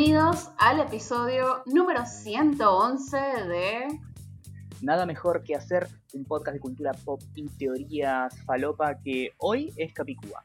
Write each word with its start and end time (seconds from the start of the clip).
Bienvenidos 0.00 0.50
al 0.56 0.80
episodio 0.80 1.62
número 1.66 2.06
111 2.06 3.16
de... 3.18 4.00
Nada 4.80 5.04
mejor 5.04 5.42
que 5.44 5.54
hacer 5.54 5.88
un 6.14 6.24
podcast 6.24 6.54
de 6.54 6.60
cultura 6.60 6.92
pop 7.04 7.20
y 7.34 7.46
teorías 7.50 8.34
falopa 8.46 8.94
que 8.94 9.34
hoy 9.36 9.74
es 9.76 9.92
Capicúa. 9.92 10.42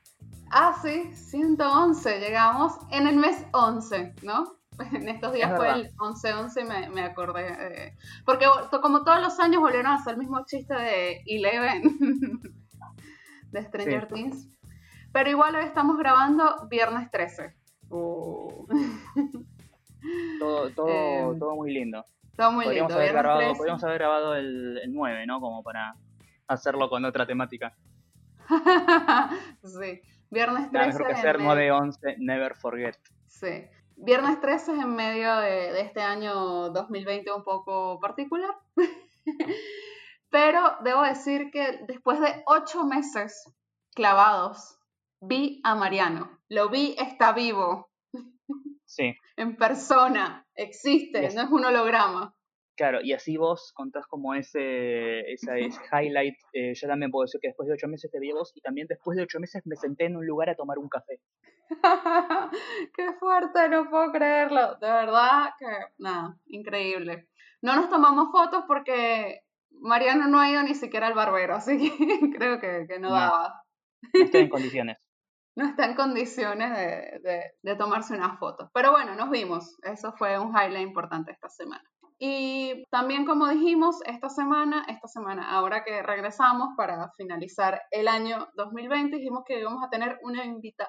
Ah, 0.52 0.78
sí, 0.82 1.10
111, 1.14 2.20
llegamos 2.20 2.74
en 2.92 3.08
el 3.08 3.16
mes 3.16 3.46
11, 3.54 4.16
¿no? 4.24 4.58
En 4.92 5.08
estos 5.08 5.32
días 5.32 5.56
fue 5.56 5.72
el 5.72 5.96
11-11 5.96 6.68
me, 6.68 6.90
me 6.90 7.04
acordé. 7.04 7.48
Eh, 7.48 7.98
porque 8.26 8.48
como 8.82 9.06
todos 9.06 9.22
los 9.22 9.40
años 9.40 9.62
volvieron 9.62 9.88
a 9.88 9.96
hacer 9.96 10.16
el 10.16 10.20
mismo 10.20 10.44
chiste 10.46 10.74
de 10.74 11.24
Eleven 11.26 11.82
de 13.52 13.64
Stranger 13.64 14.10
Things. 14.10 14.50
Pero 15.14 15.30
igual 15.30 15.56
hoy 15.56 15.64
estamos 15.64 15.98
grabando 15.98 16.68
viernes 16.68 17.10
13. 17.10 17.56
Uh. 17.90 18.68
todo, 20.40 20.70
todo, 20.72 20.90
eh, 21.34 21.40
todo 21.40 21.56
muy 21.56 21.74
lindo. 21.74 22.04
Todo 22.36 22.52
muy 22.52 22.66
podríamos 22.66 22.92
lindo. 22.92 23.02
Haber 23.02 23.14
grabado, 23.14 23.54
podríamos 23.56 23.84
haber 23.84 23.98
grabado 23.98 24.36
el, 24.36 24.82
9, 24.88 25.26
¿no? 25.26 25.40
Como 25.40 25.64
para 25.64 25.96
hacerlo 26.48 26.90
con 26.90 27.06
otra 27.06 27.26
temática. 27.26 27.76
sí. 29.64 30.02
Viernes 30.30 30.70
13. 30.72 30.88
mejor 30.88 31.08
que 31.08 31.14
hacer 31.14 31.40
9 31.40 31.72
11, 31.72 32.16
never 32.20 32.56
forget. 32.56 32.98
Sí. 33.28 33.66
Viernes 33.96 34.42
13 34.42 34.74
es 34.74 34.80
en 34.80 34.96
medio 34.96 35.36
de, 35.38 35.72
de 35.72 35.82
este 35.82 36.02
año 36.02 36.70
2020 36.70 37.32
un 37.32 37.44
poco 37.44 38.00
particular. 38.00 38.52
Pero 40.30 40.60
debo 40.84 41.02
decir 41.04 41.50
que 41.52 41.80
después 41.88 42.20
de 42.20 42.44
ocho 42.46 42.84
meses 42.84 43.50
clavados, 43.96 44.78
vi 45.22 45.62
a 45.64 45.76
Mariano. 45.76 46.30
Lo 46.50 46.70
vi, 46.70 46.96
está 47.00 47.32
vivo. 47.32 47.90
Sí. 48.96 49.14
en 49.36 49.58
persona, 49.58 50.48
existe, 50.56 51.30
no 51.36 51.42
es 51.42 51.52
un 51.52 51.66
holograma. 51.66 52.34
Claro, 52.78 53.00
y 53.02 53.14
así 53.14 53.38
vos 53.38 53.72
contás 53.74 54.06
como 54.08 54.34
ese, 54.34 55.32
ese 55.32 55.70
highlight. 55.94 56.36
Eh, 56.54 56.74
yo 56.76 56.88
también 56.88 57.12
puedo 57.12 57.24
decir 57.24 57.40
que 57.42 57.50
después 57.50 57.68
de 57.68 57.74
ocho 57.74 57.88
meses 57.88 58.12
te 58.12 58.20
vi 58.20 58.32
a 58.32 58.36
vos 58.36 58.52
y 58.56 58.62
también 58.62 58.88
después 58.88 59.18
de 59.18 59.24
ocho 59.24 59.40
meses 59.40 59.64
me 59.66 59.76
senté 59.76 60.06
en 60.06 60.18
un 60.18 60.26
lugar 60.26 60.50
a 60.50 60.56
tomar 60.56 60.78
un 60.78 60.90
café. 60.90 61.20
Qué 62.96 63.14
fuerte, 63.20 63.70
no 63.70 63.90
puedo 63.90 64.12
creerlo. 64.12 64.76
De 64.76 64.88
verdad 64.88 65.50
que, 65.58 65.66
nada, 65.98 66.38
increíble. 66.48 67.28
No 67.62 67.76
nos 67.76 67.90
tomamos 67.90 68.30
fotos 68.32 68.66
porque 68.68 69.42
Mariano 69.72 70.28
no 70.28 70.40
ha 70.40 70.50
ido 70.50 70.64
ni 70.64 70.74
siquiera 70.74 71.08
al 71.08 71.14
barbero, 71.16 71.56
así 71.56 71.78
que 71.78 71.98
creo 72.38 72.60
que, 72.60 73.00
no, 73.00 73.12
daba. 73.12 73.62
No 74.14 74.24
estoy 74.24 74.42
en 74.42 74.50
condiciones 74.50 74.98
no 75.56 75.66
está 75.66 75.86
en 75.86 75.96
condiciones 75.96 76.72
de, 77.24 77.76
tomarse 77.76 78.14
una 78.14 78.38
foto. 78.38 78.70
Pero 78.74 78.92
bueno, 78.92 79.16
nos 79.16 79.30
vimos. 79.30 79.78
Eso 79.84 80.14
fue 80.14 80.38
un 80.38 80.50
highlight 80.50 80.88
importante 80.88 81.32
esta 81.32 81.50
semana. 81.50 81.84
Y 82.18 82.84
también 82.92 83.26
como 83.26 83.48
dijimos, 83.48 84.00
esta 84.06 84.30
semana, 84.30 84.86
esta 84.88 85.08
semana, 85.08 85.52
ahora 85.52 85.84
que 85.84 86.02
regresamos 86.02 86.70
para 86.78 87.12
finalizar 87.18 87.82
el 87.92 88.08
año 88.08 88.48
2020, 88.56 89.18
dijimos 89.18 89.44
que 89.46 89.60
íbamos 89.60 89.84
a 89.84 89.90
tener 89.90 90.18
una 90.22 90.44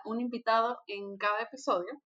un 0.05 0.20
invitado 0.20 0.78
en 0.86 1.17
cada 1.17 1.41
episodio, 1.41 2.01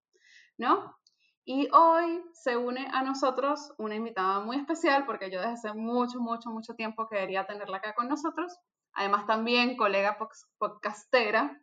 ¿no? 0.57 0.97
Y 1.45 1.69
hoy 1.73 2.23
se 2.33 2.57
une 2.57 2.89
a 2.93 3.03
nosotros 3.03 3.73
una 3.79 3.95
invitada 3.95 4.41
muy 4.41 4.57
especial 4.57 5.05
porque 5.05 5.31
yo 5.31 5.41
desde 5.41 5.53
hace 5.53 5.73
mucho, 5.75 6.21
mucho, 6.21 6.51
mucho 6.51 6.75
tiempo 6.75 7.09
quería 7.09 7.47
tenerla 7.47 7.79
acá 7.79 7.95
con 7.95 8.09
nosotros. 8.09 8.57
Además 8.93 9.27
también 9.27 9.77
colega 9.77 10.17
podcastera, 10.59 11.61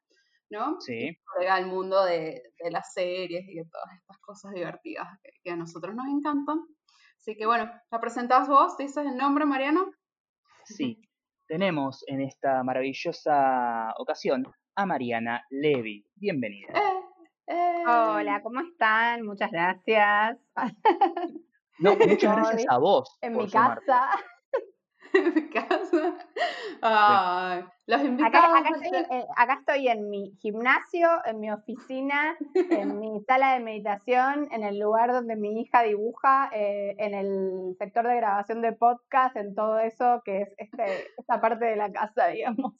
¿no? 0.49 0.79
Sí. 0.79 1.17
al 1.49 1.67
mundo 1.67 2.03
de, 2.05 2.41
las 2.69 2.93
series 2.93 3.47
y 3.47 3.55
de 3.55 3.65
todas 3.65 3.87
estas 3.97 4.17
cosas 4.19 4.53
divertidas 4.53 5.07
que, 5.43 5.51
a 5.51 5.55
nosotros 5.55 5.95
nos 5.95 6.07
encantan. 6.07 6.59
Así 7.17 7.35
que 7.35 7.45
bueno, 7.45 7.69
¿la 7.91 7.99
presentás 7.99 8.47
vos? 8.47 8.77
¿Dices 8.77 9.05
el 9.05 9.17
nombre, 9.17 9.45
Mariano? 9.45 9.91
Sí, 10.63 11.01
tenemos 11.47 12.03
en 12.07 12.21
esta 12.21 12.63
maravillosa 12.63 13.93
ocasión 13.97 14.45
a 14.75 14.85
Mariana 14.85 15.45
Levi. 15.49 16.05
Bienvenida. 16.15 16.73
Eh, 16.73 17.53
eh. 17.53 17.83
Hola, 17.87 18.41
¿cómo 18.43 18.61
están? 18.61 19.25
Muchas 19.25 19.51
gracias. 19.51 20.37
No, 21.79 21.95
muchas 21.95 22.35
gracias 22.35 22.65
a 22.69 22.77
vos. 22.77 23.17
En 23.21 23.37
mi 23.37 23.49
casa. 23.49 24.09
mi 25.35 25.49
casa. 25.49 26.17
los 27.87 28.01
invitados. 28.03 28.49
Acá, 29.35 29.59
estoy, 29.59 29.87
en 29.87 30.09
mi 30.09 30.31
gimnasio, 30.41 31.09
en 31.25 31.39
mi 31.39 31.51
oficina, 31.51 32.37
en 32.53 32.99
mi 32.99 33.21
sala 33.27 33.53
de 33.53 33.59
meditación, 33.61 34.47
en 34.51 34.63
el 34.63 34.79
lugar 34.79 35.11
donde 35.11 35.35
mi 35.35 35.61
hija 35.61 35.83
dibuja, 35.83 36.49
eh, 36.53 36.95
en 36.97 37.13
el 37.13 37.75
sector 37.77 38.07
de 38.07 38.17
grabación 38.17 38.61
de 38.61 38.73
podcast, 38.73 39.35
en 39.35 39.55
todo 39.55 39.79
eso 39.79 40.21
que 40.23 40.41
es 40.41 40.49
este, 40.57 41.07
esta 41.17 41.41
parte 41.41 41.65
de 41.65 41.75
la 41.75 41.91
casa, 41.91 42.27
digamos. 42.27 42.73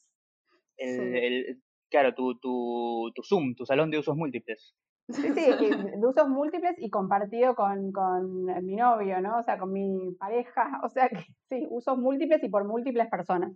claro, 1.89 2.13
tu, 2.13 2.39
tu, 2.39 3.11
tu 3.15 3.23
Zoom, 3.23 3.55
tu 3.55 3.65
salón 3.65 3.91
de 3.91 3.99
usos 3.99 4.15
múltiples. 4.15 4.75
Sí, 5.09 5.33
sí, 5.33 5.51
de 5.51 6.05
usos 6.05 6.27
múltiples 6.27 6.75
y 6.79 6.89
compartido 6.89 7.55
con, 7.55 7.93
con, 7.93 8.45
mi 8.65 8.75
novio, 8.75 9.21
¿no? 9.21 9.37
O 9.39 9.43
sea, 9.43 9.57
con 9.57 9.71
mi 9.71 10.11
pareja. 10.19 10.81
O 10.83 10.89
sea 10.89 11.09
que 11.09 11.25
sí, 11.49 11.65
usos 11.69 11.97
múltiples 11.97 12.43
y 12.43 12.49
por 12.49 12.65
múltiples 12.65 13.07
personas. 13.09 13.53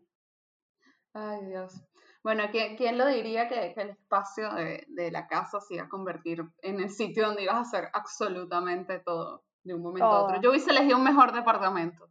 Ay, 1.13 1.45
Dios. 1.45 1.83
Bueno, 2.23 2.43
¿quién, 2.51 2.97
lo 2.97 3.07
diría 3.07 3.47
que, 3.47 3.73
el 3.75 3.89
espacio 3.89 4.53
de, 4.53 5.11
la 5.11 5.27
casa 5.27 5.59
se 5.59 5.75
iba 5.75 5.85
a 5.85 5.89
convertir 5.89 6.43
en 6.61 6.79
el 6.79 6.89
sitio 6.89 7.25
donde 7.25 7.43
ibas 7.43 7.55
a 7.55 7.61
hacer 7.61 7.89
absolutamente 7.93 8.99
todo 8.99 9.43
de 9.63 9.73
un 9.73 9.81
momento 9.81 10.05
a 10.05 10.23
otro? 10.23 10.41
Yo 10.41 10.51
hubiese 10.51 10.69
elegido 10.69 10.97
un 10.97 11.03
mejor 11.03 11.33
departamento. 11.33 12.07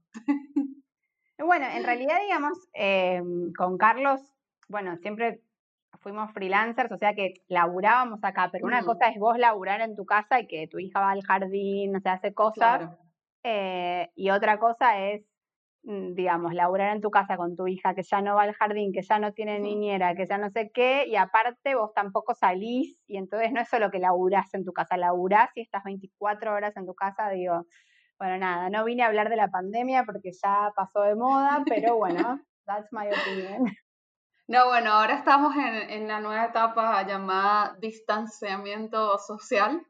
Bueno, 1.38 1.66
en 1.66 1.84
realidad, 1.84 2.20
digamos, 2.20 2.58
em, 2.72 3.52
con 3.52 3.78
Carlos, 3.78 4.20
bueno, 4.68 4.96
siempre 4.98 5.42
fuimos 5.98 6.32
freelancers, 6.32 6.90
o 6.92 6.96
sea 6.96 7.14
que 7.14 7.34
laburábamos 7.48 8.20
acá, 8.22 8.48
pero 8.50 8.66
una 8.66 8.82
cosa 8.82 9.08
es 9.08 9.18
vos 9.18 9.38
laburar 9.38 9.80
en 9.80 9.96
tu 9.96 10.06
casa 10.06 10.40
y 10.40 10.46
que 10.46 10.66
tu 10.66 10.78
hija 10.78 11.00
va 11.00 11.10
al 11.10 11.22
jardín, 11.22 11.96
o 11.96 12.00
sea, 12.00 12.14
hace 12.14 12.32
cosas, 12.32 12.88
eh, 13.42 14.10
y 14.14 14.30
otra 14.30 14.58
cosa 14.58 14.98
es, 15.00 15.26
mm, 15.82 16.14
digamos, 16.14 16.54
laburar 16.54 16.94
en 16.94 17.02
tu 17.02 17.10
casa 17.10 17.36
con 17.36 17.56
tu 17.56 17.66
hija 17.66 17.94
que 17.94 18.02
ya 18.02 18.22
no 18.22 18.34
va 18.36 18.42
al 18.42 18.54
jardín, 18.54 18.92
que 18.92 19.02
ya 19.02 19.18
no 19.18 19.32
tiene 19.32 19.58
niñera, 19.58 20.14
que 20.14 20.26
ya 20.26 20.38
no 20.38 20.50
sé 20.50 20.70
qué, 20.72 21.06
y 21.06 21.16
aparte 21.16 21.74
vos 21.74 21.92
tampoco 21.94 22.34
salís, 22.34 22.96
y 23.06 23.16
entonces 23.16 23.52
no 23.52 23.60
es 23.60 23.68
solo 23.68 23.90
que 23.90 23.98
laburás 23.98 24.54
en 24.54 24.64
tu 24.64 24.72
casa, 24.72 24.96
laburás 24.96 25.50
y 25.56 25.62
estás 25.62 25.84
24 25.84 26.54
horas 26.54 26.76
en 26.76 26.86
tu 26.86 26.94
casa, 26.94 27.28
digo, 27.30 27.66
bueno, 28.18 28.38
nada, 28.38 28.68
no 28.70 28.84
vine 28.84 29.02
a 29.02 29.06
hablar 29.06 29.30
de 29.30 29.36
la 29.36 29.48
pandemia 29.48 30.04
porque 30.04 30.30
ya 30.32 30.72
pasó 30.76 31.02
de 31.02 31.14
moda, 31.14 31.62
pero 31.66 31.96
bueno, 31.96 32.40
that's 32.66 32.92
my 32.92 33.06
opinion. 33.08 33.74
No, 34.50 34.66
bueno, 34.66 34.90
ahora 34.90 35.14
estamos 35.14 35.54
en, 35.54 36.08
la 36.08 36.18
nueva 36.18 36.46
etapa 36.46 37.06
llamada 37.06 37.76
distanciamiento 37.80 39.16
social. 39.18 39.80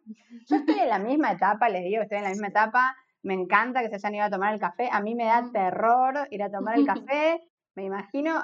Yo 0.46 0.56
estoy 0.56 0.80
en 0.80 0.90
la 0.90 0.98
misma 0.98 1.32
etapa, 1.32 1.70
les 1.70 1.82
digo, 1.82 2.02
estoy 2.02 2.18
en 2.18 2.24
la 2.24 2.28
misma 2.28 2.48
etapa. 2.48 2.94
Me 3.22 3.32
encanta 3.32 3.80
que 3.80 3.88
se 3.88 3.94
hayan 3.94 4.16
ido 4.16 4.24
a 4.24 4.30
tomar 4.30 4.52
el 4.52 4.60
café. 4.60 4.90
A 4.92 5.00
mí 5.00 5.14
me 5.14 5.24
da 5.24 5.48
terror 5.50 6.28
ir 6.30 6.42
a 6.42 6.50
tomar 6.50 6.76
el 6.78 6.84
café. 7.08 7.40
Me 7.74 7.84
imagino, 7.84 8.42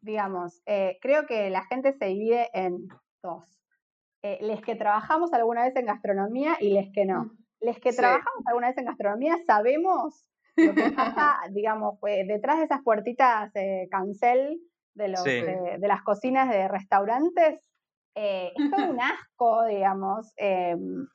digamos, 0.00 0.62
eh, 0.64 0.96
creo 1.00 1.26
que 1.26 1.50
la 1.50 1.64
gente 1.64 1.92
se 1.92 2.04
divide 2.04 2.50
en 2.52 2.86
dos. 3.20 3.60
Eh, 4.22 4.38
les 4.40 4.60
que 4.60 4.76
trabajamos 4.76 5.32
alguna 5.32 5.64
vez 5.64 5.74
en 5.74 5.86
gastronomía 5.86 6.56
y 6.60 6.72
les 6.72 6.92
que 6.92 7.04
no. 7.04 7.32
Les 7.60 7.80
que 7.80 7.92
trabajamos 7.92 8.46
alguna 8.46 8.68
vez 8.68 8.78
en 8.78 8.84
gastronomía 8.84 9.36
sabemos 9.44 10.24
lo 10.54 10.72
que 10.72 10.92
pasa, 10.92 11.36
digamos, 11.50 11.98
pues, 11.98 12.28
detrás 12.28 12.58
de 12.58 12.66
esas 12.66 12.80
puertitas 12.84 13.50
eh, 13.56 13.88
cancel 13.90 14.60
de, 14.98 15.08
los, 15.08 15.24
de, 15.24 15.78
las 15.80 16.02
cocinas 16.02 16.50
de 16.50 16.68
restaurantes, 16.68 17.70
eh, 18.14 18.52
es 18.54 18.70
todo 18.70 18.90
un 18.90 19.00
asco, 19.00 19.64
digamos. 19.64 20.32
Em, 20.36 21.06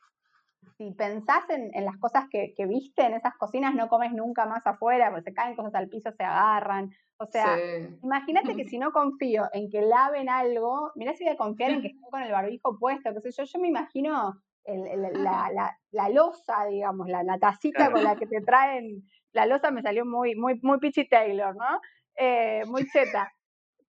si 0.77 0.91
pensás 0.91 1.43
en, 1.49 1.85
las 1.85 1.97
cosas 1.97 2.25
que, 2.31 2.53
viste 2.65 3.05
en 3.05 3.13
esas 3.13 3.35
cocinas, 3.37 3.75
no 3.75 3.89
comes 3.89 4.11
nunca 4.13 4.45
más 4.45 4.65
afuera, 4.65 5.11
porque 5.11 5.29
se 5.29 5.33
caen 5.33 5.55
cosas 5.55 5.75
al 5.75 5.89
piso, 5.89 6.11
se 6.11 6.23
agarran. 6.23 6.89
O 7.17 7.25
sea, 7.27 7.57
imagínate 8.01 8.55
que 8.55 8.65
si 8.65 8.77
no 8.79 8.91
confío 8.91 9.43
en 9.53 9.69
que 9.69 9.81
laven 9.81 10.29
algo, 10.29 10.91
mirá 10.95 11.13
si 11.13 11.25
voy 11.25 11.33
a 11.33 11.37
confiar 11.37 11.71
en 11.71 11.81
que 11.81 11.87
estén 11.93 12.09
con 12.09 12.23
el 12.23 12.31
barbijo 12.31 12.79
puesto, 12.79 13.13
qué 13.13 13.21
sé 13.21 13.31
yo, 13.31 13.43
yo 13.43 13.59
me 13.59 13.67
imagino 13.67 14.41
la, 14.65 15.49
la, 15.53 15.77
la, 15.91 16.09
losa, 16.09 16.65
digamos, 16.65 17.09
la, 17.09 17.21
la 17.21 17.37
tacita 17.37 17.91
con 17.91 18.01
la 18.01 18.15
que 18.15 18.25
te 18.25 18.39
traen, 18.41 19.03
la 19.33 19.45
losa 19.45 19.71
me 19.71 19.81
salió 19.81 20.05
muy, 20.05 20.35
muy, 20.35 20.57
muy 20.61 20.79
Pichi 20.79 21.07
Taylor, 21.07 21.53
¿no? 21.53 21.81
Eh, 22.15 22.63
muy 22.67 22.87
cheta 22.89 23.29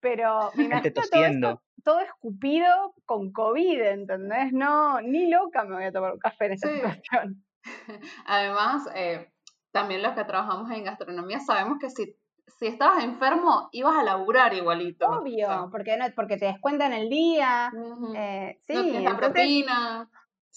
pero 0.04 0.50
me 0.54 0.64
imagino 0.64 1.62
todo, 1.82 2.00
escupido 2.00 2.94
con 3.06 3.32
COVID, 3.32 3.80
¿entendés? 3.80 4.52
No, 4.52 5.00
ni 5.00 5.30
loca 5.30 5.64
me 5.64 5.76
voy 5.76 5.84
a 5.84 5.92
tomar 5.92 6.12
un 6.12 6.18
café 6.18 6.46
en 6.46 6.52
esa 6.52 6.68
situación. 6.74 7.44
Además, 8.26 8.86
eh, 8.94 9.32
también 9.70 10.02
los 10.02 10.12
que 10.12 10.24
trabajamos 10.24 10.70
en 10.70 10.84
gastronomía 10.84 11.40
sabemos 11.40 11.78
que 11.80 11.88
si, 11.88 12.16
si 12.58 12.66
estabas 12.66 13.02
enfermo, 13.02 13.70
ibas 13.72 13.96
a 13.96 14.02
laburar 14.02 14.52
igualito. 14.52 15.06
Obvio, 15.06 15.70
porque, 15.72 15.96
no, 15.96 16.04
porque 16.14 16.36
te 16.36 16.46
descuentan 16.46 16.92
el 16.92 17.08
día. 17.08 17.72
Eh, 18.14 18.58
sí, 18.66 18.98
la 19.00 19.16
propina. 19.16 20.10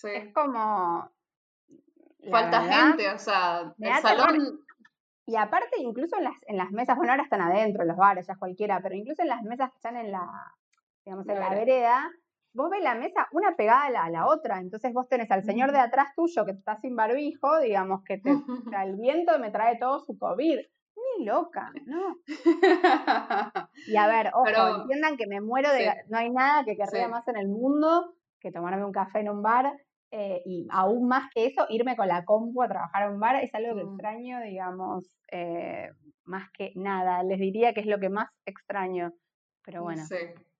Es 0.03 0.33
como, 0.33 1.09
Falta 2.29 2.61
verdad, 2.61 2.87
gente, 2.87 3.09
o 3.11 3.17
sea, 3.17 3.73
el 3.79 4.01
salón. 4.01 4.66
Y 5.27 5.35
aparte, 5.35 5.79
incluso 5.79 6.17
en 6.17 6.23
las, 6.23 6.35
en 6.47 6.57
las 6.57 6.71
mesas, 6.71 6.95
bueno, 6.95 7.11
ahora 7.11 7.23
están 7.23 7.41
adentro, 7.41 7.81
en 7.83 7.89
los 7.89 7.97
bares, 7.97 8.25
ya 8.27 8.35
cualquiera, 8.37 8.79
pero 8.81 8.95
incluso 8.95 9.21
en 9.21 9.27
las 9.27 9.43
mesas 9.43 9.69
que 9.71 9.75
están 9.75 9.97
en 9.97 10.11
la, 10.11 10.25
digamos, 11.05 11.27
en 11.27 11.35
La 11.35 11.49
la 11.49 11.55
vereda. 11.55 12.09
vos 12.53 12.69
ves 12.71 12.81
la 12.81 12.95
mesa 12.95 13.27
una 13.33 13.55
pegada 13.55 13.83
a 13.83 13.89
la, 13.91 14.03
a 14.05 14.09
la 14.09 14.25
otra. 14.25 14.59
Entonces 14.59 14.93
vos 14.93 15.07
tenés 15.09 15.29
al 15.29 15.43
señor 15.43 15.71
de 15.73 15.79
atrás 15.79 16.07
tuyo 16.15 16.45
que 16.45 16.51
está 16.53 16.77
sin 16.77 16.95
barbijo, 16.95 17.59
digamos, 17.59 18.03
que 18.05 18.17
te, 18.19 18.31
o 18.31 18.69
sea, 18.69 18.83
el 18.85 18.95
viento 18.99 19.37
me 19.37 19.51
trae 19.51 19.77
todo 19.77 19.99
su 19.99 20.17
COVID. 20.17 20.59
Ni 21.19 21.25
loca, 21.25 21.71
¿no? 21.85 22.15
Y 23.87 23.95
a 23.97 24.07
ver, 24.07 24.31
ojo, 24.33 24.43
Pero- 24.45 24.81
entiendan 24.81 25.17
que 25.17 25.27
me 25.27 25.41
muero 25.41 25.71
de... 25.71 25.79
Sí. 25.91 25.97
No 26.09 26.17
hay 26.17 26.29
nada 26.29 26.63
que 26.65 26.75
querría 26.75 27.05
Sí. 27.05 27.11
más 27.11 27.27
en 27.27 27.37
el 27.37 27.47
mundo 27.47 28.15
que 28.39 28.51
tomarme 28.51 28.85
un 28.85 28.91
café 28.91 29.19
en 29.19 29.29
un 29.29 29.41
bar. 29.41 29.73
Eh, 30.11 30.41
y 30.45 30.67
aún 30.71 31.07
más 31.07 31.29
que 31.33 31.45
eso, 31.45 31.65
irme 31.69 31.95
con 31.95 32.07
la 32.07 32.23
compu 32.25 32.61
a 32.63 32.67
trabajar 32.67 33.03
a 33.03 33.11
un 33.11 33.19
bar 33.19 33.35
es 33.43 33.53
algo 33.53 33.75
que 33.75 33.83
Mm. 33.83 33.89
extraño, 33.89 34.41
digamos, 34.41 35.17
eh, 35.31 35.89
más 36.25 36.49
que 36.51 36.71
nada. 36.75 37.23
Les 37.23 37.39
diría 37.39 37.73
que 37.73 37.81
es 37.81 37.87
lo 37.87 37.99
que 37.99 38.09
más 38.09 38.29
extraño. 38.45 39.11
Pero 39.63 39.83
bueno, 39.83 40.03
Sí. 40.05 40.15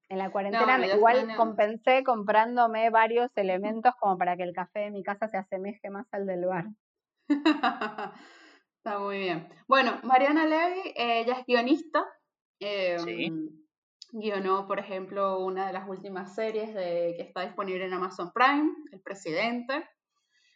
en 0.10 0.18
la 0.18 0.30
cuarentena 0.32 0.86
igual 0.86 1.18
extraño- 1.18 1.38
compensé 1.38 2.04
comprándome 2.04 2.90
varios 2.90 3.32
elementos 3.84 3.94
como 4.00 4.18
para 4.18 4.36
que 4.38 4.44
el 4.44 4.54
café 4.54 4.80
de 4.82 4.92
mi 4.92 5.04
casa 5.04 5.28
se 5.30 5.38
asemeje 5.38 5.90
más 5.90 6.08
al 6.14 6.26
del 6.26 6.46
bar. 6.46 6.66
Está 7.30 9.00
muy 9.00 9.18
bien. 9.20 9.48
Bueno, 9.68 10.00
Mariana 10.04 10.46
Levy, 10.46 10.90
eh, 10.96 11.22
ella 11.22 11.40
es 11.40 11.46
guionista. 11.46 12.06
Sí. 12.60 13.32
Guionó, 14.12 14.68
por 14.68 14.80
ejemplo, 14.80 15.40
una 15.40 15.68
de 15.68 15.74
las 15.74 15.88
últimas 15.88 16.34
series 16.34 16.74
de, 16.74 17.14
que 17.18 17.24
está 17.24 17.42
disponible 17.42 17.86
en 17.86 17.94
Amazon 17.94 18.32
Prime, 18.34 18.72
El 18.92 19.02
Presidente. 19.02 19.88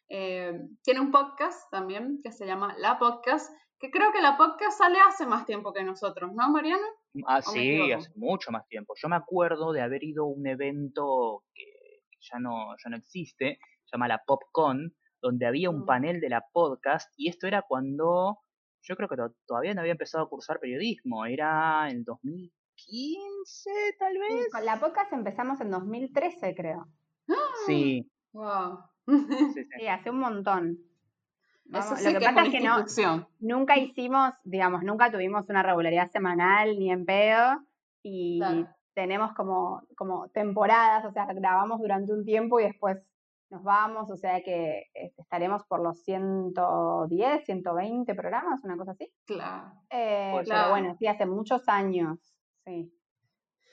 Eh, 0.09 0.53
tiene 0.83 0.99
un 1.01 1.11
podcast 1.11 1.69
también 1.71 2.19
que 2.23 2.31
se 2.31 2.45
llama 2.45 2.75
La 2.77 2.97
Podcast, 2.99 3.53
que 3.79 3.89
creo 3.91 4.11
que 4.11 4.21
la 4.21 4.37
podcast 4.37 4.77
sale 4.77 4.99
hace 4.99 5.25
más 5.25 5.45
tiempo 5.45 5.73
que 5.73 5.83
nosotros, 5.83 6.31
¿no, 6.33 6.49
Mariana? 6.51 6.85
Ah, 7.25 7.41
¿O 7.45 7.51
me 7.51 7.59
sí, 7.59 7.91
hace 7.91 8.09
mucho 8.15 8.51
más 8.51 8.67
tiempo. 8.67 8.93
Yo 9.01 9.09
me 9.09 9.15
acuerdo 9.15 9.73
de 9.73 9.81
haber 9.81 10.03
ido 10.03 10.23
a 10.23 10.27
un 10.27 10.45
evento 10.47 11.43
que 11.53 11.65
ya 12.19 12.39
no, 12.39 12.75
ya 12.83 12.89
no 12.89 12.97
existe, 12.97 13.59
se 13.85 13.91
llama 13.97 14.07
la 14.07 14.23
PopCon, 14.25 14.95
donde 15.21 15.45
había 15.45 15.69
un 15.69 15.81
Mm. 15.81 15.85
panel 15.85 16.19
de 16.21 16.29
la 16.29 16.43
podcast, 16.53 17.11
y 17.17 17.27
esto 17.29 17.47
era 17.47 17.63
cuando 17.63 18.39
yo 18.83 18.95
creo 18.95 19.09
que 19.09 19.15
to- 19.17 19.35
todavía 19.45 19.73
no 19.73 19.81
había 19.81 19.91
empezado 19.93 20.23
a 20.25 20.29
cursar 20.29 20.59
periodismo, 20.59 21.25
era 21.25 21.89
en 21.89 22.03
2015 22.87 23.69
tal 23.99 24.13
Sí, 24.13 24.19
vez. 24.19 24.47
con 24.51 24.65
la 24.65 24.79
podcast 24.79 25.13
empezamos 25.13 25.61
en 25.61 25.71
2013, 25.71 26.55
creo. 26.55 26.87
Sí, 27.65 28.09
Wow. 28.33 28.79
sí, 29.77 29.87
hace 29.87 30.09
un 30.09 30.19
montón. 30.19 30.77
Eso 31.73 31.79
Vamos, 31.79 31.99
sí 31.99 32.11
lo 32.13 32.19
que 32.19 32.25
pasa 32.25 32.43
es 32.45 32.51
que 32.51 32.59
no, 32.61 33.27
nunca 33.39 33.77
hicimos, 33.77 34.33
digamos, 34.43 34.83
nunca 34.83 35.09
tuvimos 35.11 35.47
una 35.49 35.63
regularidad 35.63 36.09
semanal 36.11 36.77
ni 36.77 36.91
en 36.91 37.05
pedo 37.05 37.59
y 38.03 38.39
Claro. 38.39 38.67
tenemos 38.93 39.33
como, 39.33 39.81
como 39.95 40.27
temporadas, 40.29 41.05
o 41.05 41.11
sea, 41.11 41.25
grabamos 41.33 41.79
durante 41.79 42.11
un 42.13 42.25
tiempo 42.25 42.59
y 42.59 42.63
después 42.63 42.97
nos 43.49 43.63
vamos, 43.63 44.09
o 44.11 44.17
sea 44.17 44.41
que 44.43 44.89
eh, 44.93 45.13
estaremos 45.17 45.63
por 45.65 45.81
los 45.81 46.01
110, 46.03 47.45
120 47.45 48.15
programas, 48.15 48.63
una 48.63 48.75
cosa 48.77 48.91
así. 48.91 49.11
Claro. 49.25 49.71
Eh, 49.89 50.29
Puede 50.33 50.45
pero 50.47 50.69
bueno, 50.69 50.95
sí, 50.97 51.07
hace 51.07 51.25
muchos 51.25 51.67
años, 51.69 52.33
sí. 52.65 52.93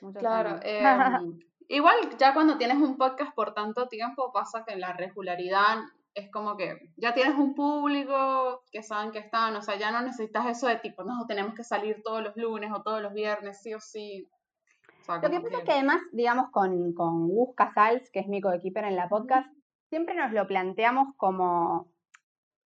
Muchos 0.01 0.19
Claro, 0.19 0.59
em, 0.63 1.39
igual 1.67 1.95
ya 2.17 2.33
cuando 2.33 2.57
tienes 2.57 2.77
un 2.77 2.97
podcast 2.97 3.33
por 3.35 3.53
tanto 3.53 3.87
tiempo 3.87 4.31
pasa 4.31 4.63
que 4.65 4.75
la 4.75 4.93
regularidad 4.93 5.79
es 6.13 6.31
como 6.31 6.57
que 6.57 6.77
ya 6.97 7.13
tienes 7.13 7.37
un 7.37 7.55
público 7.55 8.63
que 8.71 8.83
saben 8.83 9.11
que 9.11 9.19
están, 9.19 9.55
o 9.55 9.61
sea, 9.61 9.77
ya 9.77 9.91
no 9.91 10.01
necesitas 10.01 10.45
eso 10.47 10.67
de 10.67 10.77
tipo, 10.77 11.03
no, 11.03 11.25
tenemos 11.27 11.53
que 11.53 11.63
salir 11.63 12.01
todos 12.03 12.23
los 12.23 12.35
lunes 12.35 12.71
o 12.73 12.81
todos 12.81 13.01
los 13.01 13.13
viernes, 13.13 13.61
sí 13.61 13.73
o 13.73 13.79
sí. 13.79 14.27
O 15.01 15.05
sea, 15.05 15.15
Lo 15.15 15.29
que 15.29 15.39
pasa 15.39 15.57
es 15.59 15.63
que 15.63 15.71
además, 15.71 16.01
digamos, 16.11 16.51
con, 16.51 16.93
con 16.93 17.27
Gus 17.27 17.55
Casals, 17.55 18.09
que 18.11 18.19
es 18.19 18.27
mi 18.27 18.41
coequiper 18.41 18.83
en 18.85 18.95
la 18.95 19.07
podcast, 19.07 19.49
siempre 19.89 20.15
nos 20.15 20.31
lo 20.31 20.47
planteamos 20.47 21.15
como, 21.17 21.91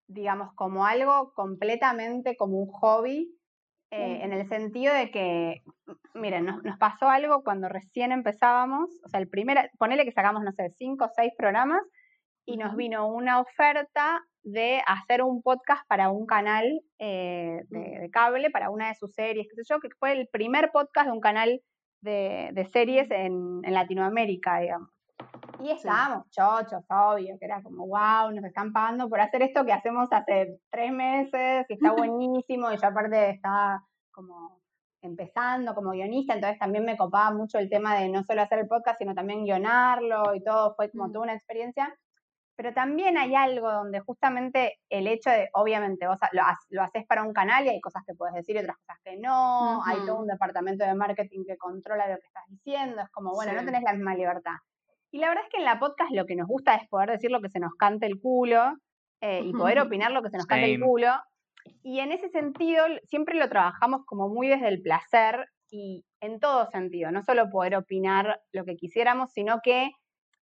digamos, 0.08 0.54
como 0.56 0.86
algo 0.86 1.34
completamente 1.34 2.36
como 2.36 2.58
un 2.58 2.68
hobby, 2.68 3.38
eh, 3.94 4.20
en 4.24 4.34
el 4.34 4.48
sentido 4.50 4.94
de 4.94 5.12
que, 5.12 5.62
miren, 6.16 6.46
nos, 6.46 6.64
nos 6.64 6.78
pasó 6.78 7.10
algo 7.10 7.44
cuando 7.44 7.70
recién 7.70 8.12
empezábamos, 8.12 8.90
o 9.06 9.10
sea, 9.10 9.20
el 9.20 9.30
primer, 9.30 9.70
ponele 9.78 10.06
que 10.06 10.12
sacamos, 10.12 10.44
no 10.44 10.52
sé, 10.52 10.70
cinco 10.78 11.06
o 11.06 11.10
seis 11.16 11.32
programas, 11.38 11.82
y 12.46 12.58
nos 12.58 12.76
vino 12.76 13.08
una 13.08 13.40
oferta 13.40 14.22
de 14.44 14.82
hacer 14.88 15.22
un 15.24 15.42
podcast 15.42 15.88
para 15.88 16.10
un 16.10 16.26
canal 16.26 16.66
eh, 17.00 17.62
de, 17.70 17.80
Mm. 17.80 18.02
de 18.02 18.10
cable, 18.10 18.50
para 18.50 18.70
una 18.70 18.90
de 18.90 18.96
sus 18.96 19.14
series, 19.14 19.48
qué 19.48 19.56
sé 19.56 19.64
yo, 19.70 19.80
que 19.80 19.90
fue 20.00 20.12
el 20.14 20.28
primer 20.28 20.72
podcast 20.72 21.08
de 21.08 21.14
un 21.14 21.22
canal 21.22 21.62
de, 22.02 22.50
de 22.54 22.66
series 22.66 23.10
en, 23.12 23.62
en 23.64 23.74
Latinoamérica, 23.74 24.60
digamos. 24.60 24.90
Y 25.60 25.70
estábamos 25.72 26.30
chochos, 26.32 26.84
obvio, 26.90 27.38
que 27.40 27.46
era 27.46 27.62
como, 27.62 27.88
wow, 27.88 28.32
nos 28.32 28.44
están 28.44 28.74
pagando 28.74 29.08
por 29.10 29.20
hacer 29.22 29.44
esto 29.44 29.66
que 29.66 29.72
hacemos 29.74 30.10
hace 30.12 30.60
tres 30.70 30.92
meses, 30.92 31.66
y 31.70 31.74
está 31.74 31.92
buenísimo, 32.12 32.72
y 32.72 32.78
yo 32.78 32.88
aparte 32.88 33.30
estaba 33.30 33.82
como 34.12 34.62
empezando 35.02 35.76
como 35.76 35.92
guionista, 35.92 36.34
entonces 36.34 36.60
también 36.60 36.86
me 36.86 36.96
copaba 36.98 37.32
mucho 37.32 37.60
el 37.60 37.70
tema 37.70 37.96
de 37.98 38.10
no 38.10 38.24
solo 38.24 38.42
hacer 38.42 38.60
el 38.60 38.68
podcast, 38.68 38.98
sino 39.00 39.14
también 39.14 39.44
guionarlo 39.44 40.34
y 40.34 40.42
todo, 40.44 40.76
fue 40.76 40.90
como 40.92 41.08
Mm. 41.08 41.12
toda 41.12 41.24
una 41.24 41.34
experiencia. 41.36 41.94
Pero 42.56 42.74
también 42.74 43.18
hay 43.18 43.34
algo 43.36 43.70
donde 43.72 44.00
justamente 44.00 44.80
el 44.90 45.08
hecho 45.08 45.30
de, 45.32 45.50
obviamente, 45.54 46.08
vos 46.08 46.18
lo, 46.34 46.44
lo 46.70 46.84
haces 46.84 47.06
para 47.08 47.24
un 47.24 47.34
canal 47.34 47.66
y 47.66 47.70
hay 47.70 47.82
cosas 47.82 48.04
que 48.06 48.14
puedes 48.14 48.36
decir 48.36 48.56
y 48.56 48.60
otras 48.60 48.78
cosas 48.78 48.98
que 49.04 49.18
no, 49.18 49.84
hay 49.86 50.06
todo 50.06 50.20
un 50.20 50.28
departamento 50.28 50.86
de 50.86 50.94
marketing 50.94 51.46
que 51.48 51.58
controla 51.58 52.08
lo 52.08 52.18
que 52.18 52.28
estás 52.28 52.44
diciendo, 52.48 53.02
es 53.02 53.10
como, 53.10 53.32
bueno, 53.34 53.54
no 53.54 53.60
Sí. 53.62 53.66
tenés 53.66 53.82
la 53.84 53.94
misma 53.94 54.14
libertad. 54.16 54.54
Y 55.14 55.20
la 55.20 55.30
verdad 55.30 55.44
es 55.44 55.50
que 55.52 55.58
en 55.60 55.66
la 55.66 55.80
podcast 55.80 56.12
lo 56.12 56.26
que 56.26 56.36
nos 56.36 56.48
gusta 56.48 56.74
es 56.74 56.90
poder 56.90 57.12
decir 57.12 57.30
lo 57.30 57.40
que 57.40 57.50
se 57.50 57.60
nos 57.60 57.74
cante 57.76 58.08
el 58.08 58.20
culo 58.20 58.74
eh, 59.22 59.42
y 59.46 59.54
poder 59.54 59.80
opinar 59.80 60.12
lo 60.12 60.24
que 60.24 60.30
se 60.30 60.38
nos 60.38 60.48
cante 60.48 60.66
el 60.66 60.80
Same. 60.80 60.86
culo. 60.86 61.12
Y 61.84 62.00
en 62.00 62.12
ese 62.12 62.30
sentido 62.30 62.84
siempre 63.04 63.36
lo 63.36 63.48
trabajamos 63.48 64.02
como 64.08 64.28
muy 64.28 64.48
desde 64.48 64.70
el 64.70 64.82
placer 64.82 65.46
y 65.70 66.04
en 66.20 66.40
todo 66.40 66.66
sentido, 66.66 67.12
no 67.12 67.22
solo 67.22 67.52
poder 67.52 67.76
opinar 67.76 68.42
lo 68.52 68.66
que 68.66 68.76
quisiéramos, 68.76 69.32
sino 69.32 69.60
que 69.64 69.92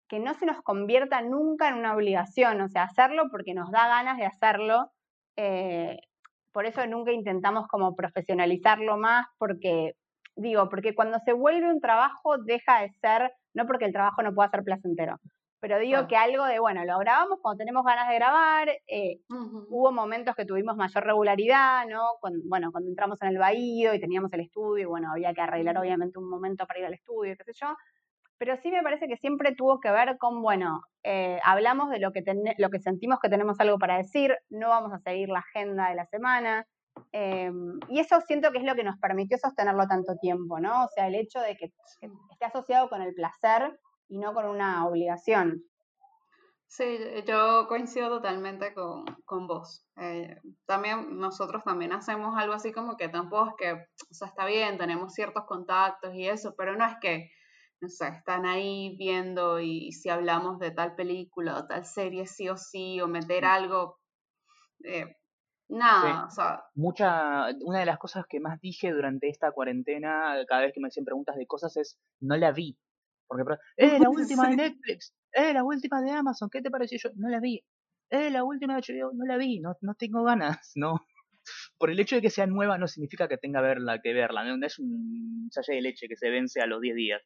que 0.09 0.19
no 0.19 0.35
se 0.35 0.45
nos 0.45 0.61
convierta 0.63 1.23
nunca 1.23 1.69
en 1.69 1.77
una 1.77 1.95
obligación, 1.95 2.61
o 2.61 2.69
sea, 2.69 2.83
hacerlo 2.83 3.29
porque 3.31 3.55
nos 3.55 3.71
da 3.71 3.87
ganas 3.87 4.19
de 4.19 4.27
hacerlo. 4.27 4.91
eh, 5.37 5.99
por 6.53 6.67
eso 6.67 6.85
nunca 6.87 7.13
intentamos 7.13 7.69
como 7.69 7.95
profesionalizarlo 7.95 8.97
más, 8.97 9.27
porque 9.39 9.93
digo, 10.35 10.69
porque 10.69 10.95
cuando 10.97 11.19
se 11.21 11.33
vuelve 11.33 11.69
un 11.69 11.81
trabajo 11.81 12.39
deja 12.39 12.83
de 12.83 12.91
ser, 12.91 13.33
no 13.55 13.67
porque 13.67 13.85
el 13.87 13.93
trabajo 13.93 14.23
no 14.23 14.35
pueda 14.35 14.51
ser 14.51 14.63
placentero, 14.65 15.17
pero 15.61 15.79
digo 15.79 16.07
que 16.09 16.17
algo 16.17 16.45
de, 16.47 16.59
bueno, 16.61 16.85
lo 16.85 16.99
grabamos 16.99 17.39
cuando 17.43 17.59
tenemos 17.59 17.85
ganas 17.85 18.09
de 18.09 18.15
grabar, 18.17 18.69
eh, 18.89 19.19
hubo 19.67 19.93
momentos 19.93 20.35
que 20.35 20.45
tuvimos 20.47 20.77
mayor 20.77 21.05
regularidad, 21.05 21.87
¿no? 21.87 22.03
Cuando, 22.21 22.41
bueno, 22.49 22.73
cuando 22.73 22.89
entramos 22.91 23.21
en 23.23 23.29
el 23.29 23.39
bahío 23.39 23.95
y 23.95 24.01
teníamos 24.01 24.33
el 24.33 24.41
estudio, 24.41 24.83
y 24.85 24.87
bueno, 24.87 25.11
había 25.13 25.33
que 25.35 25.41
arreglar 25.43 25.79
obviamente 25.79 26.19
un 26.19 26.29
momento 26.29 26.67
para 26.67 26.81
ir 26.81 26.87
al 26.87 26.95
estudio, 26.95 27.37
qué 27.37 27.45
sé 27.45 27.53
yo. 27.55 27.77
Pero 28.39 28.57
sí 28.57 28.71
me 28.71 28.83
parece 28.83 29.07
que 29.07 29.17
siempre 29.19 29.55
tuvo 29.55 29.81
que 29.81 29.91
ver 29.91 30.17
con, 30.19 30.41
bueno, 30.43 30.83
eh, 31.05 31.39
hablamos 31.45 31.91
de 31.91 32.01
lo 32.01 32.11
que, 32.13 32.23
tene- 32.23 32.55
lo 32.59 32.71
que 32.71 32.81
sentimos 32.81 33.19
que 33.21 33.29
tenemos 33.29 33.61
algo 33.61 33.79
para 33.79 33.99
decir, 33.99 34.37
no 34.49 34.71
vamos 34.71 34.93
a 34.95 34.99
seguir 35.01 35.29
la 35.29 35.41
agenda 35.41 35.91
de 35.91 35.95
la 35.97 36.07
semana. 36.07 36.67
Eh, 37.13 37.51
y 37.89 38.01
eso 38.01 38.21
siento 38.21 38.53
que 38.53 38.59
es 38.59 38.65
lo 38.65 38.75
que 38.75 38.85
nos 38.85 38.99
permitió 38.99 39.39
sostenerlo 39.39 39.87
tanto 39.87 40.15
tiempo, 40.21 40.61
¿no? 40.61 40.85
O 40.85 40.89
sea, 40.95 41.09
el 41.09 41.15
hecho 41.15 41.41
de 41.41 41.57
que, 41.57 41.73
que 42.01 42.09
esté 42.31 42.45
asociado 42.45 42.89
con 42.89 43.03
el 43.03 43.15
placer 43.15 43.79
y 44.09 44.19
no 44.19 44.35
con 44.35 44.47
una 44.47 44.87
obligación. 44.87 45.63
Sí, 46.73 46.99
yo 47.27 47.67
coincido 47.67 48.09
totalmente 48.09 48.73
con, 48.75 49.05
con 49.25 49.49
vos. 49.49 49.85
Eh, 49.97 50.37
también 50.67 51.19
nosotros 51.19 51.65
también 51.65 51.93
hacemos 51.93 52.37
algo 52.37 52.55
así 52.55 52.73
como 52.73 52.97
que 52.97 53.09
tampoco 53.09 53.49
es 53.49 53.55
que, 53.59 53.73
o 53.73 54.15
sea, 54.15 54.29
está 54.29 54.47
bien, 54.47 54.79
tenemos 54.79 55.13
ciertos 55.13 55.47
contactos 55.47 56.15
y 56.15 56.29
eso, 56.29 56.55
pero 56.57 56.77
no 56.77 56.85
es 56.87 56.95
que, 57.01 57.29
no 57.81 57.89
sé, 57.89 58.07
están 58.09 58.47
ahí 58.47 58.95
viendo 58.99 59.59
y 59.59 59.91
si 59.91 60.11
hablamos 60.11 60.61
de 60.61 60.71
tal 60.71 60.95
película 60.95 61.59
o 61.59 61.67
tal 61.67 61.85
serie 61.85 62.27
sí 62.29 62.49
o 62.49 62.57
sí, 62.57 63.01
o 63.01 63.09
meter 63.09 63.45
algo, 63.45 63.99
eh, 64.85 65.17
nada, 65.71 66.27
o 66.27 66.31
sea, 66.31 66.65
Mucha, 66.75 67.47
una 67.63 67.81
de 67.81 67.87
las 67.87 67.99
cosas 67.99 68.25
que 68.29 68.41
más 68.41 68.61
dije 68.61 68.93
durante 68.93 69.29
esta 69.29 69.53
cuarentena, 69.53 70.35
cada 70.49 70.63
vez 70.63 70.73
que 70.75 70.81
me 70.81 70.89
hacían 70.89 71.05
preguntas 71.05 71.37
de 71.37 71.47
cosas, 71.47 71.77
es 71.77 71.99
no 72.21 72.37
la 72.37 72.53
vi. 72.53 72.79
Porque, 73.27 73.45
eh, 73.77 73.99
la 73.99 74.11
última 74.11 74.49
de. 74.49 74.57
Netflix, 74.57 75.15
eh, 75.33 75.53
la 75.53 75.65
última 75.65 76.03
de 76.03 76.11
Amazon, 76.11 76.51
¿qué 76.51 76.61
te 76.61 76.71
pareció? 76.71 76.99
Yo 77.03 77.11
no 77.17 77.29
la 77.29 77.41
vi. 77.41 77.65
Eh, 78.11 78.31
la 78.31 78.43
última 78.43 78.75
de 78.75 78.83
HBO, 78.83 79.13
no 79.15 79.25
la 79.25 79.37
vi, 79.37 79.61
no, 79.61 79.77
no 79.81 79.95
tengo 79.95 80.25
ganas, 80.25 80.73
no. 80.75 81.01
Por 81.79 81.91
el 81.91 82.01
hecho 82.01 82.17
de 82.17 82.23
que 82.23 82.31
sea 82.31 82.47
nueva 82.47 82.77
no 82.77 82.87
significa 82.87 83.29
que 83.29 83.39
tenga 83.39 83.61
verla, 83.61 84.01
que 84.03 84.13
verla, 84.13 84.45
no, 84.45 84.67
es 84.67 84.79
un 84.79 85.49
salle 85.51 85.77
de 85.77 85.83
leche 85.83 86.09
que 86.09 86.17
se 86.17 86.29
vence 86.29 86.61
a 86.61 86.67
los 86.67 86.81
10 86.81 86.95
días. 86.95 87.23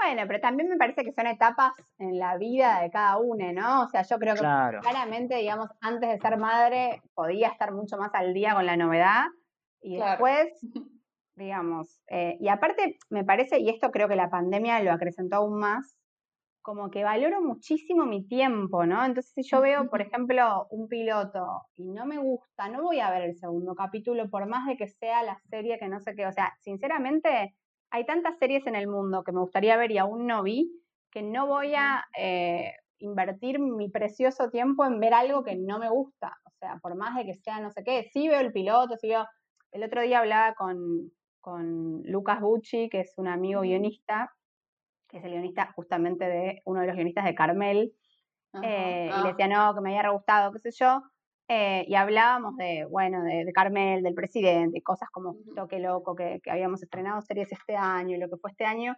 Bueno, 0.00 0.22
pero 0.28 0.40
también 0.40 0.68
me 0.68 0.76
parece 0.76 1.02
que 1.02 1.12
son 1.12 1.26
etapas 1.26 1.72
en 1.98 2.18
la 2.18 2.36
vida 2.36 2.80
de 2.82 2.90
cada 2.90 3.18
uno, 3.18 3.52
¿no? 3.52 3.82
O 3.82 3.88
sea, 3.88 4.02
yo 4.02 4.16
creo 4.18 4.34
que 4.34 4.40
claramente, 4.40 5.36
digamos, 5.36 5.68
antes 5.80 6.08
de 6.08 6.18
ser 6.18 6.38
madre 6.38 7.02
podía 7.14 7.48
estar 7.48 7.72
mucho 7.72 7.96
más 7.96 8.14
al 8.14 8.32
día 8.32 8.54
con 8.54 8.64
la 8.64 8.76
novedad 8.76 9.24
y 9.80 9.96
después, 9.96 10.48
digamos, 11.34 12.00
eh, 12.08 12.36
y 12.38 12.48
aparte 12.48 12.96
me 13.10 13.24
parece, 13.24 13.58
y 13.58 13.70
esto 13.70 13.90
creo 13.90 14.08
que 14.08 14.14
la 14.14 14.30
pandemia 14.30 14.80
lo 14.82 14.92
acrecentó 14.92 15.36
aún 15.36 15.58
más, 15.58 15.98
como 16.62 16.90
que 16.90 17.02
valoro 17.02 17.40
muchísimo 17.40 18.06
mi 18.06 18.26
tiempo, 18.26 18.86
¿no? 18.86 19.04
Entonces, 19.04 19.32
si 19.34 19.42
yo 19.42 19.60
veo, 19.60 19.88
por 19.88 20.00
ejemplo, 20.02 20.68
un 20.70 20.86
piloto 20.86 21.62
y 21.76 21.90
no 21.90 22.06
me 22.06 22.18
gusta, 22.18 22.68
no 22.68 22.82
voy 22.82 23.00
a 23.00 23.10
ver 23.10 23.22
el 23.22 23.36
segundo 23.36 23.74
capítulo, 23.74 24.30
por 24.30 24.46
más 24.46 24.66
de 24.66 24.76
que 24.76 24.86
sea 24.86 25.22
la 25.24 25.38
serie 25.50 25.78
que 25.78 25.88
no 25.88 25.98
sé 25.98 26.14
qué. 26.14 26.26
O 26.26 26.32
sea, 26.32 26.52
sinceramente, 26.60 27.56
hay 27.90 28.04
tantas 28.04 28.38
series 28.38 28.66
en 28.66 28.74
el 28.74 28.86
mundo 28.86 29.24
que 29.24 29.32
me 29.32 29.40
gustaría 29.40 29.76
ver 29.76 29.90
y 29.90 29.98
aún 29.98 30.26
no 30.26 30.42
vi, 30.42 30.70
que 31.10 31.22
no 31.22 31.46
voy 31.46 31.74
a 31.74 32.04
eh, 32.16 32.74
invertir 32.98 33.58
mi 33.58 33.88
precioso 33.88 34.50
tiempo 34.50 34.84
en 34.84 35.00
ver 35.00 35.14
algo 35.14 35.42
que 35.42 35.56
no 35.56 35.78
me 35.78 35.88
gusta. 35.88 36.36
O 36.44 36.50
sea, 36.58 36.78
por 36.82 36.94
más 36.96 37.16
de 37.16 37.24
que 37.24 37.34
sea 37.34 37.60
no 37.60 37.70
sé 37.70 37.82
qué, 37.84 38.08
sí 38.12 38.28
veo 38.28 38.40
el 38.40 38.52
piloto, 38.52 38.96
sí 38.96 39.08
veo... 39.08 39.26
El 39.70 39.84
otro 39.84 40.00
día 40.00 40.20
hablaba 40.20 40.54
con, 40.54 41.12
con 41.40 42.02
Lucas 42.04 42.40
Bucci, 42.40 42.88
que 42.88 43.00
es 43.00 43.12
un 43.16 43.28
amigo 43.28 43.60
guionista, 43.60 44.32
que 45.08 45.18
es 45.18 45.24
el 45.24 45.32
guionista 45.32 45.72
justamente 45.74 46.24
de 46.24 46.62
uno 46.64 46.80
de 46.80 46.86
los 46.86 46.96
guionistas 46.96 47.24
de 47.26 47.34
Carmel, 47.34 47.92
eh, 48.62 49.10
y 49.10 49.22
le 49.22 49.28
ah. 49.28 49.34
decía, 49.36 49.46
no, 49.46 49.74
que 49.74 49.80
me 49.82 49.96
había 49.96 50.10
gustado, 50.10 50.52
qué 50.52 50.58
sé 50.58 50.70
yo, 50.72 51.02
eh, 51.48 51.84
y 51.88 51.94
hablábamos 51.94 52.56
de, 52.56 52.84
bueno, 52.84 53.22
de, 53.22 53.50
Carmel, 53.52 54.02
del 54.02 54.14
presidente, 54.14 54.82
cosas 54.82 55.08
como 55.10 55.36
Toque 55.56 55.78
Loco, 55.80 56.14
que, 56.14 56.40
habíamos 56.50 56.82
estrenado 56.82 57.20
series 57.22 57.50
este 57.52 57.76
año 57.76 58.16
y 58.16 58.20
lo 58.20 58.28
que 58.28 58.36
fue 58.36 58.50
este 58.50 58.64
año, 58.64 58.96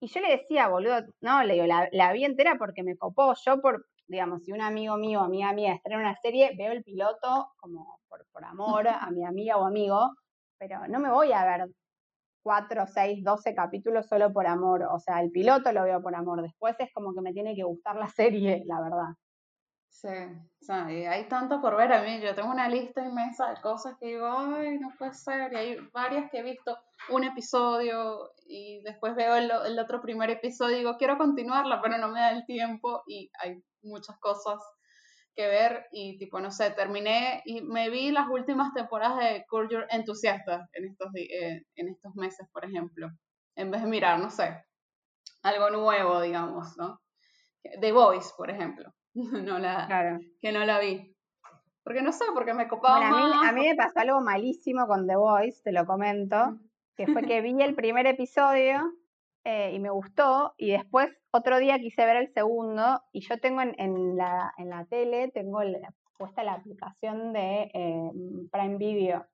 y 0.00 0.08
yo 0.08 0.20
le 0.20 0.30
decía, 0.30 0.68
boludo, 0.68 1.04
no, 1.20 1.44
le 1.44 1.54
digo, 1.54 1.66
la, 1.66 2.12
vi 2.12 2.24
entera 2.24 2.56
porque 2.58 2.82
me 2.82 2.96
copó, 2.96 3.34
yo 3.46 3.60
por, 3.60 3.86
digamos, 4.08 4.44
si 4.44 4.52
un 4.52 4.60
amigo 4.60 4.96
mío 4.96 5.20
o 5.20 5.24
amiga 5.24 5.52
mía 5.52 5.74
estrena 5.74 6.00
una 6.00 6.16
serie, 6.16 6.52
veo 6.58 6.72
el 6.72 6.82
piloto 6.82 7.52
como 7.56 8.00
por, 8.08 8.26
por 8.32 8.44
amor 8.44 8.88
a 8.88 9.08
mi 9.10 9.24
amiga 9.24 9.56
o 9.58 9.64
amigo, 9.64 10.10
pero 10.58 10.88
no 10.88 10.98
me 10.98 11.10
voy 11.10 11.32
a 11.32 11.44
ver 11.44 11.68
4, 12.42 12.86
6, 12.86 13.24
12 13.24 13.54
capítulos 13.54 14.06
solo 14.06 14.32
por 14.32 14.46
amor. 14.46 14.82
O 14.90 14.98
sea, 14.98 15.20
el 15.20 15.30
piloto 15.30 15.72
lo 15.72 15.84
veo 15.84 16.02
por 16.02 16.14
amor. 16.14 16.42
Después 16.42 16.76
es 16.78 16.92
como 16.92 17.14
que 17.14 17.20
me 17.20 17.32
tiene 17.32 17.54
que 17.54 17.62
gustar 17.62 17.96
la 17.96 18.08
serie, 18.08 18.62
la 18.66 18.80
verdad. 18.80 19.14
Sí, 19.92 20.08
o 20.08 20.64
sea, 20.64 20.86
hay 20.86 21.28
tanto 21.28 21.60
por 21.60 21.76
ver 21.76 21.92
a 21.92 22.02
mí. 22.02 22.20
Yo 22.20 22.34
tengo 22.34 22.50
una 22.50 22.68
lista 22.68 23.04
inmensa 23.04 23.50
de 23.50 23.60
cosas 23.60 23.94
que 24.00 24.06
digo, 24.06 24.26
ay, 24.26 24.78
no 24.78 24.88
puede 24.98 25.12
ser. 25.14 25.52
Y 25.52 25.56
hay 25.56 25.76
varias 25.92 26.30
que 26.30 26.38
he 26.38 26.42
visto 26.42 26.76
un 27.10 27.24
episodio 27.24 28.32
y 28.46 28.80
después 28.82 29.14
veo 29.14 29.36
el, 29.36 29.52
el 29.66 29.78
otro 29.78 30.00
primer 30.00 30.30
episodio 30.30 30.76
y 30.76 30.78
digo, 30.80 30.96
quiero 30.96 31.18
continuarla, 31.18 31.80
pero 31.82 31.98
no 31.98 32.08
me 32.08 32.20
da 32.20 32.30
el 32.32 32.44
tiempo 32.46 33.02
y 33.06 33.30
hay 33.38 33.62
muchas 33.82 34.18
cosas 34.18 34.58
que 35.36 35.46
ver 35.46 35.86
y 35.92 36.18
tipo, 36.18 36.40
no 36.40 36.50
sé, 36.50 36.70
terminé 36.70 37.42
y 37.44 37.60
me 37.62 37.90
vi 37.90 38.10
las 38.10 38.28
últimas 38.28 38.72
temporadas 38.74 39.18
de 39.18 39.44
Curve 39.48 39.68
Your 39.70 39.86
en 39.90 40.00
estos, 40.00 41.10
eh, 41.16 41.64
en 41.76 41.88
estos 41.88 42.14
meses, 42.16 42.48
por 42.52 42.64
ejemplo, 42.64 43.08
en 43.56 43.70
vez 43.70 43.82
de 43.82 43.88
mirar, 43.88 44.18
no 44.18 44.30
sé, 44.30 44.64
algo 45.42 45.70
nuevo, 45.70 46.20
digamos, 46.20 46.76
¿no? 46.76 47.00
The 47.80 47.92
Voice, 47.92 48.30
por 48.36 48.50
ejemplo, 48.50 48.92
no 49.46 49.58
la, 49.58 50.20
que 50.40 50.52
no 50.52 50.64
la 50.64 50.78
vi. 50.78 51.14
Porque 51.84 52.02
no 52.02 52.12
sé, 52.12 52.24
porque 52.32 52.54
me 52.54 52.68
copaba 52.68 53.08
a, 53.08 53.10
mí, 53.10 53.48
a 53.48 53.52
mí 53.52 53.68
me 53.68 53.74
pasó 53.74 54.00
algo 54.00 54.20
malísimo 54.20 54.86
con 54.86 55.06
The 55.06 55.16
Voice, 55.16 55.62
te 55.64 55.72
lo 55.72 55.84
comento, 55.84 56.60
que 56.96 57.08
fue 57.08 57.22
que 57.22 57.40
vi 57.42 57.60
el 57.60 57.74
primer 57.74 58.06
episodio 58.06 58.92
eh, 59.44 59.72
y 59.74 59.80
me 59.80 59.90
gustó. 59.90 60.54
Y 60.56 60.70
después 60.70 61.10
otro 61.32 61.58
día 61.58 61.78
quise 61.80 62.06
ver 62.06 62.16
el 62.16 62.32
segundo 62.32 63.02
y 63.12 63.20
yo 63.20 63.38
tengo 63.38 63.62
en, 63.62 63.74
en, 63.78 64.16
la, 64.16 64.52
en 64.58 64.70
la 64.70 64.84
tele, 64.86 65.28
tengo 65.32 65.60
puesta 66.16 66.44
la 66.44 66.54
aplicación 66.54 67.32
de 67.32 67.70
eh, 67.74 68.10
Prime 68.52 68.76
Video. 68.76 69.26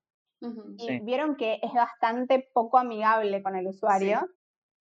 Y 0.79 1.01
vieron 1.01 1.35
que 1.35 1.59
es 1.63 1.73
bastante 1.75 2.49
poco 2.55 2.79
amigable 2.79 3.43
con 3.43 3.57
el 3.57 3.67
usuario. 3.67 4.21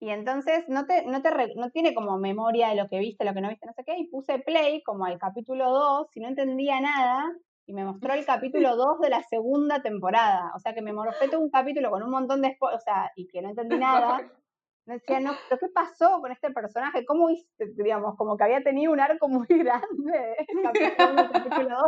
Y 0.00 0.10
entonces 0.10 0.64
no, 0.68 0.86
te, 0.86 1.04
no, 1.06 1.22
te 1.22 1.30
no 1.56 1.70
tiene 1.70 1.94
como 1.94 2.18
memoria 2.18 2.68
de 2.68 2.76
lo 2.76 2.88
que 2.88 3.00
viste, 3.00 3.24
lo 3.24 3.34
que 3.34 3.40
no 3.40 3.48
viste, 3.48 3.66
no 3.66 3.72
sé 3.72 3.82
qué. 3.84 3.98
Y 3.98 4.08
puse 4.08 4.38
play 4.38 4.82
como 4.82 5.04
al 5.04 5.18
capítulo 5.18 5.70
2 5.70 6.08
y 6.14 6.20
no 6.20 6.28
entendía 6.28 6.80
nada. 6.80 7.32
Y 7.66 7.74
me 7.74 7.84
mostró 7.84 8.14
el 8.14 8.24
capítulo 8.24 8.76
2 8.76 9.00
de 9.00 9.10
la 9.10 9.22
segunda 9.24 9.82
temporada. 9.82 10.52
O 10.54 10.60
sea 10.60 10.72
que 10.74 10.82
me 10.82 10.92
morfé 10.92 11.28
todo 11.28 11.40
un 11.40 11.50
capítulo 11.50 11.90
con 11.90 12.02
un 12.02 12.10
montón 12.10 12.42
de... 12.42 12.56
O 12.60 12.78
sea, 12.78 13.10
y 13.16 13.26
que 13.26 13.42
no 13.42 13.50
entendí 13.50 13.76
nada. 13.76 14.20
decía, 14.86 15.20
no, 15.20 15.32
pero 15.48 15.60
¿qué 15.60 15.68
pasó 15.68 16.20
con 16.20 16.32
este 16.32 16.50
personaje? 16.50 17.04
¿Cómo 17.04 17.28
viste, 17.28 17.66
digamos, 17.76 18.16
como 18.16 18.36
que 18.36 18.44
había 18.44 18.62
tenido 18.62 18.92
un 18.92 19.00
arco 19.00 19.28
muy 19.28 19.46
grande, 19.48 20.36
capítulo 20.62 21.30
capítulo 21.32 21.76
2? 21.76 21.86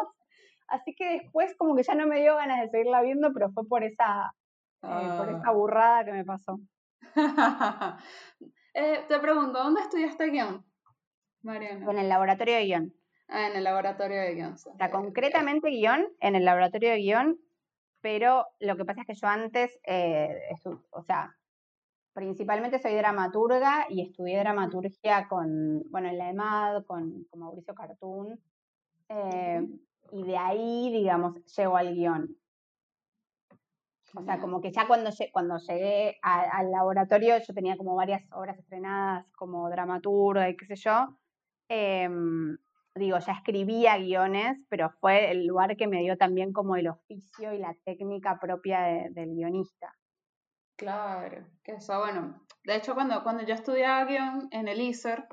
Así 0.68 0.94
que 0.94 1.20
después 1.20 1.56
como 1.56 1.74
que 1.74 1.82
ya 1.82 1.94
no 1.94 2.06
me 2.06 2.20
dio 2.20 2.36
ganas 2.36 2.60
de 2.60 2.68
seguirla 2.68 3.02
viendo, 3.02 3.32
pero 3.32 3.50
fue 3.50 3.66
por 3.66 3.82
esa, 3.82 4.34
eh, 4.82 5.08
por 5.18 5.28
esa 5.28 5.48
ah. 5.48 5.52
burrada 5.52 6.04
que 6.04 6.12
me 6.12 6.24
pasó. 6.24 6.58
Eh, 8.72 9.04
te 9.08 9.18
pregunto, 9.18 9.58
¿dónde 9.58 9.80
estudiaste 9.80 10.30
guion, 10.30 10.64
Mariana? 11.42 11.90
En 11.90 11.98
el 11.98 12.08
laboratorio 12.08 12.54
de 12.54 12.64
guion. 12.66 12.94
Ah, 13.26 13.48
en 13.48 13.56
el 13.56 13.64
laboratorio 13.64 14.20
de 14.20 14.34
guion. 14.36 14.56
Sea, 14.56 14.92
concretamente 14.92 15.70
guion, 15.70 16.06
en 16.20 16.36
el 16.36 16.44
laboratorio 16.44 16.90
de 16.90 16.98
guion, 16.98 17.40
pero 18.00 18.46
lo 18.60 18.76
que 18.76 18.84
pasa 18.84 19.00
es 19.00 19.06
que 19.08 19.14
yo 19.14 19.26
antes, 19.26 19.80
eh, 19.84 20.40
o 20.90 21.02
sea, 21.02 21.36
principalmente 22.12 22.78
soy 22.78 22.94
dramaturga 22.94 23.86
y 23.88 24.02
estudié 24.02 24.38
dramaturgia 24.38 25.26
con, 25.28 25.82
bueno, 25.90 26.08
en 26.08 26.18
la 26.18 26.30
EMAD, 26.30 26.84
con, 26.84 27.26
Mauricio 27.34 27.74
Cartoon. 27.74 28.40
Eh, 29.08 29.66
y 30.12 30.22
de 30.24 30.36
ahí, 30.36 30.92
digamos, 30.92 31.44
llego 31.56 31.76
al 31.76 31.94
guion. 31.94 32.36
O 34.14 34.22
sea, 34.22 34.40
como 34.40 34.60
que 34.60 34.72
ya 34.72 34.86
cuando, 34.86 35.10
cuando 35.32 35.58
llegué 35.58 36.18
al 36.22 36.70
laboratorio 36.70 37.38
yo 37.38 37.54
tenía 37.54 37.76
como 37.76 37.94
varias 37.94 38.22
obras 38.32 38.58
estrenadas 38.58 39.26
como 39.36 39.70
dramaturga 39.70 40.48
y 40.48 40.56
qué 40.56 40.66
sé 40.66 40.76
yo. 40.76 41.16
Em, 41.68 42.58
digo, 42.94 43.18
ya 43.18 43.32
escribía 43.32 43.96
guiones, 43.98 44.58
pero 44.68 44.90
fue 45.00 45.30
el 45.30 45.46
lugar 45.46 45.76
que 45.76 45.86
me 45.86 46.00
dio 46.00 46.16
también 46.16 46.52
como 46.52 46.76
el 46.76 46.88
oficio 46.88 47.52
y 47.52 47.58
la 47.58 47.76
técnica 47.84 48.38
propia 48.40 48.80
del 49.10 49.34
guionista. 49.34 49.94
Claro, 50.76 51.46
que 51.62 51.72
eso, 51.72 51.98
bueno, 51.98 52.42
de 52.64 52.76
hecho 52.76 52.94
cuando, 52.94 53.22
cuando 53.22 53.44
yo 53.44 53.54
estudiaba 53.54 54.04
guion 54.06 54.48
en 54.50 54.66
el 54.66 54.80
ISER, 54.80 55.28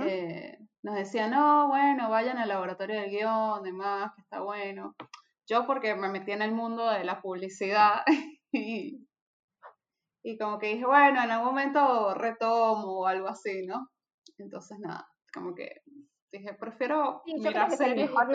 eh, 0.00 0.58
nos 0.82 0.94
decían, 0.94 1.30
no, 1.30 1.68
bueno, 1.68 2.08
vayan 2.10 2.38
al 2.38 2.48
laboratorio 2.48 3.00
de 3.00 3.08
guion, 3.08 3.62
demás, 3.62 4.12
que 4.14 4.22
está 4.22 4.40
bueno. 4.40 4.94
Yo 5.48 5.66
porque 5.66 5.94
me 5.94 6.08
metí 6.08 6.32
en 6.32 6.42
el 6.42 6.52
mundo 6.52 6.90
de 6.90 7.04
la 7.04 7.20
publicidad 7.20 8.02
y, 8.52 9.06
y 10.22 10.38
como 10.38 10.58
que 10.58 10.68
dije, 10.68 10.86
bueno, 10.86 11.22
en 11.22 11.30
algún 11.30 11.48
momento 11.48 12.14
retomo 12.14 13.00
o 13.00 13.06
algo 13.06 13.28
así, 13.28 13.66
¿no? 13.66 13.88
Entonces 14.38 14.78
nada, 14.78 15.08
como 15.32 15.54
que 15.54 15.82
dije, 16.32 16.54
prefiero 16.54 17.22
mirar 17.26 17.72
es 17.72 17.80
el, 17.80 17.96
mejor, 17.96 18.28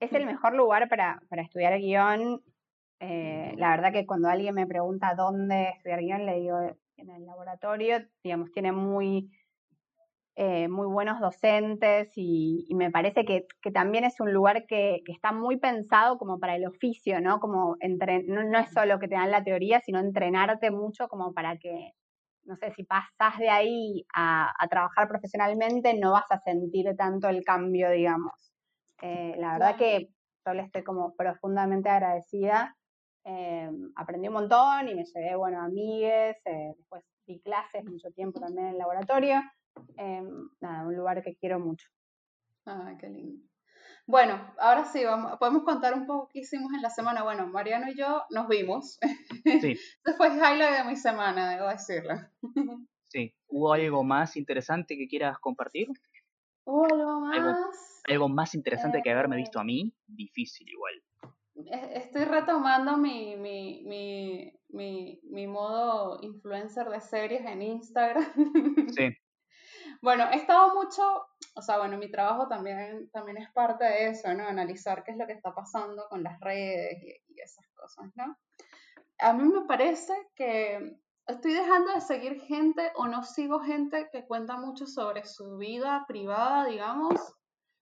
es 0.00 0.12
el 0.12 0.26
mejor 0.26 0.54
lugar 0.54 0.88
para, 0.88 1.20
para 1.28 1.42
estudiar 1.42 1.78
guion 1.78 2.42
eh, 3.00 3.52
la 3.56 3.70
verdad 3.70 3.92
que 3.92 4.06
cuando 4.06 4.28
alguien 4.28 4.54
me 4.54 4.66
pregunta 4.66 5.14
dónde 5.14 5.70
estudiar 5.76 6.00
guion, 6.00 6.26
le 6.26 6.40
digo 6.40 6.58
en 6.96 7.10
el 7.10 7.26
laboratorio, 7.26 7.98
digamos, 8.22 8.50
tiene 8.52 8.72
muy, 8.72 9.30
eh, 10.36 10.68
muy 10.68 10.86
buenos 10.86 11.20
docentes 11.20 12.10
y, 12.16 12.66
me 12.74 12.90
parece 12.90 13.24
que, 13.24 13.46
también 13.72 14.04
es 14.04 14.20
un 14.20 14.32
lugar 14.32 14.66
que, 14.66 15.02
está 15.06 15.32
muy 15.32 15.58
pensado 15.58 16.18
como 16.18 16.38
para 16.40 16.56
el 16.56 16.66
oficio, 16.66 17.20
¿no? 17.20 17.40
Como 17.40 17.76
no, 17.80 18.58
es 18.58 18.70
solo 18.72 18.98
que 18.98 19.08
te 19.08 19.14
dan 19.14 19.30
la 19.30 19.44
teoría, 19.44 19.80
sino 19.80 19.98
entrenarte 19.98 20.70
mucho 20.70 21.08
como 21.08 21.32
para 21.32 21.56
que, 21.58 21.92
no 22.44 22.56
sé, 22.56 22.72
si 22.72 22.84
pasas 22.84 23.38
de 23.38 23.48
ahí 23.48 24.04
a, 24.14 24.52
trabajar 24.68 25.08
profesionalmente, 25.08 25.94
no 25.94 26.12
vas 26.12 26.30
a 26.30 26.40
sentir 26.40 26.94
tanto 26.96 27.28
el 27.28 27.44
cambio, 27.44 27.90
digamos. 27.90 28.32
Eh, 29.02 29.34
la 29.38 29.52
verdad 29.52 29.76
que 29.76 30.08
yo 30.46 30.54
le 30.54 30.62
estoy 30.62 30.82
como 30.82 31.14
profundamente 31.14 31.88
agradecida 31.88 32.74
eh, 33.24 33.70
aprendí 33.96 34.28
un 34.28 34.34
montón 34.34 34.88
y 34.88 34.94
me 34.94 35.04
llevé, 35.04 35.34
bueno, 35.34 35.62
amigues, 35.62 36.36
después 36.44 37.02
di 37.26 37.40
clases 37.40 37.84
mucho 37.84 38.10
tiempo 38.10 38.38
también 38.38 38.66
en 38.66 38.72
el 38.72 38.78
laboratorio. 38.78 39.40
Eh, 39.96 40.22
nada, 40.60 40.86
un 40.86 40.96
lugar 40.96 41.22
que 41.22 41.36
quiero 41.36 41.58
mucho. 41.60 41.88
Ay, 42.66 42.96
qué 42.98 43.08
lindo. 43.08 43.42
Bueno, 44.06 44.38
ahora 44.58 44.84
sí, 44.84 45.02
vamos, 45.04 45.38
podemos 45.38 45.62
contar 45.64 45.94
un 45.94 46.06
poco 46.06 46.28
qué 46.28 46.40
hicimos 46.40 46.72
en 46.74 46.82
la 46.82 46.90
semana. 46.90 47.22
Bueno, 47.22 47.46
Mariano 47.46 47.90
y 47.90 47.96
yo 47.96 48.24
nos 48.30 48.48
vimos. 48.48 48.98
Sí. 49.44 49.78
Este 50.04 50.12
fue 50.16 50.28
el 50.28 50.34
highlight 50.34 50.78
de 50.78 50.84
mi 50.84 50.96
semana, 50.96 51.50
debo 51.50 51.68
decirlo. 51.68 52.14
Sí. 53.08 53.32
¿Hubo 53.46 53.72
algo 53.72 54.02
más 54.02 54.36
interesante 54.36 54.96
que 54.96 55.06
quieras 55.06 55.38
compartir? 55.38 55.86
¿Hubo 56.64 56.84
algo 56.84 57.20
más? 57.20 58.02
¿Algo, 58.08 58.28
más 58.28 58.56
interesante 58.56 59.02
que 59.02 59.12
haberme 59.12 59.36
visto 59.36 59.60
a 59.60 59.64
mí? 59.64 59.94
Difícil 60.04 60.68
igual. 60.68 61.00
estoy 61.94 62.24
retomando 62.24 62.96
mi, 62.96 63.36
mi, 63.36 63.84
mi, 63.84 64.52
mi, 64.70 65.20
mi 65.30 65.46
modo 65.46 66.18
influencer 66.22 66.88
de 66.88 67.00
series 67.00 67.46
en 67.46 67.62
Instagram. 67.62 68.24
Sí. 68.96 69.16
Bueno, 70.04 70.24
he 70.30 70.36
estado 70.36 70.74
mucho, 70.74 71.02
o 71.54 71.62
sea, 71.62 71.78
bueno, 71.78 71.96
mi 71.96 72.10
trabajo 72.10 72.46
también, 72.46 73.08
también 73.10 73.38
es 73.38 73.50
parte 73.52 73.84
de 73.84 74.08
eso, 74.08 74.34
¿no? 74.34 74.46
Analizar 74.46 75.02
qué 75.02 75.12
es 75.12 75.16
lo 75.16 75.26
que 75.26 75.32
está 75.32 75.54
pasando 75.54 76.06
con 76.10 76.22
las 76.22 76.38
redes 76.40 77.02
y, 77.02 77.32
y 77.32 77.40
esas 77.40 77.64
cosas, 77.74 78.10
¿no? 78.14 78.36
A 79.18 79.32
mí 79.32 79.44
me 79.44 79.62
parece 79.62 80.12
que 80.34 81.00
estoy 81.26 81.54
dejando 81.54 81.94
de 81.94 82.02
seguir 82.02 82.38
gente 82.42 82.92
o 82.96 83.08
no 83.08 83.22
sigo 83.22 83.60
gente 83.60 84.10
que 84.12 84.26
cuenta 84.26 84.58
mucho 84.58 84.86
sobre 84.86 85.24
su 85.24 85.56
vida 85.56 86.04
privada, 86.06 86.66
digamos. 86.66 87.18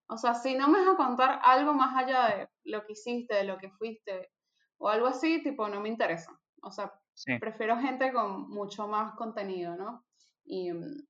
O 0.07 0.17
sea, 0.17 0.35
si 0.35 0.55
no 0.55 0.69
me 0.69 0.79
vas 0.79 0.95
a 0.95 0.97
contar 0.97 1.41
algo 1.43 1.75
más 1.75 1.97
allá 1.97 2.29
de 2.29 2.49
lo 2.71 2.87
que 2.87 2.93
hiciste, 2.93 3.35
de 3.35 3.45
lo 3.45 3.59
que 3.59 3.69
fuiste 3.71 4.31
o 4.79 4.89
algo 4.89 5.09
así, 5.09 5.43
tipo, 5.43 5.69
no 5.69 5.81
me 5.81 5.89
interesa. 5.89 6.31
O 6.63 6.71
sea, 6.71 6.93
Sí. 7.15 7.37
prefiero 7.41 7.77
gente 7.79 8.13
con 8.13 8.49
mucho 8.49 8.87
más 8.87 9.15
contenido, 9.17 9.77
¿no? 9.77 10.05
Y 10.45 10.73
mm, 10.73 11.05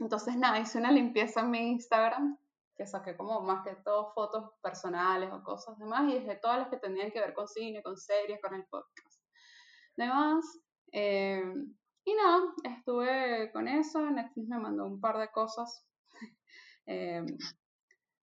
entonces, 0.00 0.36
nada, 0.36 0.58
hice 0.58 0.78
una 0.78 0.92
limpieza 0.92 1.40
en 1.40 1.50
mi 1.50 1.70
Instagram, 1.70 2.38
que 2.76 2.86
saqué 2.86 3.16
como 3.16 3.40
más 3.42 3.62
que 3.64 3.74
todo 3.76 4.12
fotos 4.14 4.52
personales 4.62 5.30
o 5.32 5.42
cosas 5.42 5.78
demás, 5.78 6.08
y 6.08 6.14
dejé 6.14 6.36
todas 6.36 6.58
las 6.58 6.68
que 6.68 6.78
tenían 6.78 7.10
que 7.10 7.20
ver 7.20 7.34
con 7.34 7.46
cine, 7.46 7.82
con 7.82 7.96
series, 7.96 8.40
con 8.40 8.54
el 8.54 8.64
podcast. 8.66 9.22
Demás, 9.96 10.44
eh, 10.92 11.44
y 12.04 12.14
nada, 12.14 12.42
estuve 12.64 13.50
con 13.52 13.68
eso, 13.68 14.00
Netflix 14.10 14.48
me 14.48 14.58
mandó 14.58 14.86
un 14.86 15.00
par 15.00 15.18
de 15.18 15.28
cosas 15.30 15.86
eh, 16.86 17.24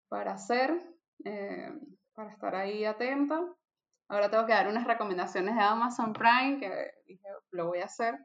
para 0.09 0.33
hacer, 0.33 0.81
eh, 1.23 1.71
para 2.13 2.31
estar 2.31 2.55
ahí 2.55 2.85
atenta. 2.85 3.41
Ahora 4.09 4.31
tengo 4.31 4.45
que 4.45 4.53
dar 4.53 4.67
unas 4.67 4.85
recomendaciones 4.85 5.55
de 5.55 5.61
Amazon 5.61 6.13
Prime, 6.13 6.59
que 6.59 6.91
dije, 7.05 7.27
lo 7.51 7.67
voy 7.67 7.79
a 7.79 7.85
hacer, 7.85 8.17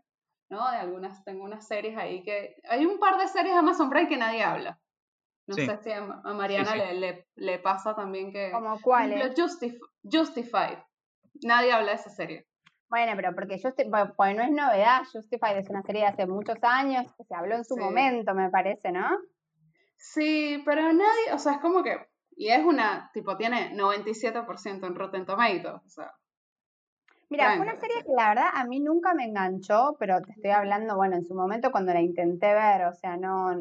¿no? 0.53 0.71
De 0.71 0.77
algunas, 0.77 1.25
tengo 1.25 1.45
unas 1.45 1.67
series 1.67 1.97
ahí 1.99 2.23
que... 2.23 2.55
Hay 2.69 2.87
un 2.87 2.99
par 3.01 3.19
de 3.19 3.27
series 3.27 3.55
de 3.55 3.59
Amazon 3.59 3.91
Prime 3.91 4.09
que 4.09 4.17
nadie 4.17 4.43
habla. 4.45 4.79
No 5.49 5.55
Sí. 5.57 5.67
sé 5.67 5.77
si 5.79 5.91
a, 5.91 5.99
a 6.25 6.33
Mariana 6.35 6.73
sí. 6.73 6.79
Le, 6.79 6.95
le, 6.95 7.27
le 7.35 7.59
pasa 7.59 7.97
también 7.97 8.31
que... 8.33 8.51
¿Como 8.53 8.81
cuáles? 8.81 9.19
ejemplo, 9.19 9.45
Justif- 9.45 9.81
Justified. 10.05 10.79
Nadie 11.43 11.73
habla 11.73 11.89
de 11.93 11.97
esa 11.97 12.11
serie. 12.11 12.47
Bueno, 12.89 13.13
pero 13.17 13.35
porque 13.35 13.57
Justi- 13.59 13.89
bueno, 13.89 14.13
pues 14.17 14.37
no 14.37 14.43
es 14.43 14.51
novedad, 14.51 15.03
Justified 15.13 15.57
es 15.57 15.71
una 15.71 15.83
serie 15.83 16.03
de 16.03 16.09
hace 16.09 16.27
muchos 16.27 16.59
años, 16.63 17.07
que 17.17 17.25
se 17.25 17.35
habló 17.35 17.57
en 17.57 17.65
su 17.65 17.75
Sí. 17.75 17.81
momento, 17.81 18.35
me 18.35 18.51
parece, 18.51 18.93
¿no? 18.93 19.09
Sí, 19.97 20.63
pero 20.67 20.93
nadie, 20.93 21.33
o 21.33 21.39
sea, 21.39 21.53
es 21.53 21.59
como 21.61 21.83
que, 21.83 21.97
y 22.37 22.49
es 22.51 22.65
una, 22.65 23.11
tipo, 23.15 23.37
tiene 23.37 23.73
97% 23.75 24.87
en 24.87 24.95
Rotten 24.95 25.25
Tomatoes, 25.27 25.83
o 25.87 25.89
sea, 25.89 26.13
Mira, 27.33 27.57
fue 27.57 27.63
una 27.67 27.77
serie 27.77 28.03
que 28.05 28.13
la 28.17 28.29
verdad 28.29 28.47
a 28.55 28.65
mí 28.67 28.81
nunca 28.81 29.15
me 29.15 29.25
enganchó, 29.25 29.97
pero 29.99 30.21
te 30.21 30.33
estoy 30.33 30.51
hablando, 30.51 30.97
bueno, 30.97 31.17
en 31.17 31.25
su 31.25 31.35
momento 31.35 31.71
cuando 31.73 31.93
la 31.95 32.01
intenté 32.01 32.53
ver, 32.55 32.85
o 32.85 32.95
sea, 32.95 33.17
no, 33.17 33.57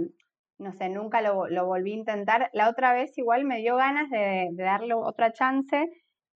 no 0.60 0.72
sé, 0.74 0.90
nunca 0.90 1.22
lo, 1.22 1.48
lo 1.48 1.66
volví 1.66 1.94
a 1.94 1.96
intentar. 1.98 2.50
La 2.54 2.70
otra 2.70 2.94
vez 2.94 3.18
igual 3.18 3.46
me 3.46 3.58
dio 3.60 3.78
ganas 3.78 4.10
de, 4.10 4.50
de 4.52 4.64
darle 4.64 4.94
otra 4.94 5.32
chance, 5.34 5.90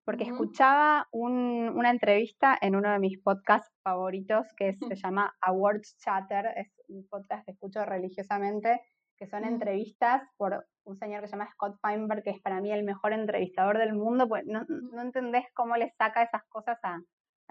porque 0.05 0.23
escuchaba 0.23 1.07
un- 1.11 1.69
una 1.75 1.89
entrevista 1.89 2.57
en 2.61 2.75
uno 2.75 2.91
de 2.91 2.99
mis 2.99 3.19
podcasts 3.21 3.71
favoritos, 3.83 4.47
que 4.55 4.69
es- 4.69 4.79
se 4.79 4.85
Ujú. 4.85 4.95
llama 4.95 5.33
Awards 5.41 5.97
Chatter, 5.97 6.45
es 6.55 6.71
un 6.87 7.07
podcast 7.09 7.43
que 7.45 7.51
escucho 7.51 7.83
religiosamente, 7.83 8.81
que 9.17 9.27
son 9.27 9.43
Ujú. 9.43 9.53
entrevistas 9.53 10.21
por 10.37 10.65
un 10.85 10.95
señor 10.95 11.21
que 11.21 11.27
se 11.27 11.31
llama 11.31 11.49
Scott 11.51 11.77
Feinberg, 11.81 12.21
que 12.23 12.29
es 12.29 12.39
para 12.41 12.61
mí 12.61 12.71
el 12.71 12.83
mejor 12.83 13.13
entrevistador 13.13 13.77
del 13.79 13.93
mundo, 13.93 14.27
pues 14.27 14.43
no, 14.45 14.63
no 14.67 15.01
entendés 15.01 15.45
cómo 15.53 15.75
le 15.75 15.89
saca 15.97 16.21
esas 16.21 16.43
cosas 16.49 16.77
a, 16.83 16.99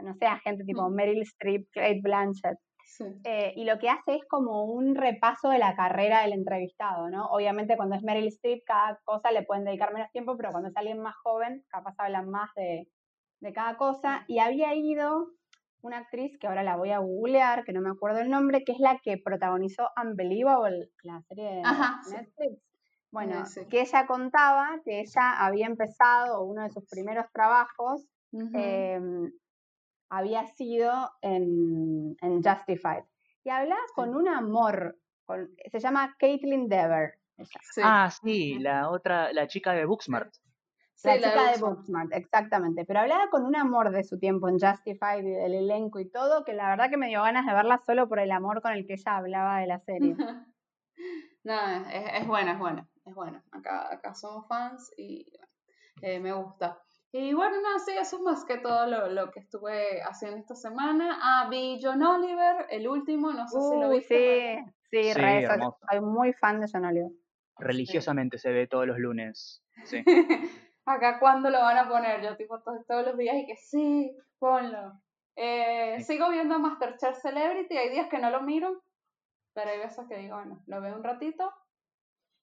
no 0.03 0.15
sé, 0.15 0.27
a 0.27 0.39
gente 0.39 0.65
tipo 0.65 0.89
Mm. 0.89 0.95
Meryl 0.95 1.23
Streep, 1.23 1.69
Kate 1.73 2.01
Blanchett. 2.03 2.59
sí. 2.85 3.05
Eh, 3.25 3.53
y 3.57 3.65
lo 3.65 3.79
que 3.79 3.89
hace 3.89 4.17
es 4.17 4.25
como 4.29 4.65
un 4.65 4.95
repaso 4.95 5.49
de 5.49 5.59
la 5.59 5.75
carrera 5.75 6.21
del 6.23 6.33
entrevistado, 6.35 7.09
¿no? 7.11 7.27
Obviamente 7.27 7.77
cuando 7.77 7.97
es 7.97 8.03
Meryl 8.03 8.29
Streep, 8.29 8.63
cada 8.67 8.99
cosa 9.05 9.31
le 9.33 9.43
pueden 9.43 9.65
dedicar 9.65 9.93
menos 9.93 10.11
tiempo, 10.13 10.37
pero 10.37 10.51
cuando 10.53 10.69
es 10.69 10.77
alguien 10.77 11.01
más 11.01 11.15
joven, 11.23 11.65
capaz 11.69 11.95
hablan 11.99 12.29
más 12.29 12.51
de, 12.57 12.87
de 13.41 13.53
cada 13.53 13.77
cosa. 13.77 14.25
Y 14.29 14.39
había 14.39 14.75
ido 14.75 15.29
una 15.81 15.99
actriz 15.99 16.39
que 16.39 16.47
ahora 16.47 16.63
la 16.63 16.77
voy 16.77 16.91
a 16.91 16.99
googlear, 16.99 17.65
que 17.65 17.73
no 17.73 17.81
me 17.81 17.91
acuerdo 17.91 18.21
el 18.21 18.31
nombre, 18.31 18.65
que 18.65 18.73
es 18.73 18.79
la 18.81 18.99
que 19.03 19.19
protagonizó 19.19 19.89
Unbelievable, 20.03 20.89
la 21.03 21.21
serie 21.29 21.57
de 21.57 21.63
Ajá, 21.65 22.01
sí. 22.05 22.15
Netflix. 22.17 22.63
Bueno, 23.11 23.41
Eh, 23.43 23.47
sí. 23.47 23.61
que 23.71 23.81
ella 23.83 24.07
contaba 24.07 24.81
que 24.85 25.01
ella 25.01 25.39
había 25.45 25.67
empezado 25.67 26.43
uno 26.45 26.63
de 26.65 26.71
sus 26.71 26.85
primeros 26.89 27.27
trabajos 27.33 28.07
había 30.17 30.47
sido 30.47 31.11
en, 31.23 32.17
en 32.21 32.43
Justified. 32.43 33.05
Y 33.45 33.51
hablaba 33.51 33.81
con 33.95 34.15
un 34.15 34.29
amor, 34.29 34.99
con, 35.25 35.51
se 35.71 35.81
llama 35.81 36.17
Caitlin 36.19 36.69
Dever, 36.69 37.19
Sí. 37.37 37.81
Ah, 37.83 38.11
sí, 38.11 38.59
la 38.61 38.91
otra, 38.91 39.33
la 39.33 39.49
chica 39.49 39.73
de 39.73 39.85
Booksmart. 39.85 40.33
Sí, 40.95 41.09
la 41.09 41.17
la 41.17 41.21
chica 41.21 41.43
de 41.51 41.59
Booksmart. 41.59 41.77
Booksmart, 41.77 42.13
exactamente. 42.13 42.85
Pero 42.85 43.01
hablaba 43.01 43.29
con 43.29 43.45
un 43.45 43.57
amor 43.57 43.91
de 43.91 44.05
su 44.05 44.19
tiempo 44.19 44.49
en 44.49 44.59
Justified 44.59 45.25
y 45.25 45.31
del 45.31 45.55
elenco 45.55 45.99
y 45.99 46.09
todo, 46.09 46.45
que 46.45 46.53
la 46.53 46.69
verdad 46.69 46.91
que 46.91 46.97
me 46.97 47.09
dio 47.09 47.23
ganas 47.23 47.47
de 47.47 47.53
verla 47.53 47.83
solo 47.85 48.09
por 48.09 48.21
el 48.21 48.31
amor 48.31 48.63
con 48.63 48.73
el 48.73 48.87
que 48.87 48.95
ella 48.95 49.17
hablaba 49.17 49.59
de 49.59 49.67
la 49.67 49.81
serie. 49.81 50.17
No, 51.43 51.61
es, 51.91 52.23
es 52.23 52.27
buena, 52.27 52.53
es 52.53 52.59
buena, 52.59 52.89
es 53.05 53.15
buena. 53.15 53.45
Acá, 53.51 53.93
acá 53.93 54.15
somos 54.15 54.47
fans 54.49 54.91
y 54.97 55.31
eh, 56.01 56.19
me 56.19 56.33
gusta. 56.33 56.81
Y 57.17 57.33
bueno, 57.33 57.59
no, 57.61 57.79
sí, 57.79 57.93
eso 57.93 58.17
es 58.17 58.23
más 58.23 58.45
que 58.45 58.59
todo 58.59 58.87
lo, 58.89 59.07
lo 59.09 59.31
que 59.31 59.39
estuve 59.39 60.03
haciendo 60.03 60.37
esta 60.39 60.57
semana. 60.57 61.17
Ah, 61.23 61.47
vi 61.49 61.79
John 61.81 62.03
Oliver, 62.03 62.67
el 62.71 62.89
último, 62.89 63.33
no 63.33 63.47
sé 63.47 63.61
si 63.61 63.77
lo 63.81 63.89
viste. 63.91 64.65
sí, 64.67 64.73
sí, 64.91 65.13
Sí, 65.13 65.15
re, 65.15 65.47
soy, 65.47 65.55
hermoso. 65.55 65.79
soy 65.89 66.01
muy 66.01 66.33
fan 66.33 66.61
de 66.61 66.67
John 66.73 66.85
Oliver. 66.87 67.13
Religiosamente 67.59 68.37
se 68.39 68.51
ve 68.51 68.67
todos 68.67 68.89
los 68.89 68.99
lunes. 68.99 69.63
Sí. 69.85 70.03
Acá 70.87 71.21
cuándo 71.21 71.51
lo 71.51 71.61
van 71.61 71.79
a 71.79 71.89
poner, 71.89 72.21
yo 72.21 72.37
tipo 72.37 72.61
to- 72.63 72.85
todos 72.89 73.07
los 73.07 73.17
días 73.17 73.37
y 73.37 73.47
que 73.47 73.57
sí, 73.57 74.17
ponlo. 74.41 75.01
Eh, 75.37 75.95
Sí. 75.99 76.15
Sigo 76.15 76.29
viendo 76.31 76.59
Masterchef 76.59 77.17
Celebrity, 77.23 77.77
hay 77.77 77.91
días 77.91 78.09
que 78.09 78.19
no 78.19 78.31
lo 78.31 78.41
miro, 78.43 78.83
pero 79.53 79.71
hay 79.71 79.79
veces 79.79 80.05
que 80.09 80.17
digo, 80.19 80.35
bueno, 80.35 80.65
lo 80.67 80.81
veo 80.81 80.97
un 80.97 81.05
ratito. 81.05 81.53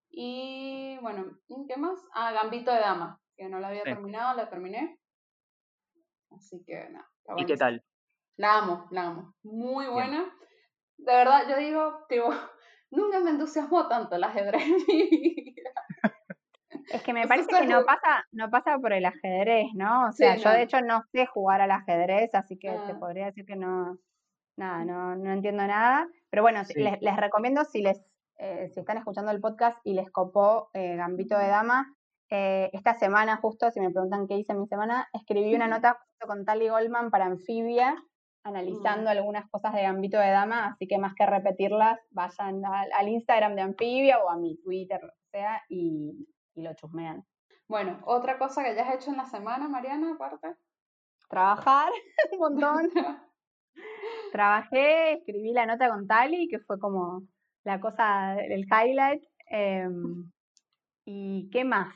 Y 0.10 0.98
bueno, 1.02 1.26
¿y 1.48 1.68
¿qué 1.68 1.78
más? 1.78 2.00
Ah, 2.14 2.32
Gambito 2.32 2.72
de 2.72 2.80
Dama, 2.80 3.20
que 3.42 3.50
no 3.50 3.60
la 3.60 3.70
había 3.70 3.82
Sí. 3.84 3.90
terminado, 3.90 4.36
la 4.38 4.50
terminé. 4.50 5.00
Así 6.30 6.64
que 6.64 6.88
nada, 6.90 7.10
está 7.18 7.34
¿Y 7.38 7.46
qué 7.46 7.58
tal? 7.58 7.84
La 8.38 8.60
amo, 8.60 8.88
la 8.92 9.08
amo. 9.08 9.34
Muy 9.44 9.86
Bien. 9.86 9.94
buena. 9.96 10.26
De 10.98 11.12
verdad, 11.12 11.50
yo 11.50 11.58
digo, 11.58 12.06
tipo, 12.08 12.30
nunca 12.92 13.20
me 13.20 13.32
entusiasmó 13.32 13.88
tanto 13.88 14.16
el 14.16 14.24
ajedrez 14.24 14.62
en 14.64 14.76
mi 14.88 15.10
vida. 15.10 15.72
Es 16.94 17.02
que 17.04 17.14
me 17.14 17.28
parece 17.28 17.48
que 17.48 17.66
no 17.68 17.84
pasa, 17.84 18.26
no 18.32 18.50
pasa 18.52 18.78
por 18.78 18.94
el 18.94 19.06
ajedrez, 19.06 19.68
¿no? 19.74 20.08
O 20.10 20.12
Sí, 20.12 20.18
sea, 20.24 20.36
yo 20.36 20.50
no. 20.50 20.56
de 20.56 20.62
hecho 20.64 20.82
no 20.82 21.02
sé 21.12 21.26
jugar 21.26 21.62
al 21.62 21.72
ajedrez, 21.72 22.34
así 22.36 22.58
que 22.60 22.70
te 22.70 22.92
Ah. 22.94 22.98
podría 23.00 23.26
decir 23.26 23.46
que 23.46 23.56
no, 23.56 23.98
nada, 24.58 24.86
no, 24.86 25.16
no 25.16 25.32
entiendo 25.32 25.66
nada. 25.66 26.08
Pero 26.30 26.44
bueno, 26.44 26.64
Sí. 26.66 26.74
les, 26.80 27.02
les 27.02 27.16
recomiendo 27.18 27.66
si 27.66 27.82
les, 27.82 28.00
eh, 28.38 28.70
si 28.74 28.80
están 28.82 28.98
escuchando 28.98 29.32
el 29.32 29.42
podcast 29.42 29.80
y 29.84 29.94
les 29.96 30.10
copó 30.12 30.70
eh, 30.74 30.96
Gambito 30.96 31.38
de. 31.38 31.48
Dama, 31.48 31.94
eh, 32.32 32.70
esta 32.74 32.96
semana 32.96 33.38
justo, 33.38 33.70
si 33.72 33.80
me 33.82 33.92
preguntan 33.92 34.26
qué 34.28 34.38
hice 34.38 34.54
en 34.54 34.62
mi 34.62 34.68
semana, 34.68 35.08
escribí 35.14 35.54
una 35.54 35.68
nota 35.68 35.94
justo 36.00 36.28
con 36.28 36.46
Tali 36.46 36.70
Goldman 36.70 37.12
para 37.12 37.26
Anfibia, 37.26 37.96
analizando 38.44 39.10
algunas 39.10 39.50
cosas 39.50 39.74
de 39.74 39.84
Gambito 39.84 40.18
de 40.18 40.32
Dama, 40.32 40.68
así 40.68 40.88
que 40.88 40.98
más 40.98 41.14
que 41.14 41.26
repetirlas, 41.26 42.00
vayan 42.10 42.66
al, 42.66 42.90
al 42.92 43.10
Instagram 43.10 43.56
de 43.56 43.62
Anfibia 43.62 44.20
o 44.24 44.30
a 44.30 44.38
mi 44.38 44.58
Twitter, 44.64 45.00
lo 45.04 45.10
que 45.10 45.38
sea, 45.38 45.62
y, 45.70 46.28
y 46.56 46.62
lo 46.64 46.74
chusmean. 46.74 47.24
Bueno, 47.68 48.00
otra 48.06 48.38
cosa 48.40 48.64
que 48.64 48.70
hayas 48.70 48.96
hecho 48.96 49.12
en 49.12 49.18
la 49.18 49.26
semana, 49.26 49.68
Mariana, 49.70 50.14
aparte. 50.14 50.56
trabajar 51.30 51.92
un 52.32 52.40
montón. 52.40 52.90
Trabajé, 54.32 55.14
escribí 55.14 55.52
la 55.54 55.66
nota 55.66 55.90
con 55.90 56.08
Tali, 56.08 56.48
que 56.48 56.60
fue 56.60 56.80
como 56.80 57.24
la 57.64 57.80
cosa, 57.80 58.36
el 58.40 58.66
highlight. 58.66 59.24
em, 59.50 60.32
¿Y 61.06 61.50
qué 61.52 61.64
más? 61.66 61.94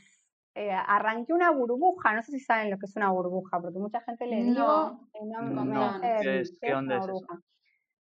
Eh, 0.55 0.71
arranqué 0.71 1.33
una 1.33 1.51
burbuja, 1.51 2.13
no 2.13 2.23
sé 2.23 2.31
si 2.31 2.39
saben 2.39 2.71
lo 2.71 2.77
que 2.77 2.85
es 2.85 2.95
una 2.95 3.11
burbuja, 3.11 3.59
porque 3.61 3.77
mucha 3.77 4.01
gente 4.01 4.25
le 4.25 4.37
digo, 4.43 4.53
No, 4.53 5.09
no, 5.21 5.41
no, 5.41 5.65
me 5.65 5.73
no, 5.73 5.93
dice 6.01 6.17
¿qué 6.23 6.39
es- 6.41 6.57
qué 6.61 6.67
una 6.69 6.79
onda 6.79 6.97
es 6.97 7.03
eso? 7.03 7.11
burbuja. 7.11 7.39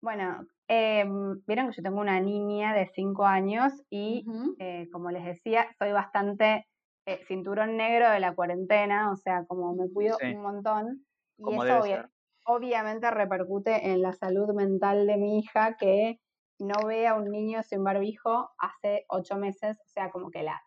Bueno, 0.01 0.47
em, 0.67 1.41
vieron 1.47 1.69
que 1.69 1.77
yo 1.77 1.83
tengo 1.83 1.99
una 2.01 2.19
niña 2.21 2.73
de 2.73 2.87
5 2.87 3.25
años 3.25 3.73
y 3.89 4.25
eh, 4.59 4.89
como 4.91 5.11
les 5.11 5.25
decía, 5.25 5.67
soy 5.79 5.91
bastante 5.91 6.67
eh, 7.07 7.21
cinturón 7.27 7.77
negro 7.77 8.09
de 8.09 8.19
la 8.19 8.33
cuarentena, 8.35 9.11
o 9.11 9.15
sea, 9.17 9.45
como 9.47 9.75
me 9.75 9.89
cuido 9.91 10.17
Sí. 10.19 10.27
un 10.27 10.41
montón. 10.41 11.05
Y 11.37 11.43
eso 11.55 11.79
obvia- 11.81 12.09
obviamente 12.45 13.11
repercute 13.11 13.91
en 13.91 14.01
la 14.01 14.13
salud 14.13 14.53
mental 14.53 15.07
de 15.07 15.17
mi 15.17 15.39
hija, 15.39 15.75
que 15.77 16.19
no 16.59 16.85
ve 16.87 17.07
a 17.07 17.15
un 17.15 17.31
niño 17.31 17.63
sin 17.63 17.83
barbijo 17.83 18.49
hace 18.57 19.05
ocho 19.09 19.37
meses, 19.37 19.77
o 19.85 19.87
sea, 19.89 20.09
como 20.11 20.29
que 20.31 20.43
la, 20.43 20.61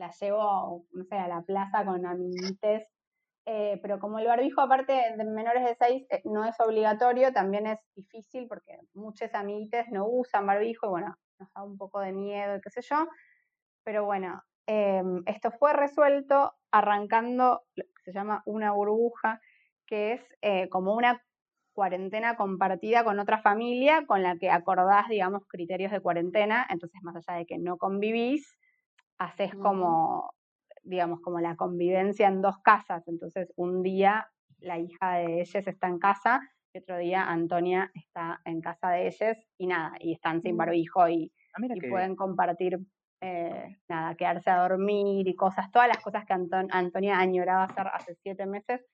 la 0.00 0.10
llevo, 0.10 0.86
a 1.10 1.28
la 1.28 1.42
plaza 1.42 1.84
con 1.84 2.04
amiguites 2.06 2.88
eh, 3.46 3.80
pero 3.82 3.98
como 3.98 4.18
el 4.18 4.26
barbijo, 4.26 4.60
aparte 4.60 4.92
de 4.92 5.24
menores 5.24 5.64
de 5.64 5.74
6, 5.74 6.06
eh, 6.10 6.20
no 6.24 6.44
es 6.44 6.58
obligatorio, 6.60 7.32
también 7.32 7.66
es 7.66 7.78
difícil 7.96 8.46
porque 8.46 8.78
muchos 8.94 9.34
amiguites 9.34 9.86
no 9.90 10.06
usan 10.06 10.46
barbijo 10.46 10.86
y 10.86 10.90
bueno, 10.90 11.16
nos 11.38 11.52
da 11.52 11.64
un 11.64 11.76
poco 11.78 12.00
de 12.00 12.12
miedo 12.12 12.56
y 12.56 12.60
qué 12.60 12.70
sé 12.70 12.82
yo. 12.82 13.08
Pero 13.84 14.04
bueno, 14.04 14.42
em, 14.66 15.22
esto 15.26 15.50
fue 15.50 15.72
resuelto 15.72 16.52
arrancando 16.70 17.62
lo 17.74 17.84
que 17.84 18.02
se 18.04 18.12
llama 18.12 18.42
una 18.46 18.72
burbuja, 18.72 19.40
que 19.86 20.12
es 20.12 20.22
eh, 20.42 20.68
como 20.68 20.94
una 20.94 21.22
cuarentena 21.72 22.36
compartida 22.36 23.04
con 23.04 23.18
otra 23.18 23.38
familia 23.42 24.06
con 24.06 24.22
la 24.22 24.36
que 24.36 24.50
acordás, 24.50 25.08
digamos, 25.08 25.42
criterios 25.48 25.92
de 25.92 26.00
cuarentena. 26.00 26.66
Entonces, 26.70 27.00
más 27.02 27.16
allá 27.16 27.38
de 27.38 27.46
que 27.46 27.58
no 27.58 27.78
convivís, 27.78 28.56
haces 29.20 29.54
como 29.54 30.34
digamos, 30.82 31.20
como 31.20 31.40
la 31.40 31.56
convivencia 31.56 32.28
en 32.28 32.42
dos 32.42 32.58
casas. 32.62 33.06
Entonces, 33.06 33.52
un 33.56 33.82
día 33.82 34.26
la 34.58 34.78
hija 34.78 35.14
de 35.14 35.40
ellos 35.40 35.66
está 35.66 35.88
en 35.88 35.98
casa 35.98 36.40
y 36.72 36.78
otro 36.78 36.98
día 36.98 37.24
Antonia 37.24 37.90
está 37.94 38.40
en 38.44 38.60
casa 38.60 38.90
de 38.90 39.08
ellos 39.08 39.36
y 39.58 39.66
nada, 39.66 39.92
y 39.98 40.12
están 40.12 40.42
sin 40.42 40.54
mm. 40.54 40.58
barbijo 40.58 41.08
y, 41.08 41.32
ah, 41.54 41.66
y 41.74 41.88
pueden 41.88 42.14
compartir, 42.14 42.78
eh, 43.22 43.76
nada, 43.88 44.14
quedarse 44.14 44.50
a 44.50 44.68
dormir 44.68 45.26
y 45.26 45.34
cosas, 45.34 45.70
todas 45.70 45.88
las 45.88 45.98
cosas 45.98 46.24
que 46.24 46.32
Antonia 46.32 47.18
añoraba 47.18 47.64
hacer 47.64 47.86
hace 47.92 48.14
siete 48.22 48.46
meses. 48.46 48.84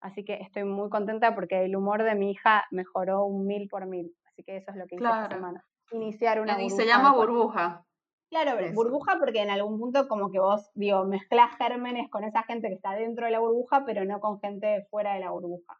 Así 0.00 0.24
que 0.24 0.34
estoy 0.34 0.64
muy 0.64 0.88
contenta 0.90 1.34
porque 1.34 1.64
el 1.64 1.74
humor 1.74 2.02
de 2.02 2.14
mi 2.14 2.30
hija 2.30 2.64
mejoró 2.70 3.24
un 3.24 3.46
mil 3.46 3.68
por 3.68 3.86
mil. 3.86 4.14
Así 4.26 4.44
que 4.44 4.56
eso 4.56 4.70
es 4.70 4.76
lo 4.76 4.86
que 4.86 4.96
hice 4.96 5.04
esta 5.04 5.28
semana. 5.28 5.64
Iniciar 5.90 6.40
una 6.40 6.56
se 6.68 6.86
llama 6.86 7.14
burbuja. 7.14 7.84
Claro, 8.28 8.56
burbuja 8.74 9.18
porque 9.18 9.42
en 9.42 9.50
algún 9.50 9.78
punto 9.78 10.08
como 10.08 10.30
que 10.30 10.40
vos, 10.40 10.70
digo, 10.74 11.04
mezclas 11.04 11.56
gérmenes 11.56 12.10
con 12.10 12.24
esa 12.24 12.42
gente 12.42 12.68
que 12.68 12.74
está 12.74 12.92
dentro 12.92 13.26
de 13.26 13.32
la 13.32 13.38
burbuja, 13.38 13.84
pero 13.86 14.04
no 14.04 14.20
con 14.20 14.40
gente 14.40 14.86
fuera 14.90 15.14
de 15.14 15.20
la 15.20 15.30
burbuja. 15.30 15.78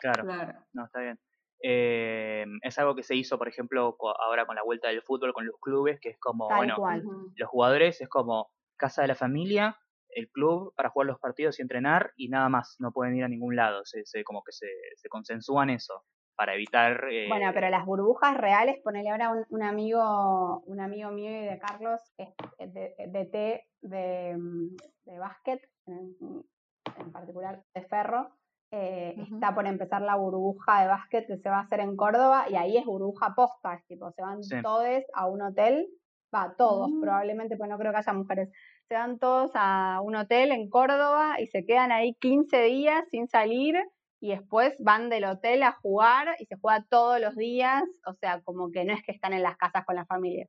Claro, 0.00 0.24
no, 0.72 0.84
está 0.84 1.00
bien. 1.00 1.18
Eh, 1.62 2.44
es 2.62 2.78
algo 2.78 2.94
que 2.94 3.02
se 3.02 3.14
hizo, 3.14 3.38
por 3.38 3.48
ejemplo, 3.48 3.96
ahora 4.18 4.44
con 4.44 4.56
la 4.56 4.62
vuelta 4.62 4.88
del 4.88 5.02
fútbol, 5.02 5.32
con 5.32 5.46
los 5.46 5.58
clubes, 5.60 6.00
que 6.00 6.10
es 6.10 6.18
como, 6.18 6.48
bueno, 6.48 6.76
los 7.34 7.48
jugadores 7.48 8.00
es 8.00 8.08
como 8.08 8.50
casa 8.76 9.02
de 9.02 9.08
la 9.08 9.14
familia, 9.14 9.78
el 10.10 10.28
club 10.30 10.74
para 10.74 10.90
jugar 10.90 11.06
los 11.06 11.18
partidos 11.18 11.58
y 11.58 11.62
entrenar 11.62 12.12
y 12.16 12.28
nada 12.28 12.48
más, 12.48 12.76
no 12.78 12.92
pueden 12.92 13.16
ir 13.16 13.24
a 13.24 13.28
ningún 13.28 13.56
lado, 13.56 13.84
se, 13.84 14.04
se 14.04 14.24
como 14.24 14.42
que 14.42 14.52
se, 14.52 14.68
se 14.96 15.08
consensúan 15.08 15.70
eso 15.70 16.04
para 16.36 16.54
evitar... 16.54 17.06
Bueno, 17.28 17.50
pero 17.54 17.66
eh, 17.66 17.70
las 17.70 17.84
burbujas 17.84 18.36
reales, 18.36 18.76
ponele 18.84 19.10
ahora 19.10 19.32
un, 19.48 19.62
amigo 19.62 20.62
un 20.66 20.80
amigo 20.80 21.10
mío 21.10 21.30
y 21.30 21.46
de 21.46 21.58
Carlos, 21.58 22.00
de, 22.58 22.94
de 23.08 23.24
té 23.26 23.64
de, 23.80 24.36
de 25.04 25.18
básquet, 25.18 25.60
en, 25.86 26.44
particular 27.12 27.62
de 27.74 27.82
ferro, 27.82 28.30
eh, 28.70 29.16
está 29.32 29.54
por 29.54 29.66
empezar 29.66 30.02
la 30.02 30.16
burbuja 30.16 30.82
de 30.82 30.88
básquet 30.88 31.26
que 31.26 31.36
se 31.36 31.48
va 31.48 31.58
a 31.58 31.62
hacer 31.62 31.80
en 31.80 31.96
Córdoba 31.96 32.46
y 32.50 32.56
ahí 32.56 32.76
es 32.76 32.84
burbuja 32.84 33.34
posta, 33.34 33.74
es 33.74 33.86
tipo, 33.86 34.10
se 34.12 34.22
van 34.22 34.40
todos 34.62 35.04
a 35.14 35.26
un 35.26 35.42
hotel, 35.42 35.86
va, 36.34 36.54
todos 36.56 36.90
mm. 36.90 37.00
probablemente, 37.00 37.56
pues 37.56 37.70
no 37.70 37.78
creo 37.78 37.92
que 37.92 37.98
haya 37.98 38.12
mujeres, 38.12 38.50
se 38.88 38.94
van 38.94 39.18
todos 39.18 39.52
a 39.54 40.00
un 40.02 40.16
hotel 40.16 40.52
en 40.52 40.68
Córdoba 40.68 41.40
y 41.40 41.46
se 41.46 41.64
quedan 41.64 41.92
ahí 41.92 42.14
15 42.14 42.62
días 42.62 43.04
sin 43.10 43.28
salir 43.28 43.76
y 44.20 44.30
después 44.30 44.74
van 44.80 45.08
del 45.08 45.24
hotel 45.24 45.62
a 45.62 45.72
jugar 45.72 46.36
y 46.38 46.46
se 46.46 46.56
juega 46.56 46.84
todos 46.88 47.20
los 47.20 47.36
días, 47.36 47.84
o 48.06 48.14
sea, 48.14 48.40
como 48.42 48.70
que 48.70 48.84
no 48.84 48.92
es 48.92 49.02
que 49.02 49.12
están 49.12 49.32
en 49.32 49.42
las 49.42 49.56
casas 49.56 49.84
con 49.84 49.96
la 49.96 50.06
familia. 50.06 50.48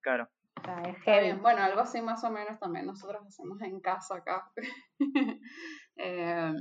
Claro. 0.00 0.28
O 0.58 0.64
sea, 0.64 0.82
es 0.82 1.40
Bueno, 1.40 1.62
algo 1.62 1.80
así 1.80 2.00
más 2.02 2.22
o 2.24 2.30
menos 2.30 2.58
también 2.58 2.86
nosotros 2.86 3.24
hacemos 3.26 3.60
en 3.62 3.80
casa 3.80 4.16
acá, 4.16 4.50
em, 5.96 6.56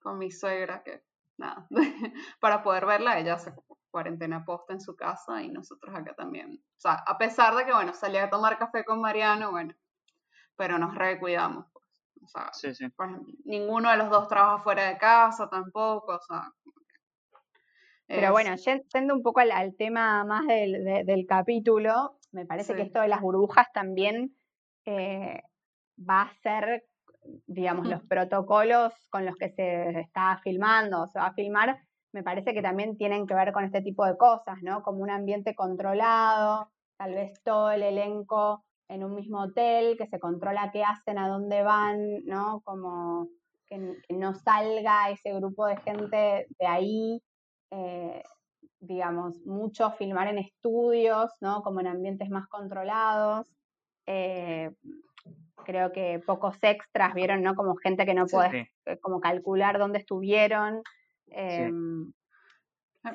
con 0.00 0.18
mi 0.18 0.30
suegra, 0.30 0.82
que 0.82 1.02
nada, 1.36 1.66
para 2.40 2.62
poder 2.62 2.86
verla, 2.86 3.18
ella 3.18 3.34
hace 3.34 3.52
cuarentena 3.90 4.44
posta 4.44 4.72
en 4.72 4.80
su 4.80 4.96
casa 4.96 5.42
y 5.42 5.50
nosotros 5.50 5.94
acá 5.94 6.14
también. 6.14 6.60
O 6.76 6.80
sea, 6.80 6.94
a 7.06 7.16
pesar 7.16 7.54
de 7.54 7.64
que, 7.64 7.72
bueno, 7.72 7.94
salí 7.94 8.16
a 8.16 8.30
tomar 8.30 8.58
café 8.58 8.84
con 8.84 9.00
Mariano, 9.00 9.52
bueno, 9.52 9.74
pero 10.56 10.78
nos 10.78 10.94
recuidamos. 10.94 11.66
O 12.24 12.28
sea, 12.28 12.50
ninguno 13.44 13.90
de 13.90 13.96
los 13.96 14.10
dos 14.10 14.28
trabaja 14.28 14.62
fuera 14.62 14.88
de 14.88 14.98
casa 14.98 15.48
tampoco, 15.48 16.16
o 16.16 16.20
sea. 16.20 16.50
Pero 18.06 18.32
bueno, 18.32 18.54
yendo 18.56 19.14
un 19.14 19.22
poco 19.22 19.40
al, 19.40 19.74
tema 19.76 20.24
más 20.24 20.46
del, 20.46 21.26
capítulo, 21.26 22.18
me 22.32 22.44
parece 22.44 22.74
que 22.74 22.82
esto 22.82 23.00
de 23.00 23.08
las 23.08 23.20
burbujas 23.20 23.72
también 23.72 24.36
eh, 24.84 25.42
va 25.98 26.22
a 26.22 26.34
ser, 26.42 26.84
digamos, 27.46 27.88
los 27.88 28.02
protocolos 28.08 28.92
con 29.10 29.24
los 29.24 29.36
que 29.36 29.50
se 29.50 30.00
está 30.00 30.38
filmando 30.42 31.02
o 31.02 31.06
se 31.06 31.18
va 31.18 31.28
a 31.28 31.34
filmar, 31.34 31.78
me 32.12 32.22
parece 32.22 32.54
que 32.54 32.62
también 32.62 32.96
tienen 32.96 33.26
que 33.26 33.34
ver 33.34 33.52
con 33.52 33.64
este 33.64 33.82
tipo 33.82 34.04
de 34.06 34.16
cosas, 34.16 34.58
¿no? 34.62 34.82
Como 34.82 35.02
un 35.02 35.10
ambiente 35.10 35.54
controlado, 35.54 36.70
tal 36.96 37.14
vez 37.14 37.42
todo 37.42 37.72
el 37.72 37.82
elenco 37.82 38.64
en 38.88 39.04
un 39.04 39.14
mismo 39.14 39.42
hotel, 39.42 39.96
que 39.96 40.06
se 40.06 40.18
controla 40.18 40.70
qué 40.72 40.84
hacen, 40.84 41.18
a 41.18 41.28
dónde 41.28 41.62
van, 41.62 42.24
¿no? 42.24 42.60
Como 42.64 43.28
que, 43.66 43.78
no 44.10 44.34
salga 44.34 45.10
ese 45.10 45.32
grupo 45.32 45.66
de 45.66 45.76
gente 45.78 46.46
de 46.58 46.66
ahí, 46.66 47.22
eh, 47.70 48.22
digamos, 48.80 49.40
mucho 49.46 49.90
filmar 49.92 50.28
en 50.28 50.38
estudios, 50.38 51.30
¿no? 51.40 51.62
Como 51.62 51.80
en 51.80 51.88
ambientes 51.88 52.28
más 52.30 52.46
controlados. 52.48 53.46
Eh, 54.06 54.70
creo 55.64 55.92
que 55.92 56.22
pocos 56.24 56.58
extras 56.60 57.14
vieron, 57.14 57.42
¿no? 57.42 57.54
Como 57.54 57.76
gente 57.76 58.04
que 58.04 58.14
no 58.14 58.26
puede 58.26 58.70
eh, 58.84 58.98
como 59.00 59.20
calcular 59.20 59.78
dónde 59.78 59.98
estuvieron. 59.98 60.82
Em, 61.28 62.12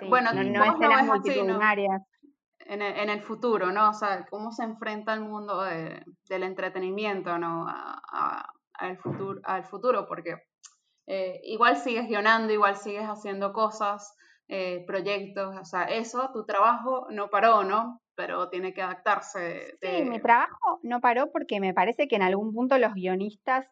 bueno, 0.10 0.34
no, 0.34 0.44
no 0.44 0.64
escenas 0.64 1.06
multitudinarias 1.06 2.02
en 2.70 2.82
el, 2.82 2.96
en 2.98 3.10
el, 3.10 3.22
futuro, 3.22 3.72
¿no? 3.72 3.90
O 3.90 3.94
sea, 3.94 4.26
cómo 4.30 4.52
se 4.52 4.64
enfrenta 4.64 5.14
el 5.14 5.22
mundo 5.22 5.64
del 5.64 6.44
entretenimiento, 6.44 7.38
¿no? 7.40 7.66
A, 7.68 8.46
al, 8.74 8.98
futuro, 8.98 9.42
al 9.44 9.66
futuro, 9.66 10.08
porque 10.08 10.36
eh, 11.08 11.42
igual 11.44 11.78
sigues 11.78 12.08
guionando, 12.08 12.54
igual 12.54 12.78
sigues 12.78 13.06
haciendo 13.06 13.52
cosas, 13.52 14.16
eh, 14.48 14.84
proyectos, 14.86 15.58
o 15.58 15.66
sea, 15.66 15.84
eso, 15.84 16.30
tu 16.32 16.46
trabajo 16.46 17.08
no 17.10 17.30
paró, 17.30 17.64
¿no? 17.64 18.02
Pero 18.16 18.50
tiene 18.50 18.74
que 18.74 18.82
adaptarse. 18.82 19.76
Sí, 19.82 20.04
mi 20.04 20.20
trabajo 20.20 20.80
no 20.84 21.02
paró 21.02 21.32
porque 21.32 21.60
me 21.60 21.74
parece 21.74 22.08
que 22.08 22.18
en 22.18 22.22
algún 22.22 22.54
punto 22.54 22.78
los 22.78 22.94
guionistas 22.94 23.68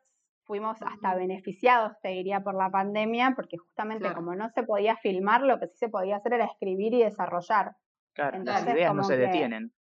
fuimos 0.46 0.82
hasta 0.82 1.14
beneficiados, 1.14 1.94
te 2.02 2.10
diría, 2.10 2.42
por 2.42 2.56
la 2.56 2.72
pandemia, 2.72 3.34
porque 3.36 3.58
justamente 3.58 4.14
como 4.14 4.34
no 4.34 4.50
se 4.50 4.64
podía 4.64 4.96
filmar, 4.96 5.42
lo 5.42 5.60
que 5.60 5.68
sí 5.68 5.78
se 5.78 5.90
podía 5.90 6.16
hacer 6.16 6.34
era 6.34 6.46
escribir 6.46 6.94
y 6.94 7.04
desarrollar. 7.04 7.76
Claro, 8.18 8.44
las 8.44 8.68
ideas 8.68 8.96
no 8.96 9.04
se 9.04 9.16
detienen. 9.16 9.72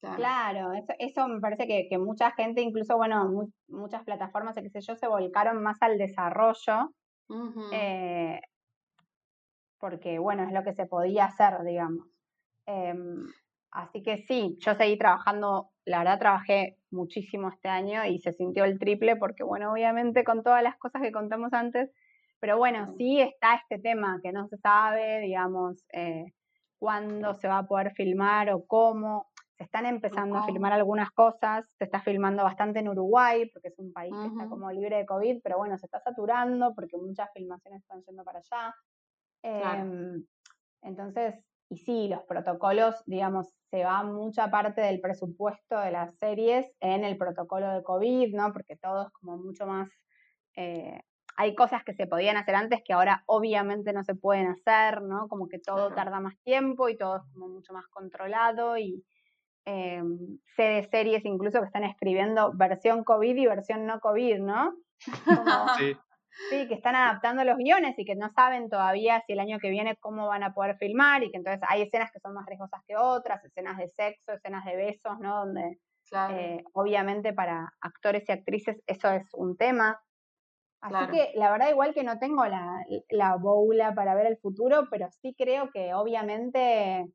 Claro, 0.00 0.72
eso, 0.98 1.28
me 1.28 1.40
parece 1.40 1.66
que, 1.66 1.98
mucha 1.98 2.32
gente, 2.32 2.60
incluso, 2.60 2.96
bueno, 2.96 3.48
muchas 3.68 4.02
plataformas, 4.02 4.56
qué 4.56 4.68
sé 4.68 4.80
yo, 4.80 4.96
se 4.96 5.06
volcaron 5.06 5.62
más 5.62 5.80
al 5.80 5.96
desarrollo, 5.96 6.90
eh, 7.72 8.40
porque, 9.78 10.18
bueno, 10.18 10.42
es 10.42 10.52
lo 10.52 10.64
que 10.64 10.74
se 10.74 10.86
podía 10.86 11.26
hacer, 11.26 11.62
digamos. 11.64 12.06
Em, 12.66 13.24
así 13.70 14.02
que 14.02 14.18
sí, 14.18 14.56
yo 14.58 14.74
seguí 14.74 14.98
trabajando, 14.98 15.70
la 15.86 15.98
verdad 15.98 16.18
trabajé 16.18 16.76
muchísimo 16.90 17.48
este 17.48 17.68
año 17.68 18.04
y 18.04 18.18
se 18.18 18.32
sintió 18.32 18.64
el 18.64 18.78
triple, 18.80 19.16
porque, 19.16 19.44
bueno, 19.44 19.72
obviamente 19.72 20.24
con 20.24 20.42
todas 20.42 20.62
las 20.62 20.76
cosas 20.76 21.02
que 21.02 21.12
contamos 21.12 21.52
antes, 21.52 21.90
pero 22.40 22.58
bueno, 22.58 22.92
sí 22.98 23.20
está 23.20 23.54
este 23.54 23.78
tema 23.78 24.20
que 24.22 24.32
no 24.32 24.48
se 24.48 24.58
sabe, 24.58 25.20
digamos, 25.20 25.82
eh, 25.94 26.26
cuándo 26.84 27.32
se 27.32 27.48
va 27.48 27.58
a 27.60 27.66
poder 27.66 27.92
filmar 27.92 28.50
o 28.50 28.66
cómo. 28.66 29.30
Se 29.56 29.64
están 29.64 29.86
empezando 29.86 30.36
a 30.36 30.44
filmar 30.44 30.74
algunas 30.74 31.10
cosas, 31.12 31.66
se 31.78 31.84
está 31.84 32.02
filmando 32.02 32.44
bastante 32.44 32.80
en 32.80 32.88
Uruguay, 32.90 33.48
porque 33.50 33.68
es 33.68 33.78
un 33.78 33.90
país 33.90 34.12
que 34.20 34.26
está 34.26 34.50
como 34.50 34.70
libre 34.70 34.98
de 34.98 35.06
COVID, 35.06 35.40
pero 35.42 35.56
bueno, 35.56 35.78
se 35.78 35.86
está 35.86 35.98
saturando 36.00 36.74
porque 36.74 36.98
muchas 36.98 37.32
filmaciones 37.32 37.80
están 37.80 38.02
yendo 38.02 38.22
para 38.22 38.40
allá. 38.40 38.74
Em, 39.42 40.26
entonces, 40.82 41.42
y 41.70 41.78
sí, 41.78 42.08
los 42.08 42.22
protocolos, 42.24 43.02
digamos, 43.06 43.48
se 43.70 43.82
va 43.82 44.02
mucha 44.02 44.50
parte 44.50 44.82
del 44.82 45.00
presupuesto 45.00 45.80
de 45.80 45.90
las 45.90 46.14
series 46.18 46.70
en 46.80 47.02
el 47.02 47.16
protocolo 47.16 47.70
de 47.70 47.82
COVID, 47.82 48.34
¿no? 48.34 48.52
Porque 48.52 48.76
todo 48.76 49.06
es 49.06 49.12
como 49.12 49.38
mucho 49.38 49.66
más 49.66 49.88
eh, 50.54 51.00
hay 51.36 51.54
cosas 51.54 51.82
que 51.84 51.94
se 51.94 52.06
podían 52.06 52.36
hacer 52.36 52.54
antes 52.54 52.82
que 52.84 52.92
ahora 52.92 53.24
obviamente 53.26 53.92
no 53.92 54.04
se 54.04 54.14
pueden 54.14 54.48
hacer, 54.48 55.02
¿no? 55.02 55.28
Como 55.28 55.48
que 55.48 55.58
todo 55.58 55.92
tarda 55.92 56.20
más 56.20 56.38
tiempo 56.44 56.88
y 56.88 56.96
todo 56.96 57.16
es 57.16 57.22
como 57.32 57.48
mucho 57.48 57.72
más 57.72 57.86
controlado 57.88 58.78
y 58.78 59.04
eh, 59.66 60.02
sé 60.56 60.62
de 60.62 60.82
series 60.84 61.24
incluso 61.24 61.60
que 61.60 61.66
están 61.66 61.84
escribiendo 61.84 62.52
versión 62.54 63.02
COVID 63.02 63.36
y 63.36 63.46
versión 63.46 63.86
no 63.86 63.98
COVID, 64.00 64.38
¿no? 64.38 64.74
sí. 65.78 65.96
sí. 66.50 66.68
que 66.68 66.74
están 66.74 66.94
adaptando 66.94 67.44
los 67.44 67.56
guiones 67.56 67.98
y 67.98 68.04
que 68.04 68.14
no 68.14 68.28
saben 68.30 68.68
todavía 68.68 69.22
si 69.26 69.32
el 69.32 69.40
año 69.40 69.58
que 69.58 69.70
viene 69.70 69.96
cómo 69.96 70.28
van 70.28 70.42
a 70.42 70.52
poder 70.52 70.76
filmar 70.76 71.24
y 71.24 71.30
que 71.30 71.38
entonces 71.38 71.62
hay 71.68 71.82
escenas 71.82 72.12
que 72.12 72.20
son 72.20 72.34
más 72.34 72.46
riesgosas 72.46 72.82
que 72.86 72.96
otras, 72.96 73.44
escenas 73.44 73.78
de 73.78 73.88
sexo, 73.88 74.32
escenas 74.32 74.64
de 74.64 74.76
besos, 74.76 75.18
¿no? 75.18 75.46
Donde 75.46 75.78
eh, 76.30 76.62
obviamente 76.74 77.32
para 77.32 77.72
actores 77.80 78.28
y 78.28 78.32
actrices 78.32 78.80
eso 78.86 79.10
es 79.10 79.26
un 79.32 79.56
tema. 79.56 80.00
Así 80.84 81.12
que 81.12 81.32
la 81.34 81.50
verdad 81.50 81.70
igual 81.70 81.94
que 81.94 82.04
no 82.04 82.18
tengo 82.18 82.44
la, 82.44 82.84
la 83.08 83.36
boula 83.36 83.94
para 83.94 84.14
ver 84.14 84.26
el 84.26 84.36
futuro, 84.36 84.88
pero 84.90 85.08
sí 85.10 85.34
creo 85.36 85.70
que 85.70 85.94
obviamente 85.94 87.10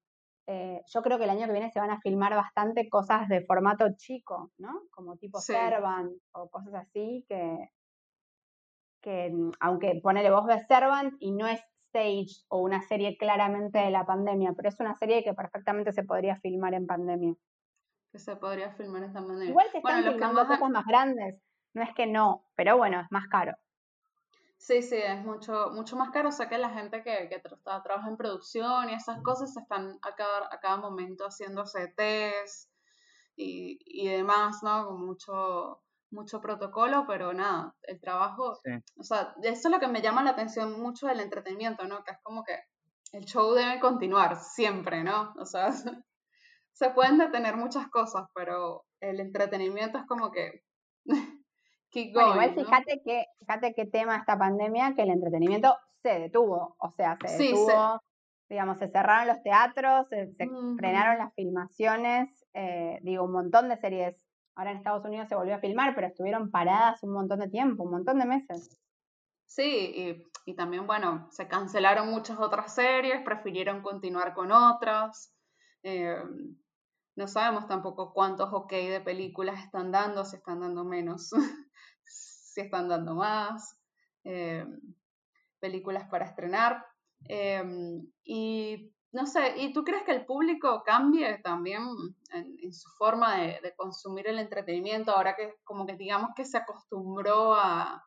eh, 0.48 0.82
yo 0.88 1.02
creo 1.04 1.20
que 1.20 1.26
el 1.26 1.30
año 1.30 1.46
que 1.46 1.52
viene 1.52 1.70
se 1.70 1.80
van 1.80 1.92
a 1.92 2.02
filmar 2.02 2.34
bastante 2.34 2.90
cosas 2.90 3.30
de 3.30 3.46
formato 3.46 3.86
chico, 3.96 4.52
¿no? 4.58 4.82
Como 4.90 5.18
tipo 5.18 5.40
Servant 5.40 6.12
o 6.32 6.50
cosas 6.50 6.74
así 6.74 7.24
que, 7.30 7.70
que 9.04 9.30
mm, 9.30 9.52
aunque 9.60 10.00
ponele 10.02 10.32
voz 10.32 10.48
de 10.48 10.60
Servant 10.66 11.14
y 11.20 11.32
no 11.32 11.46
es 11.46 11.62
stage 11.90 12.44
o 12.48 12.62
una 12.62 12.82
serie 12.82 13.18
claramente 13.18 13.78
de 13.78 13.92
la 13.92 14.08
pandemia, 14.08 14.54
pero 14.56 14.70
es 14.70 14.80
una 14.80 14.96
serie 14.96 15.24
que 15.24 15.36
perfectamente 15.36 15.92
se 15.92 16.04
podría 16.04 16.38
filmar 16.38 16.74
en 16.74 16.88
pandemia. 16.88 17.36
Que 18.12 18.18
se 18.18 18.36
podría 18.36 18.72
filmar 18.72 19.04
en 19.04 19.14
pandemia. 19.14 19.50
Igual 19.50 19.68
se 19.72 19.78
están 19.78 20.04
filmando 20.04 20.48
cosas 20.48 20.70
más 20.72 20.86
grandes, 20.88 21.40
no 21.74 21.84
es 21.84 21.94
que 21.96 22.06
no, 22.06 22.46
pero 22.56 22.78
bueno, 22.78 23.00
es 23.02 23.12
más 23.12 23.28
caro. 23.28 23.54
Sí, 24.58 24.82
sí, 24.82 24.98
es 24.98 25.24
mucho, 25.24 25.72
mucho 25.72 25.96
más 25.96 26.12
caro. 26.12 26.30
O 26.30 26.32
sea 26.34 26.50
que 26.50 26.58
la 26.58 26.70
gente 26.70 27.02
que, 27.02 27.30
que 27.30 27.40
trabaja 27.40 28.10
en 28.10 28.18
producción 28.18 28.90
y 28.90 28.94
esas 28.94 29.22
cosas 29.24 29.56
están 29.56 29.98
a 30.02 30.16
cada, 30.16 30.48
a 30.52 30.60
cada 30.60 30.78
momento 30.78 31.26
haciéndose 31.26 31.88
test 31.96 32.70
y, 33.38 33.80
y 33.86 34.10
demás, 34.10 34.62
¿no? 34.62 34.86
Con 34.86 35.06
mucho, 35.06 35.82
mucho 36.12 36.42
protocolo, 36.42 37.06
pero 37.08 37.34
nada, 37.34 37.76
el 37.84 38.00
trabajo, 38.02 38.60
o 38.98 39.04
sea, 39.04 39.34
eso 39.44 39.68
es 39.68 39.72
lo 39.72 39.80
que 39.80 39.88
me 39.88 40.02
llama 40.02 40.24
la 40.24 40.32
atención 40.32 40.82
mucho 40.82 41.08
del 41.08 41.22
entretenimiento, 41.22 41.88
¿no? 41.88 42.04
Que 42.04 42.12
es 42.12 42.20
como 42.24 42.44
que 42.44 42.60
el 43.12 43.26
show 43.26 43.54
debe 43.54 43.80
continuar 43.80 44.36
siempre, 44.36 45.04
¿no? 45.04 45.34
O 45.38 45.46
sea, 45.46 45.72
se 46.74 46.90
pueden 46.92 47.18
detener 47.18 47.58
muchas 47.58 47.88
cosas, 47.90 48.28
pero 48.34 48.86
el 49.00 49.20
entretenimiento 49.20 50.00
es 50.00 50.06
como 50.06 50.32
que 50.32 50.64
igual 51.94 52.54
fíjate, 52.56 53.02
que, 53.04 53.26
fíjate 53.40 53.74
qué 53.74 53.86
tema 53.86 54.18
esta 54.18 54.38
pandemia, 54.38 54.94
que 54.96 55.04
el 55.04 55.10
entretenimiento 55.10 55.76
se 56.02 56.20
detuvo, 56.20 56.76
o 56.80 56.92
sea, 56.92 57.18
se 57.26 57.44
detuvo, 57.44 58.02
digamos, 58.50 58.78
se 58.80 58.90
cerraron 58.90 59.28
los 59.28 59.42
teatros, 59.44 60.08
se, 60.10 60.34
frenaron 60.78 61.18
las 61.18 61.34
filmaciones, 61.36 62.30
eh, 62.54 63.00
digo, 63.02 63.26
un 63.26 63.32
montón 63.32 63.70
de 63.70 63.78
series. 63.78 64.16
Ahora 64.56 64.72
en 64.72 64.78
Estados 64.78 65.06
Unidos 65.06 65.30
se 65.30 65.36
volvió 65.36 65.56
a 65.56 65.60
filmar, 65.60 65.96
pero 65.96 66.08
estuvieron 66.08 66.52
paradas 66.52 67.02
un 67.04 67.14
montón 67.14 67.40
de 67.40 67.50
tiempo, 67.50 67.84
un 67.84 67.92
montón 67.92 68.20
de 68.20 68.26
meses. 68.26 68.78
Sí, 69.46 70.22
y, 70.46 70.56
también, 70.56 70.86
bueno, 70.86 71.28
se 71.32 71.48
cancelaron 71.48 72.10
muchas 72.10 72.40
otras 72.40 72.76
series, 72.76 73.24
prefirieron 73.24 73.82
continuar 73.82 74.34
con 74.34 74.52
otras. 74.52 75.34
Eh, 75.84 76.18
no 77.16 77.28
sabemos 77.28 77.68
tampoco 77.68 78.14
cuántos 78.14 78.50
ok 78.54 78.72
de 78.72 79.02
películas 79.02 79.64
están 79.64 79.92
dando, 79.92 80.26
si 80.26 80.38
están 80.38 80.60
dando 80.60 80.84
menos. 80.86 81.32
si 82.60 82.66
están 82.66 82.90
dando 82.90 83.16
más, 83.16 83.78
eh, 84.26 84.66
películas 85.60 86.08
para 86.10 86.26
estrenar. 86.26 86.86
Eh, 87.28 87.64
y 88.24 88.94
no 89.12 89.26
sé, 89.26 89.58
¿y 89.58 89.74
tú 89.74 89.84
crees 89.84 90.04
que 90.04 90.12
el 90.12 90.26
público 90.26 90.84
cambie 90.86 91.40
también 91.40 91.84
en, 92.32 92.74
su 92.74 92.90
forma 92.98 93.38
de, 93.38 93.74
consumir 93.76 94.28
el 94.28 94.40
entretenimiento 94.40 95.12
ahora 95.12 95.36
que 95.36 95.56
como 95.64 95.86
que 95.86 95.96
digamos 95.96 96.32
que 96.36 96.46
se 96.46 96.58
acostumbró 96.58 97.56
a, 97.56 98.06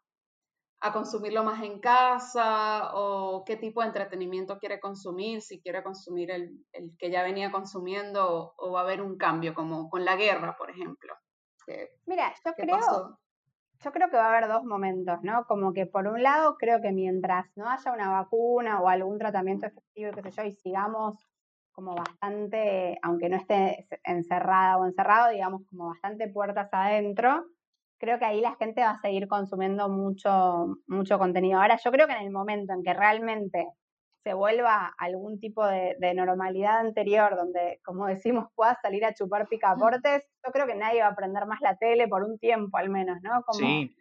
consumirlo 0.92 1.44
más 1.44 1.62
en 1.62 1.78
casa 1.78 2.90
o 2.94 3.44
qué 3.44 3.56
tipo 3.56 3.80
de 3.80 3.86
entretenimiento 3.86 4.58
quiere 4.58 4.80
consumir, 4.80 5.40
si 5.40 5.60
quiere 5.60 5.82
consumir 5.84 6.32
el, 6.32 6.66
que 6.98 7.08
ya 7.08 7.22
venía 7.22 7.52
consumiendo 7.52 8.52
o, 8.56 8.72
va 8.72 8.80
a 8.80 8.82
haber 8.82 9.00
un 9.00 9.16
cambio 9.16 9.54
como 9.54 9.88
con 9.88 10.04
la 10.04 10.16
guerra, 10.16 10.56
por 10.56 10.70
ejemplo? 10.70 11.14
Mira, 12.06 12.34
yo 12.44 12.52
creo, 12.54 13.18
yo 13.82 13.92
creo 13.92 14.08
que 14.10 14.16
va 14.16 14.26
a 14.26 14.36
haber 14.36 14.48
dos 14.48 14.64
momentos, 14.64 15.18
¿no? 15.22 15.44
Como 15.46 15.72
que 15.72 15.86
por 15.86 16.06
un 16.06 16.22
lado 16.22 16.56
creo 16.56 16.80
que 16.80 16.92
mientras 16.92 17.46
no 17.56 17.68
haya 17.68 17.92
una 17.92 18.10
vacuna 18.10 18.80
o 18.80 18.88
algún 18.88 19.18
tratamiento 19.18 19.66
efectivo, 19.66 20.12
qué 20.12 20.22
sé 20.22 20.30
yo, 20.30 20.44
y 20.44 20.52
sigamos 20.52 21.26
como 21.72 21.94
bastante, 21.94 22.98
aunque 23.02 23.28
no 23.28 23.36
esté 23.36 23.86
encerrada 24.04 24.78
o 24.78 24.86
encerrado, 24.86 25.30
digamos 25.30 25.62
como 25.66 25.88
bastante 25.88 26.28
puertas 26.28 26.68
adentro, 26.72 27.46
creo 27.98 28.18
que 28.18 28.24
ahí 28.24 28.40
la 28.40 28.56
gente 28.56 28.82
va 28.82 28.90
a 28.90 29.00
seguir 29.00 29.28
consumiendo 29.28 29.88
mucho, 29.88 30.76
mucho 30.86 31.18
contenido. 31.18 31.60
Ahora, 31.60 31.78
yo 31.82 31.90
creo 31.90 32.06
que 32.06 32.12
en 32.12 32.22
el 32.22 32.30
momento 32.30 32.72
en 32.72 32.82
que 32.82 32.92
realmente 32.94 33.68
se 34.22 34.34
vuelva 34.34 34.94
algún 34.98 35.40
tipo 35.40 35.66
de, 35.66 35.96
normalidad 36.14 36.80
anterior, 36.80 37.36
donde, 37.36 37.80
como 37.84 38.06
decimos, 38.40 38.48
pueda 38.54 38.78
salir 38.80 39.04
a 39.04 39.14
chupar 39.14 39.48
picaportes, 39.48 40.28
yo 40.44 40.52
creo 40.52 40.66
que 40.66 40.74
nadie 40.74 41.02
va 41.02 41.08
a 41.08 41.16
prender 41.16 41.46
más 41.46 41.60
la 41.60 41.76
tele 41.76 42.08
por 42.08 42.22
un 42.22 42.38
tiempo 42.38 42.76
al 42.78 42.90
menos, 42.90 43.18
¿no? 43.22 43.42
Como, 43.42 43.58
sí. 43.58 43.94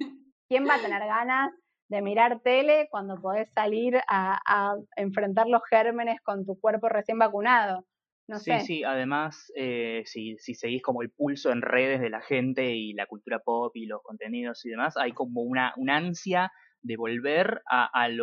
¿quién 0.47 0.67
va 0.67 0.75
a 0.75 0.81
tener 0.81 1.05
ganas 1.05 1.51
de 1.89 2.01
mirar 2.01 2.39
tele 2.41 2.87
cuando 2.89 3.19
podés 3.21 3.51
salir 3.51 3.99
a, 4.07 4.75
enfrentar 4.95 5.47
los 5.47 5.61
gérmenes 5.69 6.21
con 6.21 6.45
tu 6.45 6.59
cuerpo 6.59 6.87
recién 6.87 7.17
vacunado? 7.17 7.85
No 8.27 8.39
sí, 8.39 8.53
sí, 8.61 8.83
además, 8.85 9.51
eh, 9.55 10.03
si, 10.05 10.37
si 10.37 10.55
seguís 10.55 10.81
como 10.81 11.01
el 11.01 11.09
pulso 11.09 11.51
en 11.51 11.61
redes 11.61 11.99
de 11.99 12.09
la 12.09 12.21
gente 12.21 12.75
y 12.75 12.93
la 12.93 13.05
cultura 13.05 13.39
pop 13.39 13.75
y 13.75 13.87
los 13.87 14.01
contenidos 14.03 14.63
y 14.63 14.69
demás, 14.69 14.95
hay 14.95 15.11
como 15.11 15.41
una, 15.41 15.73
una 15.75 15.97
ansia 15.97 16.49
de 16.81 16.97
volver 16.97 17.61
a, 17.69 17.89
al 17.93 18.17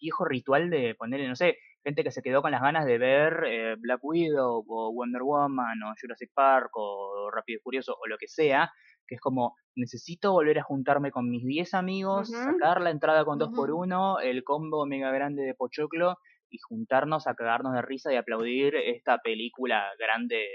viejo 0.00 0.24
ritual 0.24 0.70
de 0.70 0.94
ponerle, 0.94 1.28
no 1.28 1.36
sé, 1.36 1.56
gente 1.84 2.04
que 2.04 2.10
se 2.10 2.22
quedó 2.22 2.42
con 2.42 2.52
las 2.52 2.62
ganas 2.62 2.86
de 2.86 2.98
ver 2.98 3.44
eh, 3.46 3.76
Black 3.78 4.00
Widow 4.02 4.64
o 4.66 4.92
Wonder 4.92 5.22
Woman 5.22 5.82
o 5.82 5.94
Jurassic 6.00 6.30
Park 6.34 6.70
o 6.74 7.30
Rápido 7.30 7.58
y 7.58 7.62
Furioso 7.62 7.96
o 8.00 8.06
lo 8.06 8.16
que 8.18 8.28
sea, 8.28 8.70
que 9.06 9.16
es 9.16 9.20
como 9.20 9.56
necesito 9.74 10.32
volver 10.32 10.58
a 10.58 10.62
juntarme 10.62 11.10
con 11.10 11.28
mis 11.28 11.44
10 11.44 11.74
amigos, 11.74 12.30
sacar 12.30 12.80
la 12.80 12.90
entrada 12.90 13.24
con 13.24 13.38
2 13.38 13.50
por 13.54 13.70
1 13.72 14.20
el 14.20 14.44
combo 14.44 14.86
mega 14.86 15.10
grande 15.10 15.42
de 15.42 15.54
Pochoclo 15.54 16.18
y 16.50 16.58
juntarnos 16.58 17.26
a 17.26 17.34
cagarnos 17.34 17.72
de 17.72 17.82
risa 17.82 18.12
y 18.12 18.16
aplaudir 18.16 18.76
esta 18.76 19.18
película 19.18 19.90
grande 19.98 20.46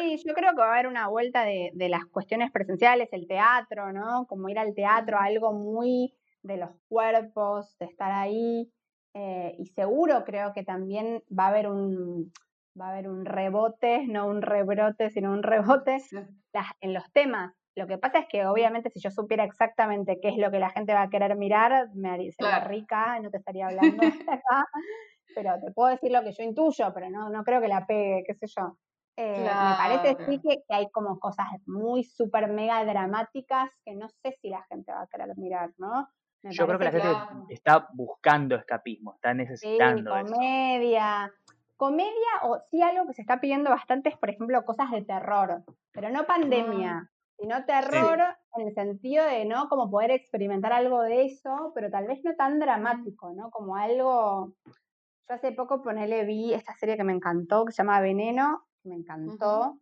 Sí, 0.00 0.22
yo 0.26 0.34
creo 0.34 0.50
que 0.50 0.60
va 0.60 0.68
a 0.68 0.72
haber 0.74 0.86
una 0.86 1.08
vuelta 1.08 1.44
de, 1.44 1.70
de, 1.74 1.88
las 1.88 2.04
cuestiones 2.06 2.50
presenciales, 2.50 3.08
el 3.12 3.26
teatro, 3.26 3.92
¿no? 3.92 4.26
Como 4.26 4.48
ir 4.48 4.58
al 4.58 4.74
teatro, 4.74 5.18
algo 5.18 5.52
muy 5.52 6.14
de 6.42 6.56
los 6.56 6.70
cuerpos, 6.88 7.76
de 7.78 7.86
estar 7.86 8.12
ahí. 8.12 8.72
Eh, 9.14 9.54
y 9.58 9.66
seguro 9.66 10.24
creo 10.24 10.52
que 10.54 10.64
también 10.64 11.22
va 11.38 11.46
a 11.46 11.48
haber 11.48 11.68
un 11.68 12.32
va 12.80 12.86
a 12.88 12.92
haber 12.92 13.08
un 13.08 13.26
rebote, 13.26 14.06
no 14.06 14.26
un 14.26 14.40
rebrote, 14.40 15.10
sino 15.10 15.30
un 15.32 15.42
rebote 15.42 15.98
en 16.80 16.94
los 16.94 17.12
temas. 17.12 17.52
Lo 17.74 17.86
que 17.86 17.98
pasa 17.98 18.20
es 18.20 18.26
que 18.28 18.46
obviamente 18.46 18.90
si 18.90 19.00
yo 19.00 19.10
supiera 19.10 19.44
exactamente 19.44 20.18
qué 20.20 20.28
es 20.28 20.36
lo 20.36 20.50
que 20.50 20.58
la 20.58 20.70
gente 20.70 20.94
va 20.94 21.02
a 21.02 21.10
querer 21.10 21.36
mirar, 21.36 21.88
me 21.94 22.10
haría 22.10 22.60
rica, 22.60 23.18
no 23.20 23.30
te 23.30 23.38
estaría 23.38 23.66
hablando 23.66 24.02
acá, 24.28 24.66
pero 25.34 25.54
te 25.60 25.72
puedo 25.72 25.90
decir 25.90 26.10
lo 26.10 26.22
que 26.22 26.32
yo 26.32 26.42
intuyo, 26.42 26.92
pero 26.94 27.10
no, 27.10 27.30
no 27.30 27.44
creo 27.44 27.60
que 27.60 27.68
la 27.68 27.86
pegue, 27.86 28.24
qué 28.26 28.34
sé 28.34 28.46
yo. 28.46 28.76
Eh, 29.16 29.40
me 29.40 29.76
parece 29.76 30.24
sí 30.24 30.40
que, 30.40 30.62
hay 30.70 30.90
como 30.90 31.18
cosas 31.18 31.46
muy 31.66 32.02
súper 32.02 32.48
mega 32.48 32.84
dramáticas 32.84 33.70
que 33.84 33.94
no 33.94 34.08
sé 34.08 34.38
si 34.40 34.48
la 34.48 34.62
gente 34.64 34.90
va 34.90 35.02
a 35.02 35.06
querer 35.06 35.36
mirar, 35.36 35.70
¿no? 35.76 36.08
Yo 36.44 36.66
creo 36.66 36.78
que 36.78 36.84
la 36.86 36.90
gente 36.90 37.54
está 37.54 37.88
buscando 37.92 38.56
escapismo, 38.56 39.14
está 39.14 39.32
necesitando. 39.32 40.16
Sí, 40.16 40.32
comedia. 40.32 41.32
Comedia 41.76 42.30
o 42.42 42.58
sí 42.70 42.82
algo 42.82 43.06
que 43.06 43.12
se 43.12 43.22
está 43.22 43.40
pidiendo 43.40 43.70
bastante 43.70 44.08
es, 44.08 44.16
por 44.16 44.30
ejemplo, 44.30 44.64
cosas 44.64 44.90
de 44.90 45.02
terror, 45.02 45.62
pero 45.92 46.10
no 46.10 46.24
pandemia, 46.26 47.04
ah. 47.04 47.10
sino 47.38 47.64
terror 47.64 48.20
en 48.56 48.68
el 48.68 48.74
sentido 48.74 49.24
de, 49.24 49.44
¿no? 49.44 49.68
Como 49.68 49.90
poder 49.90 50.10
experimentar 50.10 50.72
algo 50.72 51.02
de 51.02 51.26
eso, 51.26 51.72
pero 51.74 51.90
tal 51.90 52.06
vez 52.06 52.24
no 52.24 52.34
tan 52.34 52.58
dramático, 52.58 53.32
¿no? 53.34 53.50
Como 53.50 53.76
algo... 53.76 54.54
Yo 55.28 55.34
hace 55.34 55.52
poco, 55.52 55.82
ponele, 55.82 56.24
vi 56.24 56.52
esta 56.54 56.74
serie 56.74 56.96
que 56.96 57.04
me 57.04 57.12
encantó, 57.12 57.64
que 57.64 57.72
se 57.72 57.82
llama 57.82 58.00
Veneno, 58.00 58.64
me 58.84 58.96
encantó, 58.96 59.78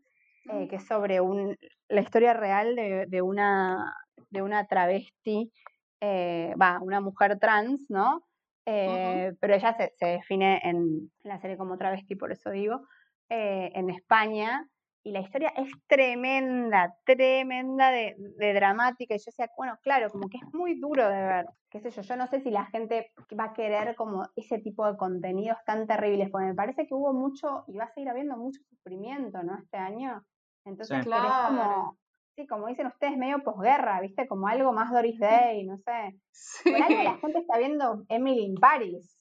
eh, 0.53 0.69
que 0.69 0.77
es 0.77 0.87
sobre 0.87 1.21
un, 1.21 1.57
la 1.89 2.01
historia 2.01 2.33
real 2.33 2.75
de, 2.77 3.07
de, 3.07 3.23
una, 3.23 3.95
de 4.31 4.43
una 4.43 4.67
travesti, 4.67 5.53
eh, 6.01 6.55
va, 6.61 6.79
una 6.81 7.01
mujer 7.01 7.39
trans, 7.39 7.91
¿no? 7.91 8.25
Eh, 8.67 9.33
pero 9.41 9.55
ella 9.55 9.75
se, 9.75 9.93
se, 9.97 10.07
define 10.07 10.61
en 10.63 11.11
la 11.23 11.41
serie 11.41 11.57
como 11.57 11.79
travesti, 11.79 12.15
por 12.15 12.31
eso 12.31 12.51
digo, 12.51 12.83
en 13.29 13.91
España, 13.91 14.69
y 15.03 15.13
la 15.13 15.21
historia 15.21 15.53
es 15.57 15.71
tremenda, 15.87 16.95
tremenda 17.05 17.91
de, 17.91 18.17
de, 18.19 18.53
dramática. 18.53 19.15
Y 19.15 19.19
yo 19.19 19.25
decía, 19.27 19.51
bueno, 19.57 19.79
claro, 19.83 20.11
como 20.11 20.29
que 20.29 20.37
es 20.37 20.55
muy 20.55 20.79
duro 20.79 21.09
de 21.09 21.23
ver. 21.23 21.47
Qué 21.71 21.81
sé 21.81 21.91
yo, 21.91 22.03
yo 22.03 22.17
no 22.17 22.27
sé 22.27 22.41
si 22.41 22.51
la 22.51 22.67
gente 22.67 23.13
va 23.39 23.45
a 23.45 23.53
querer 23.55 23.95
como 23.97 24.25
ese 24.37 24.59
tipo 24.59 24.87
de 24.87 24.99
contenidos 24.99 25.59
tan 25.65 25.87
terribles, 25.87 26.29
porque 26.31 26.47
me 26.47 26.55
parece 26.55 26.87
que 26.87 26.95
hubo 26.95 27.13
mucho 27.15 27.65
y 27.67 27.79
va 27.79 27.85
a 27.85 27.95
seguir 27.95 28.11
habiendo 28.11 28.37
mucho 28.37 28.61
sufrimiento, 28.69 29.43
¿no? 29.43 29.57
Este 29.57 29.79
año. 29.79 30.23
Entonces, 30.67 31.05
claro. 31.05 31.29
es 31.29 31.49
como, 31.49 31.99
sí, 32.37 32.47
como 32.47 32.67
dicen 32.67 32.87
ustedes, 32.89 33.17
medio 33.17 33.43
posguerra, 33.43 34.01
¿viste? 34.01 34.29
Como 34.29 34.49
algo 34.49 34.73
más 34.73 34.91
Doris 34.91 35.19
Day, 35.55 35.65
no 35.65 35.79
sé. 35.79 36.19
Sí. 36.31 36.71
Por 36.71 36.83
algo 36.83 37.03
la 37.03 37.17
gente 37.17 37.39
está 37.39 37.59
viendo 37.59 38.05
Emily 38.09 38.45
in 38.45 38.55
Paris. 38.57 39.20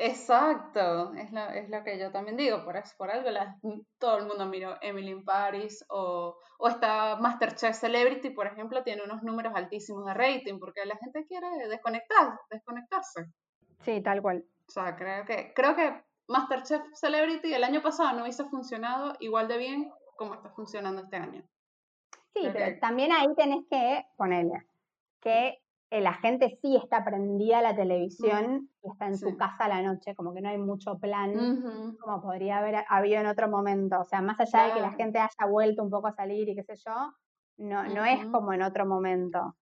Exacto, 0.00 1.12
es 1.14 1.32
lo, 1.32 1.48
es 1.48 1.68
lo 1.68 1.82
que 1.82 1.98
yo 1.98 2.12
también 2.12 2.36
digo, 2.36 2.64
por 2.64 2.76
eso, 2.76 2.94
por 2.96 3.10
algo 3.10 3.30
todo 3.98 4.18
el 4.18 4.26
mundo 4.26 4.46
miró 4.46 4.76
Emily 4.80 5.10
in 5.10 5.24
Paris 5.24 5.84
o, 5.88 6.38
o 6.56 6.68
está 6.68 7.16
Masterchef 7.16 7.74
Celebrity, 7.76 8.30
por 8.30 8.46
ejemplo, 8.46 8.84
tiene 8.84 9.02
unos 9.02 9.24
números 9.24 9.52
altísimos 9.56 10.06
de 10.06 10.14
rating 10.14 10.60
porque 10.60 10.86
la 10.86 10.96
gente 10.98 11.26
quiere 11.26 11.48
desconectar, 11.68 12.38
desconectarse. 12.48 13.26
Sí, 13.80 14.00
tal 14.00 14.22
cual. 14.22 14.44
O 14.68 14.70
sea, 14.70 14.94
creo 14.94 15.24
que, 15.24 15.52
creo 15.52 15.74
que 15.74 16.00
Masterchef 16.28 16.82
Celebrity 16.94 17.52
el 17.52 17.64
año 17.64 17.82
pasado 17.82 18.12
no 18.12 18.22
hubiese 18.22 18.44
funcionado 18.44 19.14
igual 19.18 19.48
de 19.48 19.58
bien 19.58 19.92
como 20.16 20.34
está 20.34 20.50
funcionando 20.50 21.02
este 21.02 21.16
año. 21.16 21.42
Sí, 22.34 22.48
pero 22.52 22.78
también 22.78 23.10
ahí 23.10 23.26
tenés 23.34 23.64
que 23.68 24.04
ponerle 24.16 24.64
que 25.20 25.60
la 25.90 26.14
gente 26.14 26.58
sí 26.60 26.76
está 26.76 27.04
prendida 27.04 27.58
a 27.58 27.62
la 27.62 27.76
televisión 27.76 28.68
y 28.82 28.90
está 28.90 29.06
en 29.06 29.16
su 29.16 29.36
casa 29.36 29.64
a 29.64 29.68
la 29.68 29.82
noche, 29.82 30.14
como 30.14 30.34
que 30.34 30.40
no 30.40 30.50
hay 30.50 30.58
mucho 30.58 30.98
plan, 30.98 31.96
como 31.98 32.20
podría 32.22 32.58
haber 32.58 32.84
habido 32.88 33.20
en 33.20 33.26
otro 33.26 33.48
momento. 33.48 34.00
O 34.00 34.04
sea, 34.04 34.20
más 34.20 34.38
allá 34.40 34.66
de 34.66 34.74
que 34.74 34.80
la 34.80 34.92
gente 34.92 35.18
haya 35.18 35.50
vuelto 35.50 35.82
un 35.82 35.90
poco 35.90 36.08
a 36.08 36.12
salir 36.12 36.48
y 36.48 36.54
qué 36.54 36.62
sé 36.62 36.74
yo, 36.76 37.12
no, 37.58 37.84
no 37.84 38.04
es 38.04 38.24
como 38.26 38.52
en 38.52 38.62
otro 38.62 38.86
momento. 38.86 39.56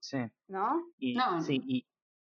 Sí. 0.00 0.18
¿No? 0.48 0.82
Y, 0.98 1.16
Sí, 1.40 1.62
y, 1.66 1.86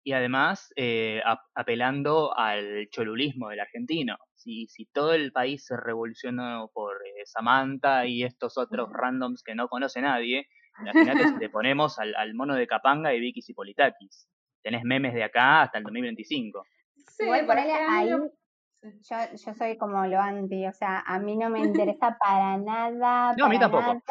y 0.04 0.12
además 0.12 0.72
eh, 0.76 1.22
apelando 1.54 2.36
al 2.36 2.88
cholulismo 2.90 3.48
del 3.48 3.60
argentino. 3.60 4.16
Si, 4.34 4.66
si 4.66 4.86
todo 4.86 5.14
el 5.14 5.32
país 5.32 5.64
se 5.64 5.76
revolucionó 5.76 6.70
por 6.74 6.96
eh, 7.06 7.22
Samantha 7.24 8.06
y 8.06 8.24
estos 8.24 8.58
otros 8.58 8.90
randoms 8.92 9.42
que 9.42 9.54
no 9.54 9.68
conoce 9.68 10.02
nadie, 10.02 10.46
Imagínate 10.80 11.28
si 11.28 11.38
te 11.38 11.48
ponemos 11.48 11.98
al, 11.98 12.14
al, 12.14 12.34
mono 12.34 12.54
de 12.54 12.66
Capanga 12.66 13.12
y 13.14 13.20
Vicky 13.20 13.42
Cipolitakis. 13.42 14.28
Tenés 14.62 14.84
memes 14.84 15.14
de 15.14 15.24
acá 15.24 15.62
hasta 15.62 15.78
el 15.78 15.84
2025. 15.84 16.64
Sí, 17.08 17.24
Igual 17.24 17.46
ponele 17.46 17.72
ahí. 17.72 18.08
Yo, 18.08 19.16
yo 19.36 19.54
soy 19.54 19.78
como 19.78 20.04
lo 20.06 20.18
anti, 20.18 20.66
o 20.66 20.72
sea, 20.72 21.04
a 21.06 21.20
mí 21.20 21.36
no 21.36 21.50
me 21.50 21.60
interesa 21.60 22.16
para 22.18 22.56
nada. 22.56 23.34
No, 23.38 23.46
a 23.46 23.48
mí 23.48 23.58
tampoco. 23.58 24.02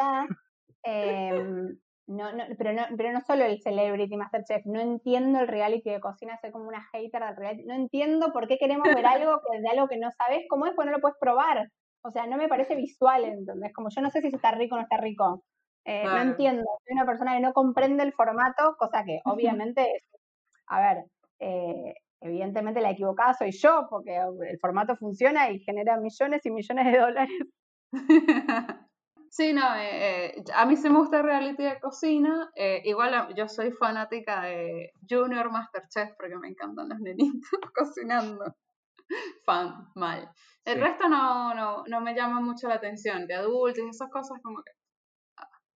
Em, 0.82 1.78
no, 2.06 2.32
no, 2.32 2.44
pero 2.58 2.72
no, 2.72 2.82
pero 2.96 3.12
no 3.12 3.20
solo 3.20 3.44
el 3.44 3.60
Celebrity 3.60 4.16
Masterchef, 4.16 4.64
no 4.66 4.80
entiendo 4.80 5.40
el 5.40 5.48
reality 5.48 5.90
de 5.90 6.00
cocina, 6.00 6.38
soy 6.40 6.50
como 6.50 6.66
una 6.68 6.82
hater 6.92 7.22
del 7.22 7.36
reality, 7.36 7.64
no 7.64 7.74
entiendo 7.74 8.32
por 8.32 8.48
qué 8.48 8.58
queremos 8.58 8.88
ver 8.92 9.06
algo 9.06 9.40
que, 9.40 9.60
de 9.60 9.68
algo 9.68 9.88
que 9.88 9.98
no 9.98 10.10
sabes 10.10 10.44
cómo 10.48 10.66
es, 10.66 10.72
pues 10.74 10.86
no 10.86 10.92
lo 10.92 11.00
puedes 11.00 11.18
probar. 11.20 11.68
O 12.04 12.10
sea, 12.10 12.26
no 12.26 12.36
me 12.36 12.48
parece 12.48 12.74
visual, 12.74 13.24
¿entendés? 13.24 13.72
Como 13.72 13.88
yo 13.94 14.02
no 14.02 14.10
sé 14.10 14.20
si 14.22 14.28
está 14.28 14.50
rico 14.52 14.74
o 14.74 14.78
no 14.78 14.82
está 14.82 14.96
rico. 14.96 15.44
Eh, 15.84 16.04
no 16.04 16.18
entiendo, 16.18 16.62
soy 16.84 16.94
una 16.94 17.06
persona 17.06 17.34
que 17.34 17.40
no 17.40 17.52
comprende 17.52 18.02
el 18.04 18.12
formato, 18.12 18.76
cosa 18.78 19.04
que 19.04 19.20
obviamente, 19.66 20.04
a 20.66 20.80
ver, 20.80 21.04
eh, 21.40 21.94
evidentemente 22.20 22.80
la 22.80 22.90
equivocada 22.90 23.34
soy 23.34 23.50
yo, 23.52 23.86
porque 23.90 24.16
el 24.16 24.58
formato 24.60 24.96
funciona 24.96 25.50
y 25.50 25.58
genera 25.60 25.96
millones 25.98 26.44
y 26.46 26.50
millones 26.50 26.92
de 26.92 26.98
dólares. 26.98 27.38
Sí, 29.34 29.54
no, 29.54 29.62
eh, 29.78 30.44
a 30.54 30.66
mí 30.66 30.76
sí 30.76 30.90
me 30.90 30.98
gusta 30.98 31.16
el 31.16 31.22
reality 31.22 31.62
de 31.62 31.80
cocina. 31.80 32.50
igual 32.84 33.34
yo 33.34 33.48
soy 33.48 33.72
fanática 33.72 34.42
de 34.42 34.92
Junior 35.08 35.50
Masterchef 35.50 36.10
porque 36.18 36.36
me 36.36 36.48
encantan 36.48 36.90
los 36.90 37.00
nenitos 37.00 37.40
cocinando. 37.74 38.44
Fan, 39.46 39.88
mal. 39.94 40.30
El 40.66 40.82
resto 40.82 41.08
no, 41.08 41.54
no, 41.54 41.82
no 41.86 42.00
me 42.02 42.14
llama 42.14 42.40
mucho 42.42 42.68
la 42.68 42.74
atención, 42.74 43.26
de 43.26 43.32
adultos 43.32 43.82
y 43.82 43.88
esas 43.88 44.10
cosas 44.10 44.38
como 44.42 44.62
que 44.62 44.72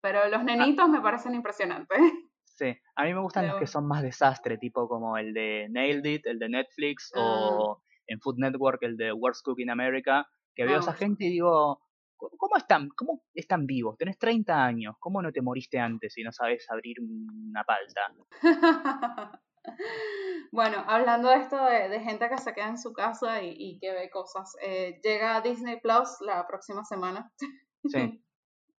pero 0.07 0.29
los 0.29 0.39
ah. 0.39 0.43
nenitos 0.43 0.87
me 0.87 1.01
parecen 1.01 1.35
impresionantes. 1.35 1.99
Sí, 2.45 2.73
a 2.95 3.03
mí 3.03 3.13
me 3.13 3.19
gustan 3.19 3.45
los 3.45 3.59
que 3.59 3.67
son 3.67 3.85
más 3.85 4.01
desastre, 4.01 4.57
tipo 4.57 4.87
como 4.87 5.17
el 5.17 5.33
de 5.33 5.67
Nailed 5.69 6.05
It, 6.05 6.25
el 6.25 6.39
de 6.39 6.47
Netflix, 6.47 7.11
o 7.13 7.73
ah. 7.73 7.83
en 8.07 8.21
Food 8.21 8.37
Network 8.37 8.81
el 8.83 8.95
de 8.95 9.11
Worst 9.11 9.43
Cook 9.43 9.59
in 9.59 9.69
America, 9.69 10.25
que 10.55 10.63
veo 10.63 10.77
a 10.77 10.79
esa 10.79 10.93
gente 10.93 11.25
y 11.25 11.29
digo, 11.29 11.81
¿cómo 12.15 12.55
están, 12.55 12.87
¿cómo 12.95 13.21
están 13.33 13.67
vivos? 13.67 13.97
Tenés 13.97 14.17
30 14.17 14.63
años, 14.63 14.95
¿cómo 14.97 15.21
no 15.21 15.33
te 15.33 15.41
moriste 15.41 15.77
antes 15.77 16.17
y 16.17 16.23
no 16.23 16.31
sabes 16.31 16.65
abrir 16.71 16.95
una 17.01 17.65
palta? 17.65 18.13
bueno, 20.53 20.83
hablando 20.87 21.29
de 21.29 21.35
esto 21.35 21.63
de, 21.65 21.99
gente 21.99 22.29
que 22.29 22.37
se 22.37 22.53
queda 22.53 22.69
en 22.69 22.77
su 22.77 22.93
casa 22.93 23.43
y, 23.43 23.77
que 23.79 23.91
ve 23.91 24.09
cosas, 24.09 24.55
eh, 24.63 25.01
llega 25.03 25.41
Disney 25.41 25.81
Plus 25.81 26.21
la 26.21 26.47
próxima 26.47 26.85
semana. 26.85 27.29
Sí. 27.83 28.23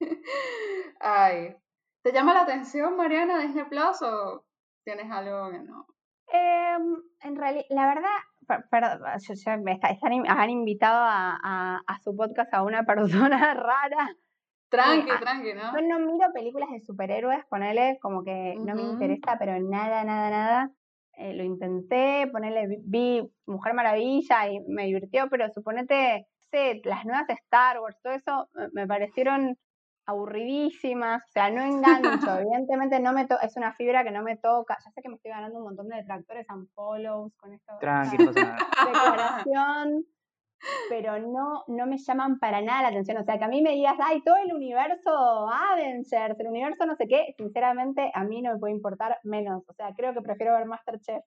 Ay. 1.01 1.57
¿Te 2.03 2.13
llama 2.13 2.35
la 2.35 2.43
atención, 2.43 2.97
Mariana, 2.97 3.41
Disney 3.41 3.65
Plus 3.65 4.03
o 4.03 4.45
tienes 4.85 5.11
algo 5.11 5.51
que 5.51 5.59
no? 5.59 5.87
Em, 6.31 7.03
en 7.23 7.37
realidad, 7.37 7.67
la 7.71 7.87
verdad, 7.87 8.63
perdón, 8.71 9.01
me 9.65 9.73
están, 9.73 9.97
han 10.27 10.51
invitado 10.51 11.05
a, 11.05 12.01
su 12.03 12.17
podcast 12.17 12.53
a 12.55 12.63
una 12.63 12.85
persona 12.87 13.55
rara. 13.55 14.17
Tranqui, 14.71 15.11
tranqui, 15.21 15.55
¿no? 15.55 15.73
Yo 15.73 15.89
no 15.89 15.99
miro 15.99 16.31
películas 16.33 16.71
de 16.71 16.81
superhéroes, 16.81 17.45
ponele 17.47 17.99
como 18.03 18.23
que 18.23 18.55
no 18.59 18.75
me 18.75 18.83
interesa, 18.83 19.37
pero 19.39 19.59
nada, 19.61 20.05
nada, 20.05 20.31
nada. 20.31 20.71
Eh, 21.15 21.35
lo 21.35 21.43
intenté, 21.43 22.29
ponerle, 22.31 22.79
vi 22.85 23.29
Mujer 23.47 23.75
Maravilla 23.75 24.49
y 24.49 24.61
me 24.69 24.85
divirtió, 24.85 25.29
pero 25.31 25.49
suponete, 25.51 26.27
sé, 26.51 26.81
las 26.85 27.05
nuevas 27.07 27.29
Star 27.31 27.81
Wars, 27.81 27.97
todo 28.03 28.13
eso 28.13 28.49
me 28.73 28.87
parecieron 28.87 29.57
aburridísimas, 30.09 31.23
o 31.23 31.33
sea, 31.33 31.51
no 31.51 31.61
engancho, 31.61 32.39
evidentemente 32.41 32.99
no 32.99 33.13
me 33.13 33.29
es 33.43 33.57
una 33.57 33.75
fibra 33.75 34.03
que 34.03 34.11
no 34.11 34.23
me 34.23 34.39
toca, 34.39 34.79
ya 34.83 34.91
sé 34.91 35.03
que 35.03 35.09
me 35.11 35.17
estoy 35.17 35.31
ganando 35.31 35.59
un 35.59 35.65
montón 35.65 35.89
de 35.89 35.97
detractores 35.97 36.49
and 36.49 36.67
follows 36.75 37.35
con 37.37 37.53
esto. 37.53 37.75
Tranquilo, 37.79 38.33
declaración, 38.87 40.07
pero 40.89 41.19
no, 41.19 41.63
no 41.69 41.87
me 41.87 41.99
llaman 41.99 42.39
para 42.39 42.63
nada 42.63 42.83
la 42.83 42.89
atención, 42.89 43.19
o 43.19 43.23
sea, 43.23 43.39
que 43.39 43.45
a 43.45 43.49
mí 43.49 43.61
me 43.61 43.73
digas, 43.73 43.97
ay, 44.03 44.23
todo 44.23 44.37
el 44.37 44.55
universo 44.55 45.11
Avengers, 45.51 46.41
el 46.41 46.49
universo 46.49 46.87
no 46.87 46.97
sé 46.97 47.07
qué, 47.07 47.35
sinceramente 47.37 48.11
a 48.15 48.25
mí 48.25 48.41
no 48.41 48.55
me 48.55 48.59
puede 48.59 48.73
importar 48.73 49.19
menos, 49.25 49.63
o 49.69 49.75
sea, 49.75 49.93
creo 49.95 50.15
que 50.15 50.23
prefiero 50.23 50.55
ver 50.55 50.65
Masterchef 50.65 51.23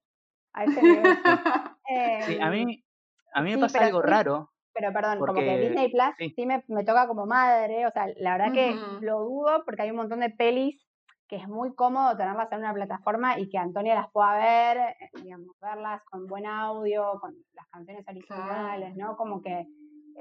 a 0.54 0.64
ese 0.64 0.82
nivel. 0.82 1.04
sí, 2.26 2.40
a 2.42 2.50
mí, 2.50 2.84
a 3.32 3.42
mí 3.44 3.56
me 3.56 3.60
pasa 3.60 3.86
algo 3.86 4.02
raro, 4.02 4.50
pero 4.82 4.94
perdón, 4.94 5.20
como 5.20 5.34
que 5.34 5.60
Disney 5.60 5.92
Plus 5.92 6.34
sí, 6.36 6.46
me, 6.46 6.64
me, 6.68 6.84
toca 6.84 7.08
como 7.08 7.26
madre, 7.26 7.86
o 7.86 7.92
sea, 7.92 8.08
la 8.18 8.38
verdad 8.38 8.54
que 8.54 8.76
lo 9.02 9.22
dudo 9.22 9.64
porque 9.64 9.84
hay 9.84 9.92
un 9.92 9.98
montón 9.98 10.20
de 10.20 10.30
pelis 10.32 10.84
que 11.28 11.38
es 11.38 11.48
muy 11.48 11.74
cómodo 11.76 12.18
tenerlas 12.18 12.52
en 12.52 12.60
una 12.60 12.74
plataforma 12.74 13.40
y 13.40 13.48
que 13.48 13.58
Antonia 13.58 13.96
las 13.96 14.12
pueda 14.12 14.34
ver, 14.34 14.78
eh, 14.78 15.10
digamos, 15.24 15.56
verlas 15.62 16.02
con 16.04 16.28
buen 16.28 16.46
audio, 16.46 17.20
con 17.22 17.34
las 17.54 17.68
canciones 17.70 18.06
originales, 18.06 18.98
¿no? 18.98 19.16
Como 19.16 19.42
que 19.42 19.66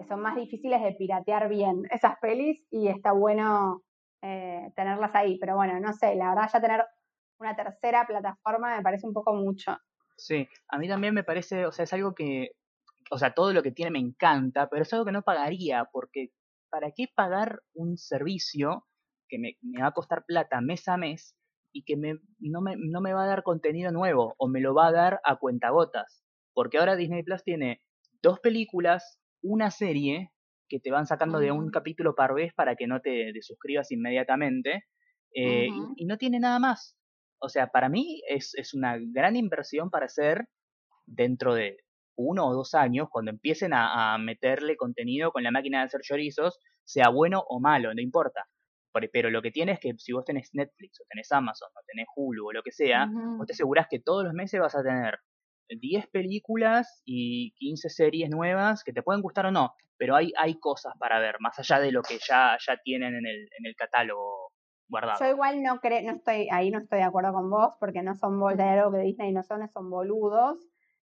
son 0.07 0.21
más 0.21 0.37
difíciles 0.37 0.81
de 0.81 0.93
piratear 0.93 1.49
bien 1.49 1.83
esas 1.91 2.17
pelis 2.21 2.65
y 2.71 2.87
está 2.87 3.11
bueno 3.11 3.83
eh, 4.23 4.71
tenerlas 4.77 5.13
ahí. 5.15 5.37
Pero 5.41 5.57
bueno, 5.57 5.81
no 5.81 5.93
sé, 5.93 6.15
la 6.15 6.29
verdad 6.29 6.49
ya 6.53 6.61
tener 6.61 6.85
una 7.41 7.57
tercera 7.57 8.07
plataforma 8.07 8.77
me 8.77 8.83
parece 8.83 9.07
un 9.07 9.13
poco 9.13 9.33
mucho. 9.35 9.77
Sí, 10.17 10.47
a 10.69 10.79
mí 10.79 10.87
también 10.87 11.15
me 11.15 11.25
parece, 11.25 11.67
o 11.67 11.73
sea, 11.73 11.85
es 11.85 11.93
algo 11.93 12.15
que 12.15 12.51
o 13.11 13.19
sea, 13.19 13.35
todo 13.35 13.53
lo 13.53 13.63
que 13.63 13.73
tiene 13.73 13.91
me 13.91 13.99
encanta, 13.99 14.69
pero 14.71 14.83
es 14.83 14.93
algo 14.93 15.05
que 15.05 15.13
no 15.13 15.23
pagaría, 15.23 15.85
porque 15.93 16.31
¿para 16.71 16.93
qué 16.93 17.07
pagar 17.15 17.61
un 17.75 17.99
servicio 17.99 18.87
que 19.29 19.39
me, 19.39 19.57
va 19.81 19.89
a 19.89 19.93
costar 19.93 20.25
plata 20.25 20.61
mes 20.61 20.87
a 20.89 20.97
mes 20.97 21.37
y 21.73 21.85
que 21.85 21.97
me, 21.97 22.19
no, 22.39 22.61
me, 22.61 22.77
no 22.77 23.01
me 23.01 23.13
va 23.13 23.25
a 23.25 23.29
dar 23.29 23.43
contenido 23.43 23.91
nuevo 23.91 24.35
o 24.39 24.49
me 24.49 24.61
lo 24.61 24.75
va 24.75 24.87
a 24.87 24.93
dar 24.93 25.21
a 25.25 25.37
cuentagotas? 25.37 26.23
Porque 26.55 26.79
ahora 26.79 26.97
Disney 26.97 27.25
Plus 27.25 27.43
tiene 27.43 27.83
dos 28.23 28.39
películas, 28.39 29.21
una 29.43 29.73
serie 29.73 30.31
que 30.69 30.79
te 30.79 30.93
van 30.93 31.07
sacando 31.07 31.41
de 31.41 31.51
un 31.51 31.71
capítulo 31.71 32.15
par 32.15 32.33
vez 32.33 32.55
para 32.55 32.77
que 32.77 32.87
no 32.87 33.01
te, 33.01 33.33
suscribas 33.43 33.91
inmediatamente 33.91 34.85
eh, 35.35 35.69
y, 35.97 36.07
no 36.07 36.17
tiene 36.17 36.39
nada 36.39 36.61
más. 36.61 36.97
O 37.41 37.49
sea, 37.49 37.69
para 37.69 37.89
mí 37.89 38.23
es, 38.29 38.55
es 38.55 38.73
una 38.73 38.99
gran 39.01 39.35
inversión 39.35 39.91
para 39.91 40.07
hacer 40.07 40.47
dentro 41.07 41.55
de 41.55 41.79
uno 42.17 42.47
o 42.47 42.55
dos 42.55 42.75
años, 42.75 43.09
cuando 43.11 43.31
empiecen 43.31 43.73
a, 43.75 44.17
meterle 44.19 44.77
contenido 44.77 45.33
con 45.33 45.43
la 45.43 45.51
máquina 45.51 45.79
de 45.79 45.85
hacer 45.85 46.01
chorizos, 46.03 46.59
sea 46.85 47.09
bueno 47.09 47.45
o 47.49 47.61
malo, 47.61 47.95
no 47.95 48.01
importa. 48.01 48.47
Pero 49.13 49.31
lo 49.31 49.41
que 49.41 49.53
tienes 49.53 49.75
es 49.75 49.81
que 49.81 49.93
si 49.99 50.13
vos 50.13 50.25
tenés 50.25 50.51
Netflix 50.53 51.01
o 51.01 51.05
tenés 51.09 51.31
Amazon 51.31 51.69
o 51.75 51.81
tenés 51.87 52.07
Hulu 52.17 52.49
o 52.49 52.53
lo 52.53 52.63
que 52.63 52.73
sea, 52.73 53.09
vos 53.39 53.47
te 53.47 53.53
asegurás 53.53 53.87
que 53.89 54.01
todos 54.01 54.25
los 54.25 54.35
meses 54.35 54.61
vas 54.61 54.75
a 54.75 54.83
tener 54.83 55.21
10 55.69 56.09
películas 56.09 57.03
y 57.05 57.53
15 57.53 57.89
series 57.89 58.31
nuevas 58.31 58.83
que 58.83 58.93
te 58.93 59.03
pueden 59.03 59.23
gustar 59.23 59.47
o 59.47 59.53
no, 59.53 59.75
pero 59.97 60.17
hay, 60.17 60.33
hay 60.37 60.59
cosas 60.59 60.95
para 60.99 61.21
ver, 61.21 61.37
más 61.41 61.59
allá 61.59 61.79
de 61.79 61.93
lo 61.93 62.03
que 62.03 62.19
ya, 62.27 62.57
ya 62.67 62.77
tienen 62.83 63.15
en 63.15 63.27
el, 63.27 63.49
en 63.59 63.67
el 63.67 63.77
catálogo 63.77 64.51
guardado. 64.89 65.21
Yo 65.21 65.31
igual 65.31 65.63
no 65.63 65.79
creo, 65.79 66.03
no 66.03 66.17
estoy, 66.17 66.49
ahí 66.51 66.71
no 66.71 66.79
estoy 66.79 66.99
de 66.99 67.05
acuerdo 67.05 67.33
con 67.33 67.49
vos, 67.51 67.75
porque 67.79 68.03
no 68.03 68.17
son 68.17 68.43
algo 68.43 68.93
que 68.93 68.99
Disney 68.99 69.33
no 69.33 69.43
son, 69.43 69.69
son 69.69 69.91
boludos. 69.91 70.59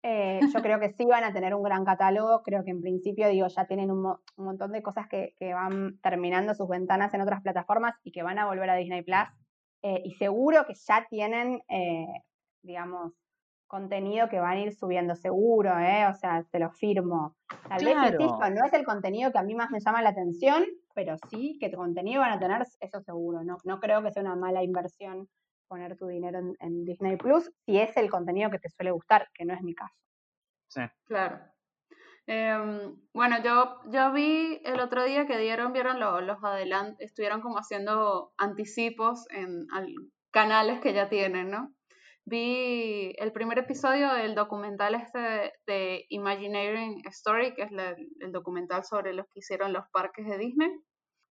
Eh, 0.03 0.41
yo 0.53 0.63
creo 0.63 0.81
que 0.81 0.93
sí 0.93 1.05
van 1.05 1.25
a 1.25 1.33
tener 1.33 1.55
un 1.55 1.63
gran 1.63 1.85
catálogo, 1.85 2.43
creo 2.43 2.65
que 2.65 2.71
en 2.71 2.81
principio, 2.81 3.29
digo, 3.29 3.47
ya 3.49 3.67
tienen 3.67 3.91
un, 3.91 4.17
montón 4.37 4.73
de 4.73 4.83
cosas 4.83 5.07
que, 5.09 5.35
van 5.41 5.99
terminando 6.01 6.55
sus 6.55 6.69
ventanas 6.69 7.13
en 7.13 7.21
otras 7.21 7.43
plataformas 7.43 7.95
y 8.03 8.13
que 8.13 8.23
van 8.23 8.39
a 8.39 8.47
volver 8.47 8.71
a 8.71 8.77
Disney 8.77 9.03
Plus. 9.03 9.29
Eh, 9.83 10.03
y 10.05 10.13
seguro 10.13 10.65
que 10.67 10.75
ya 10.75 11.07
tienen, 11.09 11.61
eh, 11.69 12.07
digamos, 12.63 13.13
contenido 13.67 14.29
que 14.29 14.41
van 14.41 14.57
a 14.57 14.61
ir 14.61 14.73
subiendo 14.75 15.15
seguro, 15.15 15.79
¿eh? 15.79 16.07
O 16.07 16.15
sea, 16.15 16.45
te 16.51 16.59
lo 16.59 16.71
firmo. 16.71 17.37
Tal 17.69 17.85
vez, 17.85 17.97
insisto, 18.13 18.51
no 18.51 18.67
es 18.67 18.73
el 18.73 18.85
contenido 18.85 19.31
que 19.31 19.39
a 19.39 19.43
mí 19.43 19.55
más 19.55 19.71
me 19.71 19.81
llama 19.81 20.03
la 20.03 20.11
atención, 20.11 20.65
pero 20.95 21.17
sí 21.31 21.57
que 21.61 21.71
tu 21.71 21.77
contenido 21.77 22.21
van 22.21 22.33
a 22.33 22.39
tener 22.39 22.63
eso 22.81 23.01
seguro. 23.01 23.45
No, 23.45 23.59
no 23.65 23.81
creo 23.81 24.03
que 24.03 24.11
sea 24.11 24.23
una 24.23 24.35
mala 24.35 24.65
inversión 24.65 25.29
poner 25.71 25.97
tu 25.97 26.07
dinero 26.07 26.41
en, 26.59 26.85
Disney 26.85 27.17
Plus 27.17 27.51
si 27.65 27.79
es 27.79 27.97
el 27.97 28.11
contenido 28.11 28.51
que 28.51 28.59
te 28.59 28.69
suele 28.69 28.91
gustar, 28.91 29.29
que 29.33 29.45
no 29.45 29.55
es 29.55 29.63
mi 29.63 29.75
caso. 29.75 29.95
Sí. 30.69 30.83
Claro. 31.07 31.41
Em, 32.27 32.97
bueno, 33.15 33.43
yo, 33.43 33.81
yo 33.87 34.13
vi 34.13 34.61
el 34.65 34.81
otro 34.81 35.05
día 35.05 35.27
que 35.27 35.39
dieron, 35.39 35.73
vieron 35.73 35.99
los, 35.99 36.23
los 36.23 36.43
adelantos, 36.45 37.01
estuvieron 37.01 37.41
como 37.41 37.57
haciendo 37.57 38.33
anticipos 38.37 39.27
en 39.31 39.67
canales 40.31 40.81
que 40.81 40.93
ya 40.93 41.09
tienen, 41.09 41.51
¿no? 41.51 41.73
vi 42.31 43.13
el 43.19 43.33
primer 43.33 43.59
episodio 43.59 44.13
del 44.15 44.35
documental 44.35 44.95
este 44.95 45.53
de, 45.67 46.07
Imagineering 46.11 47.03
Story, 47.07 47.55
que 47.55 47.63
es 47.63 47.71
el 48.21 48.33
documental 48.33 48.85
sobre 48.85 49.13
los 49.13 49.27
que 49.27 49.41
hicieron 49.41 49.73
los 49.73 49.85
parques 49.93 50.27
de 50.27 50.39
Disney. 50.39 50.71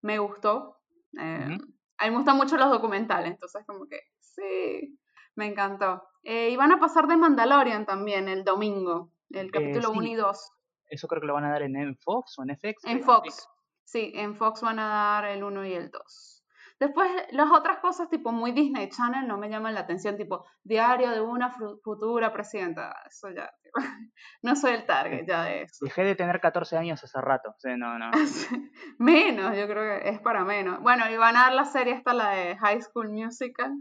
Me 0.02 0.18
gustó. 0.20 0.78
Eh, 1.20 1.58
A 1.98 2.06
mí 2.06 2.12
me 2.12 2.18
gustan 2.18 2.38
mucho 2.38 2.58
los 2.58 2.72
documentales, 2.72 3.32
entonces 3.32 3.64
como 3.66 3.88
que 3.88 4.02
sí, 4.38 5.00
me 5.36 5.48
encantó. 5.48 6.04
Eh, 6.24 6.50
y 6.50 6.56
van 6.56 6.72
a 6.72 6.80
pasar 6.80 7.08
de 7.08 7.18
Mandalorian 7.18 7.86
también 7.86 8.28
el 8.28 8.44
domingo, 8.44 9.12
el 9.30 9.48
eh, 9.48 9.52
capítulo 9.52 9.92
1 9.92 10.04
y 10.04 10.16
2. 10.16 10.52
Eso 10.90 11.08
creo 11.08 11.22
que 11.22 11.28
lo 11.28 11.34
van 11.34 11.46
a 11.46 11.52
dar 11.52 11.64
en, 11.64 11.98
Fox 11.98 12.38
o 12.38 12.44
en 12.44 12.56
FX. 12.56 12.86
En 12.86 13.04
Fox, 13.04 13.48
sí, 13.84 14.12
en 14.16 14.36
Fox 14.36 14.62
van 14.62 14.80
a 14.80 14.88
dar 14.88 15.26
el 15.26 15.44
1 15.44 15.66
y 15.66 15.74
el 15.74 15.90
2. 15.90 16.44
Después, 16.80 17.10
las 17.32 17.52
otras 17.52 17.80
cosas, 17.80 18.08
tipo 18.10 18.32
muy 18.32 18.52
Disney 18.52 18.90
Channel, 18.90 19.28
no 19.28 19.38
me 19.38 19.50
llaman 19.50 19.74
la 19.74 19.80
atención, 19.80 20.16
tipo 20.16 20.46
diario 20.64 21.10
de 21.10 21.22
una 21.22 21.50
futura 21.50 22.32
presidenta. 22.32 22.94
Eso 23.08 23.30
ya, 23.32 23.50
no 24.44 24.56
soy 24.56 24.74
el 24.74 24.86
target 24.86 25.26
ya 25.26 25.44
de 25.44 25.64
eso. 25.64 25.86
Dejé 25.86 26.04
de 26.04 26.16
tener 26.16 26.40
14 26.40 26.78
años 26.78 27.04
hace 27.04 27.20
rato, 27.20 27.56
sí, 27.58 27.70
no, 27.78 27.98
no. 27.98 28.12
menos, 29.00 29.58
yo 29.58 29.68
creo 29.68 30.02
que 30.02 30.10
es 30.10 30.20
para 30.20 30.44
menos. 30.44 30.80
Bueno, 30.82 31.10
y 31.10 31.18
van 31.18 31.36
a 31.36 31.46
dar 31.46 31.54
la 31.54 31.66
serie 31.66 31.94
esta, 31.94 32.14
la 32.14 32.30
de 32.30 32.58
High 32.58 32.82
School 32.84 33.10
Musical. 33.10 33.74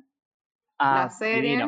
Ah, 0.78 1.04
la 1.04 1.10
serie. 1.10 1.58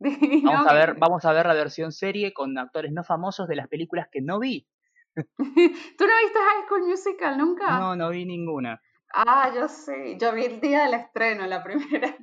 vamos, 0.42 0.66
a 0.66 0.74
ver, 0.74 0.94
vamos 0.98 1.24
a 1.24 1.32
ver 1.32 1.46
la 1.46 1.54
versión 1.54 1.92
serie 1.92 2.32
con 2.32 2.56
actores 2.58 2.92
no 2.92 3.04
famosos 3.04 3.48
de 3.48 3.56
las 3.56 3.68
películas 3.68 4.08
que 4.10 4.20
no 4.20 4.38
vi. 4.38 4.66
¿Tú 5.16 5.24
no 5.36 6.16
viste 6.22 6.38
High 6.38 6.66
School 6.66 6.86
Musical 6.86 7.38
nunca? 7.38 7.78
No, 7.78 7.96
no 7.96 8.10
vi 8.10 8.24
ninguna. 8.24 8.80
Ah, 9.12 9.50
yo 9.54 9.68
sí, 9.68 10.16
yo 10.20 10.32
vi 10.32 10.44
el 10.44 10.60
día 10.60 10.84
del 10.84 10.94
estreno, 10.94 11.46
la 11.46 11.62
primera. 11.64 12.16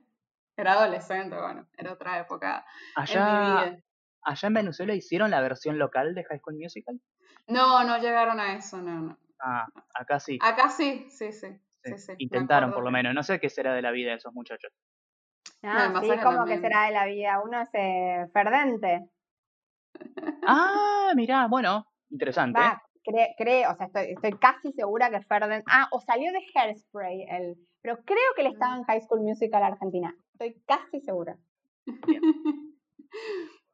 Era 0.57 0.73
adolescente, 0.73 1.35
bueno, 1.35 1.67
era 1.77 1.91
otra 1.91 2.19
época 2.19 2.65
allá, 2.95 3.65
en 3.65 3.73
mi 3.73 3.81
¿Allá 4.21 4.47
en 4.47 4.53
Venezuela 4.53 4.95
hicieron 4.95 5.29
la 5.29 5.41
versión 5.41 5.77
local 5.77 6.15
de 6.15 6.23
High 6.23 6.39
School 6.39 6.55
Musical? 6.55 6.99
No, 7.47 7.83
no 7.83 7.97
llegaron 7.97 8.39
a 8.39 8.55
eso, 8.55 8.81
no, 8.81 9.01
no. 9.01 9.17
Ah, 9.39 9.67
acá 9.93 10.19
sí. 10.19 10.39
Acá 10.41 10.69
sí, 10.69 11.07
sí, 11.09 11.31
sí. 11.31 11.59
Intentaron 12.17 12.73
por 12.73 12.83
lo 12.83 12.89
menos, 12.89 13.13
no 13.13 13.21
sé 13.21 13.39
qué 13.39 13.49
será 13.49 13.73
de 13.73 13.81
la 13.81 13.91
vida 13.91 14.11
de 14.11 14.17
esos 14.17 14.33
muchachos. 14.33 14.71
Ah, 15.65 16.01
sí, 16.01 16.09
como 16.23 16.45
que 16.45 16.59
será 16.59 16.85
de 16.85 16.91
la 16.91 17.05
vida, 17.05 17.41
uno 17.43 17.61
es 17.61 17.69
eh, 17.73 18.27
ferdente. 18.31 19.09
Ah, 20.45 21.11
mirá, 21.15 21.47
bueno, 21.47 21.87
interesante 22.09 22.59
creo, 23.37 23.71
o 23.71 23.75
sea, 23.75 23.87
estoy, 23.87 24.11
estoy 24.11 24.31
casi 24.33 24.71
segura 24.71 25.09
que 25.09 25.21
Ferden, 25.21 25.63
ah, 25.67 25.87
o 25.91 26.01
salió 26.01 26.31
de 26.31 26.39
Hairspray, 26.53 27.25
el, 27.29 27.55
pero 27.81 27.97
creo 28.03 28.33
que 28.35 28.41
él 28.41 28.53
estaba 28.53 28.77
en 28.77 28.83
High 28.83 29.01
School 29.01 29.21
Musical 29.21 29.63
Argentina, 29.63 30.15
estoy 30.33 30.61
casi 30.65 31.01
segura. 31.01 31.37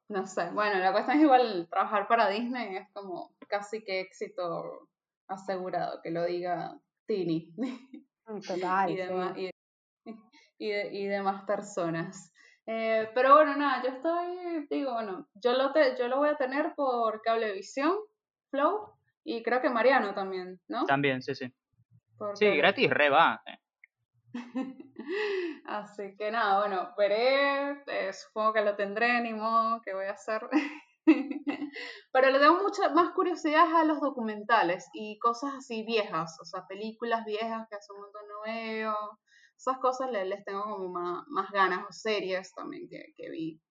no 0.10 0.26
sé, 0.26 0.50
bueno, 0.52 0.80
la 0.80 0.92
cuestión 0.92 1.18
es 1.18 1.24
igual, 1.24 1.68
trabajar 1.70 2.08
para 2.08 2.30
Disney 2.30 2.76
es 2.76 2.90
como 2.94 3.34
casi 3.48 3.84
que 3.84 4.02
éxito 4.02 4.88
asegurado, 5.28 6.02
que 6.02 6.12
lo 6.12 6.26
diga 6.26 6.78
Tini. 7.06 7.54
Mm, 8.28 8.40
total. 8.42 8.90
y, 8.92 8.96
demás, 8.96 9.38
y, 9.38 9.51
demás 10.70 11.44
personas. 11.46 12.32
Eh, 12.68 13.10
pero 13.16 13.36
bueno, 13.36 13.56
nada, 13.58 13.82
yo 13.84 13.90
estoy, 13.90 14.68
digo, 14.70 14.94
bueno, 14.94 15.28
yo 15.34 15.54
lo, 15.54 15.72
te, 15.72 15.98
yo 15.98 16.08
lo 16.08 16.18
voy 16.18 16.30
a 16.30 16.36
tener 16.36 16.74
por 16.76 17.22
Cablevisión, 17.22 17.96
Flow, 18.50 18.94
y 19.24 19.42
creo 19.44 19.62
que 19.62 19.70
Mariano 19.70 20.14
también, 20.14 20.60
¿no? 20.68 20.86
También, 20.86 21.22
sí, 21.22 21.36
sí. 21.36 21.52
Sí, 22.36 22.56
gratis 22.56 22.90
re 22.90 23.10
va. 23.10 23.42
Eh. 23.46 23.58
Así 25.66 26.16
que 26.16 26.32
nada, 26.32 26.60
bueno, 26.60 26.94
veré, 26.98 27.84
eh, 27.88 28.14
supongo 28.14 28.54
que 28.54 28.62
lo 28.62 28.76
tendré, 28.76 29.22
ni 29.22 29.34
modo, 29.34 29.82
que 29.82 29.94
voy 29.94 30.06
a 30.06 30.12
hacer. 30.12 30.48
Pero 32.14 32.30
le 32.30 32.40
tengo 32.40 32.62
mucha 32.62 32.90
más 32.90 33.12
curiosidad 33.12 33.76
a 33.76 33.86
los 33.86 34.00
documentales 34.00 34.88
y 34.94 35.18
cosas 35.18 35.56
así 35.56 35.84
viejas, 35.84 36.38
o 36.40 36.46
sea, 36.46 36.68
películas 36.68 37.26
viejas 37.26 37.68
que 37.70 37.76
hace 37.76 37.92
un 37.92 38.02
montón 38.02 38.22
no 38.28 38.42
veo. 38.46 39.20
Esas 39.62 39.78
cosas 39.78 40.10
les, 40.10 40.44
tengo 40.44 40.64
como 40.64 40.90
más, 40.90 41.52
ganas, 41.52 41.86
o 41.88 41.92
series 41.94 42.52
también 42.56 42.90
que, 42.90 43.14
que 43.16 43.30
vi 43.30 43.62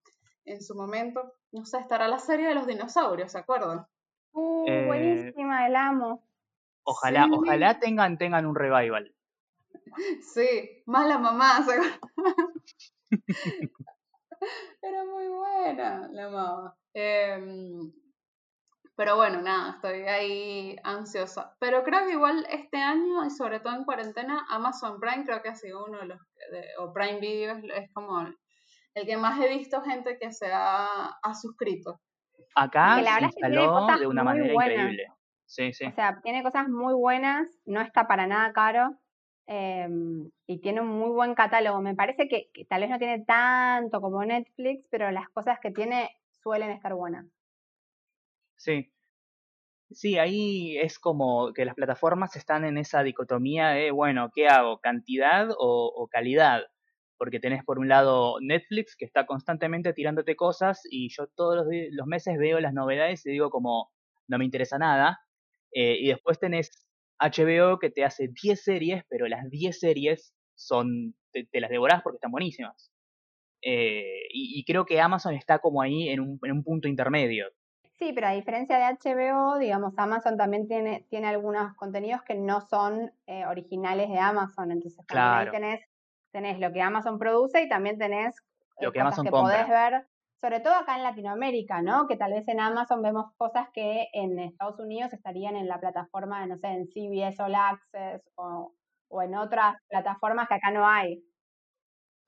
en 0.44 0.62
su 0.62 0.76
momento. 0.76 1.34
No 1.50 1.64
sé, 1.64 1.80
estará 1.80 2.06
la 2.06 2.20
serie 2.20 2.46
de 2.46 2.54
los 2.54 2.68
dinosaurios, 2.68 3.32
¿se 3.32 3.38
acuerdan? 3.38 3.84
Uh, 4.30 4.68
eh, 4.68 4.86
buenísima, 4.86 5.66
el 5.66 5.74
amo. 5.74 6.24
Ojalá, 6.84 7.26
ojalá 7.32 7.80
tengan, 7.80 8.18
tengan 8.18 8.46
un 8.46 8.54
revival. 8.54 9.12
Sí, 10.32 10.84
más 10.86 11.08
la 11.08 11.18
mamá, 11.18 11.66
Era 14.82 15.04
muy 15.04 15.26
buena 15.26 16.08
la 16.12 16.30
mamá. 16.30 16.76
Em, 16.94 17.92
pero 19.00 19.16
bueno, 19.16 19.40
nada, 19.40 19.76
estoy 19.76 20.02
ahí 20.02 20.76
ansiosa. 20.84 21.56
Pero 21.58 21.82
creo 21.82 22.04
que 22.04 22.12
igual 22.12 22.46
este 22.50 22.76
año, 22.76 23.24
y 23.24 23.30
sobre 23.30 23.60
todo 23.60 23.74
en 23.74 23.84
cuarentena, 23.84 24.44
Amazon 24.50 25.00
Prime 25.00 25.24
creo 25.24 25.40
que 25.40 25.48
ha 25.48 25.54
sido 25.54 25.86
uno 25.86 26.00
de 26.00 26.06
los, 26.06 26.20
o 26.78 26.92
Prime 26.92 27.18
Video 27.18 27.56
es, 27.74 27.90
como 27.94 28.20
el 28.20 29.06
que 29.06 29.16
más 29.16 29.40
he 29.40 29.48
visto 29.48 29.80
gente 29.80 30.18
que 30.18 30.30
se 30.32 30.50
ha 30.52 31.34
suscrito 31.40 31.98
acá 32.54 33.02
se 33.02 33.24
instaló 33.24 33.86
de 33.98 34.06
una 34.06 34.24
manera 34.24 34.52
increíble. 34.52 35.06
Sí, 35.46 35.72
sí. 35.72 35.86
O 35.86 35.92
sea, 35.92 36.20
tiene 36.22 36.42
cosas 36.42 36.68
muy 36.68 36.94
buenas, 36.94 37.48
no 37.66 37.80
está 37.80 38.06
para 38.06 38.26
nada 38.26 38.52
caro 38.52 38.96
em, 39.46 40.30
y 40.46 40.60
tiene 40.60 40.80
un 40.80 40.88
muy 40.88 41.10
buen 41.10 41.34
catálogo. 41.34 41.80
Me 41.80 41.94
parece 41.94 42.28
que, 42.28 42.50
tal 42.68 42.82
vez 42.82 42.90
no 42.90 42.98
tiene 42.98 43.24
tanto 43.24 44.00
como 44.00 44.24
Netflix, 44.24 44.86
pero 44.90 45.10
las 45.10 45.28
cosas 45.30 45.58
que 45.60 45.72
tiene 45.72 46.10
suelen 46.42 46.70
estar 46.70 46.94
buenas. 46.94 47.26
Sí. 48.60 48.92
Sí, 49.90 50.18
ahí 50.18 50.78
es 50.78 50.98
como 50.98 51.52
que 51.52 51.64
las 51.64 51.74
plataformas 51.74 52.36
están 52.36 52.64
en 52.64 52.78
esa 52.78 53.02
dicotomía 53.02 53.70
de, 53.70 53.90
bueno, 53.90 54.30
¿qué 54.34 54.48
hago? 54.48 54.80
¿Cantidad 54.80 55.48
o 55.58 56.08
calidad? 56.10 56.62
porque 57.20 57.38
tenés 57.38 57.62
por 57.64 57.78
un 57.78 57.86
lado 57.86 58.38
Netflix 58.40 58.96
que 58.96 59.04
está 59.04 59.26
constantemente 59.26 59.92
tirándote 59.92 60.36
cosas 60.36 60.80
y 60.90 61.10
yo 61.10 61.26
todos 61.36 61.66
los, 61.90 62.06
meses 62.06 62.38
veo 62.38 62.58
las 62.60 62.72
novedades 62.72 63.26
y 63.26 63.32
digo 63.32 63.50
como 63.50 63.90
no 64.26 64.38
me 64.38 64.46
interesa 64.46 64.78
nada. 64.78 65.20
Eh, 65.70 65.98
y 66.00 66.08
después 66.08 66.38
tenés 66.38 66.70
HBO 67.18 67.78
que 67.78 67.90
te 67.90 68.04
hace 68.04 68.30
10 68.42 68.64
series, 68.64 69.02
pero 69.10 69.28
las 69.28 69.50
10 69.50 69.78
series 69.78 70.34
son 70.54 71.14
te, 71.30 71.46
las 71.60 71.68
devorás 71.68 72.00
porque 72.02 72.16
están 72.16 72.30
buenísimas. 72.30 72.90
Eh, 73.60 74.22
y, 74.32 74.64
creo 74.64 74.86
que 74.86 74.98
Amazon 74.98 75.34
está 75.34 75.58
como 75.58 75.82
ahí 75.82 76.08
en 76.08 76.20
un, 76.20 76.38
en 76.42 76.52
un, 76.52 76.64
punto 76.64 76.88
intermedio. 76.88 77.48
Sí, 78.00 78.12
pero 78.12 78.26
a 78.26 78.32
diferencia 78.32 78.78
de 78.78 78.96
HBO, 78.96 79.58
digamos, 79.58 79.92
Amazon 79.96 80.36
también 80.36 80.66
tiene, 80.66 81.06
tiene 81.08 81.28
algunos 81.28 81.74
contenidos 81.76 82.22
que 82.22 82.34
no 82.34 82.60
son 82.62 83.12
eh, 83.26 83.46
originales 83.46 84.08
de 84.08 84.18
Amazon. 84.18 84.72
Entonces, 84.72 85.04
ahí 85.08 85.50
tenés 85.50 85.80
tenés 86.30 86.58
lo 86.58 86.72
que 86.72 86.82
Amazon 86.82 87.18
produce 87.18 87.62
y 87.62 87.68
también 87.68 87.98
tenés 87.98 88.36
lo 88.80 88.88
eh, 88.88 88.92
que 88.92 89.00
cosas 89.00 89.24
que 89.24 89.30
podés 89.30 89.68
ver, 89.68 90.06
sobre 90.40 90.60
todo 90.60 90.74
acá 90.74 90.96
en 90.96 91.02
Latinoamérica, 91.02 91.82
¿no? 91.82 92.06
Que 92.06 92.16
tal 92.16 92.32
vez 92.32 92.46
en 92.48 92.60
Amazon 92.60 93.02
vemos 93.02 93.32
cosas 93.36 93.68
que 93.72 94.08
en 94.12 94.38
Estados 94.38 94.78
Unidos 94.80 95.12
estarían 95.12 95.56
en 95.56 95.68
la 95.68 95.78
plataforma, 95.78 96.40
de, 96.40 96.46
no 96.46 96.56
sé, 96.56 96.68
en 96.68 96.86
CBS 96.86 97.42
All 97.42 97.54
Access 97.54 98.22
o, 98.36 98.72
en 99.22 99.34
otras 99.34 99.76
plataformas 99.88 100.48
que 100.48 100.54
acá 100.54 100.70
no 100.70 100.86
hay. 100.86 101.22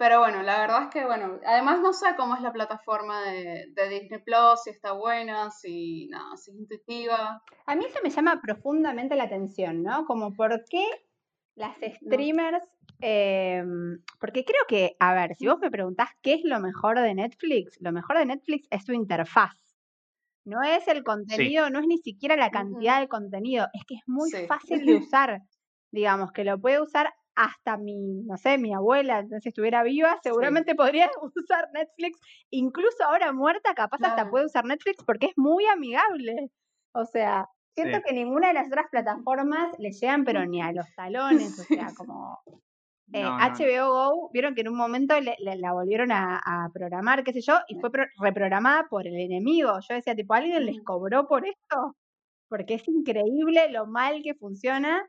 Pero 0.03 0.19
bueno, 0.19 0.43
la 0.43 0.59
verdad 0.59 0.83
es 0.83 0.89
que, 0.89 1.05
bueno, 1.07 1.39
además 1.47 1.79
no 1.81 1.93
sé 1.93 2.07
cómo 2.17 2.35
es 2.35 2.41
la 2.41 2.53
plataforma 2.53 3.23
de, 3.23 3.89
Disney 3.89 4.21
Plus, 4.21 4.65
si 4.65 4.71
está 4.71 4.95
buena, 4.95 5.53
si, 5.53 6.09
nada, 6.09 6.37
si 6.37 6.51
es 6.51 6.57
intuitiva. 6.57 7.41
A 7.67 7.77
mí 7.77 7.85
eso 7.85 8.01
me 8.03 8.11
llama 8.11 8.41
profundamente 8.43 9.15
la 9.15 9.25
atención, 9.25 9.85
¿no? 9.85 10.05
Como 10.05 10.35
por 10.35 10.65
qué 10.69 10.85
las 11.55 11.77
streamers 11.77 12.67
Em, 13.05 14.01
porque 14.21 14.45
creo 14.45 14.63
que, 14.69 14.97
a 15.01 15.13
ver, 15.13 15.35
si 15.35 15.47
vos 15.49 15.59
me 15.61 15.73
preguntás 15.73 16.11
qué 16.23 16.35
es 16.35 16.45
lo 16.45 16.61
mejor 16.61 17.01
de 17.01 17.15
Netflix, 17.15 17.77
lo 17.81 17.91
mejor 17.91 18.19
de 18.19 18.27
Netflix 18.27 18.69
es 18.71 18.85
su 18.85 18.93
interfaz. 18.93 19.57
No 20.45 20.63
es 20.63 20.87
el 20.87 21.03
contenido, 21.03 21.69
no 21.71 21.81
es 21.81 21.87
ni 21.87 21.99
siquiera 21.99 22.37
la 22.37 22.51
cantidad 22.51 23.01
de 23.01 23.09
contenido, 23.09 23.67
es 23.75 23.85
que 23.87 23.95
es 23.95 24.03
muy 24.07 24.31
fácil 24.47 24.85
de 24.87 24.97
usar. 24.99 25.43
Digamos, 25.91 26.33
que 26.33 26.45
lo 26.45 26.61
puede 26.61 26.81
usar 26.81 27.13
hasta 27.35 27.77
mi, 27.77 28.23
no 28.25 28.37
sé, 28.37 28.59
mi 28.59 28.75
abuela, 28.75 29.25
si 29.41 29.49
estuviera 29.49 29.83
viva, 29.83 30.19
seguramente 30.23 30.75
podría 30.77 31.11
usar 31.21 31.69
Netflix. 31.73 32.21
Incluso 32.51 33.05
ahora 33.05 33.33
muerta, 33.33 33.75
capaz 33.75 33.99
hasta 34.03 34.31
puede 34.31 34.47
usar 34.47 34.65
Netflix 34.65 35.03
porque 35.05 35.27
es 35.27 35.33
muy 35.37 35.65
amigable. 35.67 36.51
O 36.93 37.05
sea, 37.05 37.49
siento 37.75 38.01
que 38.07 38.13
ninguna 38.13 38.49
de 38.49 38.55
las 38.55 38.67
otras 38.67 38.87
plataformas 38.91 39.79
le 39.79 39.93
llegan, 39.93 40.25
pero 40.25 40.45
ni 40.47 40.61
a 40.61 40.73
los 40.73 40.87
talones. 40.95 41.59
O 41.59 41.65
sea, 41.65 41.89
como 41.97 42.39
HBO 43.13 43.93
Go, 43.93 44.31
vieron 44.33 44.55
que 44.55 44.63
en 44.63 44.69
un 44.69 44.77
momento 44.77 45.15
la 45.21 45.73
volvieron 45.73 46.13
a, 46.13 46.69
programar, 46.73 47.25
qué 47.25 47.33
sé 47.33 47.41
yo, 47.41 47.55
y 47.69 47.79
fue 47.79 47.91
reprogramada 48.21 48.87
por 48.89 49.07
el 49.07 49.19
enemigo. 49.19 49.73
Yo 49.89 49.95
decía, 49.95 50.15
tipo, 50.15 50.35
¿alguien 50.35 50.67
les 50.67 50.83
cobró 50.83 51.27
por 51.27 51.47
esto? 51.47 51.97
Porque 52.53 52.75
es 52.75 52.87
increíble 52.87 53.71
lo 53.71 53.87
mal 53.87 54.21
que 54.23 54.35
funciona. 54.35 55.07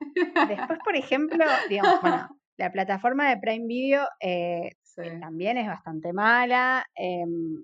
Después, 0.48 0.80
por 0.82 0.96
ejemplo, 0.96 1.44
digamos, 1.70 2.00
bueno, 2.02 2.30
la 2.56 2.72
plataforma 2.72 3.30
de 3.30 3.38
Prime 3.38 3.68
Video 3.68 4.08
eh, 4.22 4.70
también 5.20 5.58
es 5.58 5.68
bastante 5.68 6.14
mala. 6.14 6.86
Em, 6.96 7.62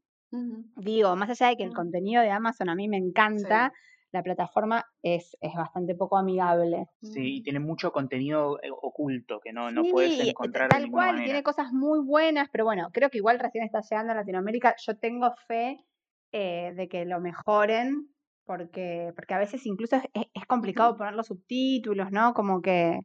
digo, 0.75 1.15
más 1.15 1.29
allá 1.29 1.47
de 1.47 1.55
que 1.55 1.63
el 1.63 1.73
contenido 1.73 2.21
de 2.21 2.29
Amazon 2.29 2.67
a 2.67 2.75
mí 2.75 2.89
me 2.89 2.97
encanta, 2.97 3.71
la 4.11 4.21
plataforma 4.21 4.85
es, 5.01 5.37
es 5.39 5.53
bastante 5.53 5.95
poco 5.95 6.17
amigable. 6.17 6.87
Sí, 7.01 7.37
y 7.37 7.41
tiene 7.41 7.61
mucho 7.61 7.93
contenido 7.93 8.59
eh, 8.61 8.71
oculto 8.71 9.39
que 9.39 9.53
no, 9.53 9.71
no 9.71 9.83
puedes 9.89 10.19
encontrar. 10.27 10.67
Tal 10.67 10.91
cual, 10.91 11.23
tiene 11.23 11.41
cosas 11.41 11.71
muy 11.71 11.99
buenas, 12.03 12.49
pero 12.51 12.65
bueno, 12.65 12.89
creo 12.91 13.09
que 13.09 13.19
igual 13.19 13.39
recién 13.39 13.63
está 13.63 13.79
llegando 13.79 14.11
a 14.11 14.15
Latinoamérica. 14.15 14.75
Yo 14.85 14.97
tengo 14.97 15.33
fe 15.47 15.85
eh, 16.33 16.73
de 16.75 16.89
que 16.89 17.05
lo 17.05 17.21
mejoren, 17.21 18.09
porque, 18.49 19.13
porque 19.15 19.35
a 19.35 19.37
veces 19.37 19.63
incluso 19.67 19.97
es, 19.97 20.45
complicado 20.47 20.97
poner 20.97 21.13
los 21.13 21.27
subtítulos, 21.27 22.11
¿no? 22.11 22.33
Como 22.33 22.63
que. 22.63 22.99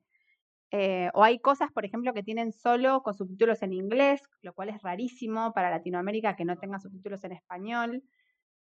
Eh, 0.71 1.11
o 1.13 1.23
hay 1.23 1.39
cosas, 1.39 1.71
por 1.71 1.85
ejemplo, 1.85 2.15
que 2.15 2.23
tienen 2.23 2.51
solo 2.51 3.03
con 3.03 3.13
subtítulos 3.13 3.63
en 3.63 3.75
inglés, 3.75 4.23
lo 4.41 4.55
cual 4.55 4.71
es 4.71 4.81
rarísimo 4.83 5.53
para 5.53 5.69
Latinoamérica 5.71 6.35
que 6.35 6.47
no 6.47 6.57
tenga 6.57 6.81
subtítulos 6.81 7.23
en 7.25 7.33
español. 7.33 8.03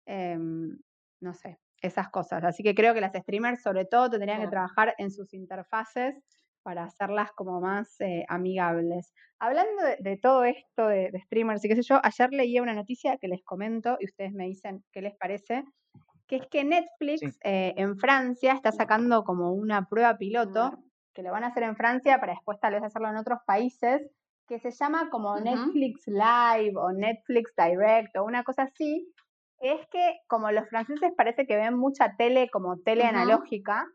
Em, 0.06 0.78
no 1.22 1.34
sé, 1.34 1.58
esas 1.82 2.10
cosas. 2.10 2.44
Así 2.44 2.64
que 2.64 2.76
creo 2.76 2.94
que 2.94 3.00
las 3.00 3.14
streamers 3.14 3.62
sobre 3.62 3.86
todo 3.86 4.10
tendrían 4.10 4.42
que 4.42 4.50
trabajar 4.50 4.94
en 4.98 5.10
sus 5.10 5.34
interfaces 5.34 6.16
para 6.64 6.84
hacerlas 6.84 7.32
como 7.32 7.62
más 7.62 7.96
eh, 8.02 8.26
amigables. 8.28 9.14
Hablando 9.40 9.84
de, 10.00 10.18
todo 10.18 10.44
esto 10.44 10.88
de, 10.88 11.12
streamers 11.28 11.64
y 11.64 11.70
qué 11.70 11.76
sé 11.78 11.84
yo, 11.84 12.02
ayer 12.04 12.30
leí 12.34 12.60
una 12.60 12.74
noticia 12.74 13.18
que 13.18 13.30
les 13.30 13.42
comento 13.44 13.96
y 14.02 14.06
ustedes 14.06 14.34
me 14.34 14.48
dicen 14.48 14.84
qué 14.92 15.02
les 15.02 15.16
parece, 15.16 15.64
que 16.28 16.38
es 16.38 16.48
que 16.48 16.64
Netflix 16.64 17.38
eh, 17.44 17.74
en 17.78 17.98
Francia 17.98 18.54
está 18.54 18.72
sacando 18.72 19.24
como 19.24 19.54
una 19.54 19.88
prueba 19.88 20.18
piloto, 20.18 20.80
que 21.14 21.24
lo 21.24 21.32
van 21.32 21.44
a 21.44 21.48
hacer 21.48 21.64
en 21.64 21.76
Francia 21.76 22.20
para 22.20 22.34
después 22.34 22.60
tal 22.60 22.74
vez 22.74 22.84
hacerlo 22.84 23.10
en 23.10 23.18
otros 23.18 23.40
países, 23.46 24.02
que 24.48 24.60
se 24.60 24.72
llama 24.72 25.10
como 25.10 25.40
Netflix 25.40 26.08
Live 26.08 26.74
o 26.76 26.92
Netflix 26.92 27.54
Direct 27.56 28.16
o 28.18 28.24
una 28.24 28.44
cosa 28.44 28.64
así, 28.64 29.14
es 29.60 29.80
que 29.88 30.20
como 30.28 30.52
los 30.52 30.68
franceses 30.70 31.14
parece 31.16 31.48
que 31.48 31.56
ven 31.56 31.78
mucha 31.78 32.16
tele 32.18 32.50
como 32.50 32.80
tele 32.80 33.06
analógica, 33.06 33.88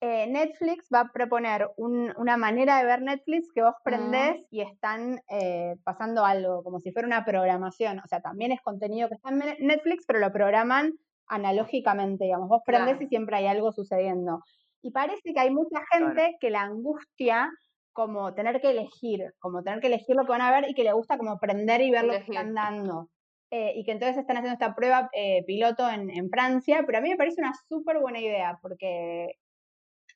eh, 0.00 0.26
Netflix 0.26 0.88
va 0.92 1.00
a 1.00 1.12
proponer 1.12 1.70
una 1.78 2.36
manera 2.36 2.76
de 2.76 2.84
ver 2.84 3.00
Netflix 3.00 3.50
que 3.50 3.62
vos 3.62 3.74
prendés 3.82 4.44
y 4.50 4.60
están 4.60 5.22
eh, 5.30 5.76
pasando 5.84 6.26
algo, 6.26 6.62
como 6.62 6.80
si 6.80 6.92
fuera 6.92 7.08
una 7.08 7.24
programación. 7.24 8.00
O 8.00 8.06
sea, 8.06 8.20
también 8.20 8.52
es 8.52 8.60
contenido 8.60 9.08
que 9.08 9.14
está 9.14 9.30
en 9.30 9.66
Netflix, 9.66 10.04
pero 10.06 10.18
lo 10.18 10.30
programan 10.32 10.92
analógicamente, 11.28 12.24
digamos. 12.24 12.48
Vos 12.48 12.62
prendés 12.64 13.00
y 13.00 13.06
siempre 13.06 13.36
hay 13.36 13.46
algo 13.46 13.72
sucediendo. 13.72 14.40
Y 14.82 14.90
parece 14.90 15.32
que 15.32 15.40
hay 15.40 15.50
mucha 15.50 15.80
gente 15.92 16.36
que 16.40 16.50
la 16.50 16.62
angustia 16.62 17.50
como 17.92 18.34
tener 18.34 18.60
que 18.60 18.70
elegir, 18.70 19.32
como 19.38 19.62
tener 19.62 19.80
que 19.80 19.86
elegir 19.86 20.14
lo 20.16 20.24
que 20.24 20.32
van 20.32 20.42
a 20.42 20.52
ver 20.52 20.68
y 20.68 20.74
que 20.74 20.84
le 20.84 20.92
gusta 20.92 21.16
como 21.16 21.38
prender 21.38 21.80
y 21.80 21.90
ver 21.90 22.04
lo 22.04 22.12
que 22.12 22.18
están 22.18 22.54
dando. 22.54 23.08
Eh, 23.50 23.72
y 23.76 23.84
que 23.84 23.92
entonces 23.92 24.18
están 24.18 24.36
haciendo 24.36 24.52
esta 24.54 24.74
prueba 24.74 25.08
eh, 25.12 25.44
piloto 25.46 25.88
en, 25.88 26.28
Francia, 26.28 26.82
pero 26.84 26.98
a 26.98 27.00
mí 27.00 27.08
me 27.08 27.16
parece 27.16 27.40
una 27.40 27.54
súper 27.68 27.98
buena 27.98 28.20
idea 28.20 28.58
porque... 28.60 29.36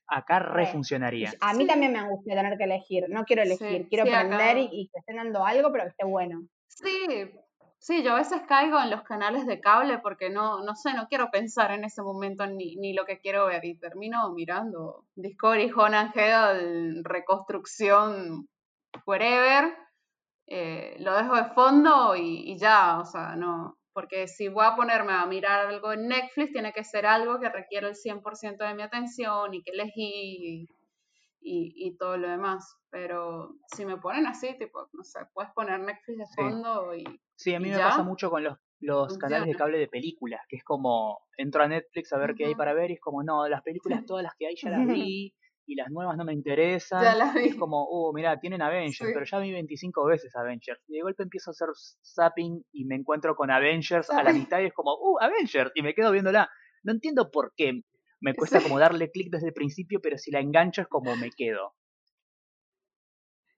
Acá 0.07 0.41
refuncionaría. 0.41 1.33
A 1.41 1.55
mí 1.55 1.67
también 1.67 1.93
me 1.93 2.01
angustia 2.01 2.35
tener 2.35 2.59
que 2.59 2.65
elegir, 2.65 3.05
no 3.09 3.25
quiero 3.25 3.43
elegir, 3.43 3.89
quiero 3.89 4.05
aprender 4.05 4.59
y, 4.59 4.91
que 4.93 4.99
estén 4.99 5.17
dando 5.17 5.47
algo, 5.47 5.71
pero 5.73 5.85
que 5.85 5.91
esté 5.91 6.05
bueno. 6.05 6.43
Sí, 6.67 7.31
sí, 7.81 8.05
yo 8.05 8.13
a 8.13 8.19
veces 8.19 8.43
caigo 8.47 8.79
en 8.81 8.91
los 8.91 9.03
canales 9.03 9.47
de 9.47 9.61
cable 9.61 9.99
porque 9.99 10.31
no, 10.31 10.63
no 10.63 10.77
sé, 10.77 10.95
no 10.95 11.09
quiero 11.09 11.31
pensar 11.31 11.73
en 11.73 11.85
ese 11.85 12.03
momento 12.03 12.47
ni, 12.47 12.77
ni 12.77 12.93
lo 12.93 13.05
que 13.05 13.19
quiero 13.19 13.47
ver 13.47 13.65
y 13.65 13.77
termino 13.77 14.33
mirando 14.33 15.07
Discovery, 15.17 15.73
Honan 15.75 16.13
Hegel, 16.15 17.03
Reconstrucción, 17.05 18.49
Wherever 19.07 19.75
eh, 20.53 20.97
lo 20.99 21.17
dejo 21.17 21.37
de 21.37 21.45
fondo 21.55 22.17
y, 22.17 22.59
ya, 22.59 22.99
o 22.99 23.05
sea, 23.05 23.37
no, 23.37 23.79
porque 23.93 24.27
si 24.27 24.49
voy 24.49 24.65
a 24.67 24.75
ponerme 24.75 25.13
a 25.13 25.25
mirar 25.25 25.69
algo 25.69 25.93
en 25.93 26.09
Netflix, 26.09 26.53
tiene 26.53 26.73
que 26.73 26.83
ser 26.83 27.07
algo 27.07 27.39
que 27.39 27.49
requiere 27.49 27.87
el 27.87 27.95
100% 27.95 28.57
de 28.59 28.75
mi 28.75 28.83
atención 28.83 29.55
y 29.55 29.63
que 29.63 29.71
elegí 29.71 30.69
y, 31.41 31.97
todo 31.99 32.17
lo 32.17 32.29
demás. 32.29 32.77
Pero 32.91 33.55
si 33.75 33.85
me 33.85 33.97
ponen 33.99 34.27
así, 34.27 34.59
tipo, 34.59 34.89
no 34.93 35.05
sé, 35.05 35.21
puedes 35.33 35.53
poner 35.53 35.79
Netflix 35.79 36.19
de 36.19 36.27
fondo 36.35 36.97
y... 36.97 37.05
Sí, 37.41 37.55
a 37.55 37.59
mí 37.59 37.71
me 37.71 37.79
pasa 37.79 38.03
mucho 38.03 38.29
con 38.29 38.45
los, 38.45 38.59
los 38.81 39.17
canales 39.17 39.47
de 39.47 39.55
cable 39.55 39.79
de 39.79 39.89
películas, 39.89 40.43
que 40.47 40.57
es 40.57 40.63
como, 40.63 41.21
entro 41.39 41.63
a 41.63 41.69
Netflix 41.69 42.13
a 42.13 42.19
ver 42.19 42.35
qué 42.35 42.45
hay 42.45 42.55
para 42.55 42.75
ver 42.75 42.91
y 42.91 42.95
es 42.95 43.01
como, 43.01 43.23
no, 43.23 43.49
las 43.49 43.63
películas 43.63 44.05
todas 44.07 44.23
las 44.23 44.35
que 44.39 44.47
hay 44.47 44.57
ya 44.57 44.69
las 44.69 44.87
vi 44.87 45.35
y 45.65 45.75
las 45.75 45.89
nuevas 45.91 46.19
no 46.19 46.27
me 46.27 46.35
interesan. 46.35 47.03
Es 47.39 47.55
como, 47.55 47.89
uh, 47.89 48.13
mira, 48.13 48.39
tienen 48.39 48.61
Avengers, 48.61 49.11
pero 49.15 49.25
ya 49.25 49.39
vi 49.39 49.53
25 49.53 50.05
veces 50.05 50.37
Avengers. 50.37 50.83
Y 50.87 50.97
de 50.97 51.01
golpe 51.01 51.23
empiezo 51.23 51.51
a 51.51 51.53
hacer 51.53 51.69
zapping 52.05 52.63
y 52.73 52.85
me 52.85 52.97
encuentro 52.97 53.35
con 53.35 53.51
Avengers 53.51 54.11
a 54.11 54.23
la 54.23 54.35
mitad 54.35 54.61
y 54.61 54.67
es 54.67 54.75
como, 54.75 54.93
uh, 55.01 55.19
Avengers, 55.23 55.71
y 55.75 55.81
me 55.81 55.95
quedo 55.95 56.13
viéndola. 56.13 56.51
No 56.83 56.93
entiendo 56.93 57.31
por 57.31 57.55
qué. 57.57 57.85
Me 58.21 58.35
cuesta 58.35 58.61
como 58.61 58.79
darle 58.79 59.11
clic 59.11 59.29
desde 59.31 59.47
el 59.47 59.55
principio, 59.55 60.01
pero 60.03 60.19
si 60.19 60.31
la 60.31 60.41
engancho 60.41 60.83
es 60.83 60.89
como 60.89 61.17
me 61.17 61.31
quedo. 61.31 61.73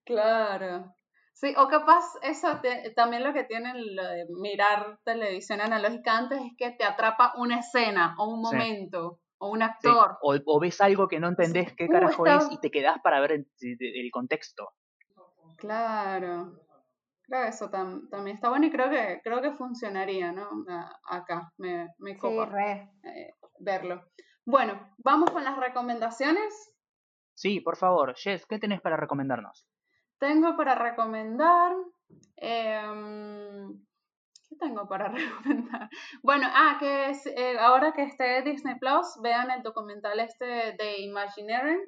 Claro. 0.04 0.94
Sí, 1.42 1.52
o 1.58 1.66
capaz 1.66 2.04
eso 2.22 2.60
también 2.94 3.24
lo 3.24 3.32
que 3.32 3.42
tienen 3.42 3.96
lo 3.96 4.06
de 4.06 4.26
mirar 4.40 5.00
televisión 5.02 5.60
analógica 5.60 6.16
antes 6.16 6.40
es 6.40 6.52
que 6.56 6.70
te 6.70 6.84
atrapa 6.84 7.32
una 7.36 7.58
escena 7.58 8.14
o 8.16 8.28
un 8.28 8.40
momento 8.40 9.18
o 9.38 9.50
un 9.50 9.60
actor. 9.60 10.18
O, 10.22 10.60
ves 10.60 10.80
algo 10.80 11.08
que 11.08 11.18
no 11.18 11.26
entendés 11.26 11.72
qué 11.72 11.86
uh, 11.86 11.88
carajo 11.88 12.24
es 12.26 12.46
y 12.52 12.60
te 12.60 12.70
quedás 12.70 13.00
para 13.02 13.18
ver 13.20 13.32
el, 13.32 14.10
contexto. 14.12 14.70
Claro. 15.56 16.60
Creo 17.22 17.42
que 17.42 17.48
eso 17.48 17.68
también 17.70 18.36
está 18.36 18.48
bueno 18.48 18.66
y 18.66 18.70
creo 18.70 18.88
que 18.88 19.20
creo 19.24 19.42
que 19.42 19.50
funcionaría, 19.50 20.30
¿no? 20.30 20.48
acá, 21.08 21.52
me, 21.58 21.88
me 21.98 22.16
copa 22.16 22.56
eh, 23.02 23.34
verlo. 23.58 24.04
Bueno, 24.44 24.94
¿vamos 24.98 25.32
con 25.32 25.42
las 25.42 25.56
recomendaciones? 25.56 26.72
Sí, 27.34 27.60
por 27.60 27.76
favor. 27.76 28.14
Jess, 28.14 28.46
¿qué 28.46 28.60
tenés 28.60 28.80
para 28.80 28.96
recomendarnos? 28.96 29.71
Tengo 30.22 30.56
para 30.56 30.76
recomendar... 30.76 31.72
Eh, 32.36 32.80
tengo 34.60 34.86
para 34.86 35.08
recomendar? 35.08 35.90
Bueno, 36.22 36.46
ah, 36.48 36.76
que 36.78 37.10
es, 37.10 37.26
eh, 37.26 37.58
ahora 37.58 37.92
que 37.92 38.04
esté 38.04 38.42
Disney 38.42 38.76
Plus, 38.78 39.18
vean 39.20 39.50
el 39.50 39.64
documental 39.64 40.20
este 40.20 40.76
de 40.78 41.00
Imagineering, 41.00 41.80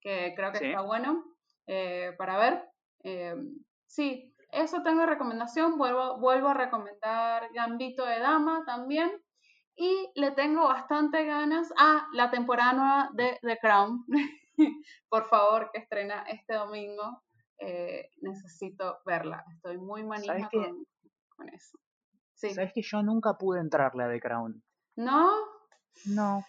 que 0.00 0.32
creo 0.34 0.52
que 0.52 0.68
está 0.70 0.80
bueno 0.80 1.22
eh, 1.66 2.14
para 2.16 2.38
ver. 2.38 2.64
Eh, 3.04 3.36
sí, 3.86 4.34
eso 4.50 4.82
tengo 4.82 5.04
recomendación. 5.04 5.76
Vuelvo, 5.76 6.18
vuelvo 6.18 6.48
a 6.48 6.54
recomendar 6.54 7.52
Gambito 7.52 8.06
de 8.06 8.20
Dama 8.20 8.62
también. 8.64 9.12
Y 9.76 10.10
le 10.14 10.30
tengo 10.30 10.66
bastante 10.66 11.26
ganas 11.26 11.70
a 11.76 12.08
la 12.14 12.30
temporada 12.30 12.72
nueva 12.72 13.10
de 13.12 13.38
The 13.42 13.58
Crown. 13.58 14.06
Por 15.10 15.28
favor, 15.28 15.68
que 15.74 15.80
estrena 15.80 16.22
este 16.22 16.54
domingo. 16.54 17.22
Necesito 18.20 18.98
verla. 19.04 19.44
Estoy 19.54 19.78
muy 19.78 20.04
manija 20.04 20.48
con 21.36 21.48
eso. 21.48 21.78
Sabes 22.34 22.72
que 22.72 22.82
yo 22.82 23.02
nunca 23.02 23.34
pude 23.34 23.60
entrarle 23.60 24.04
a 24.04 24.08
The 24.08 24.20
Crown. 24.20 24.62
¿No? 24.96 25.30
No. 26.06 26.44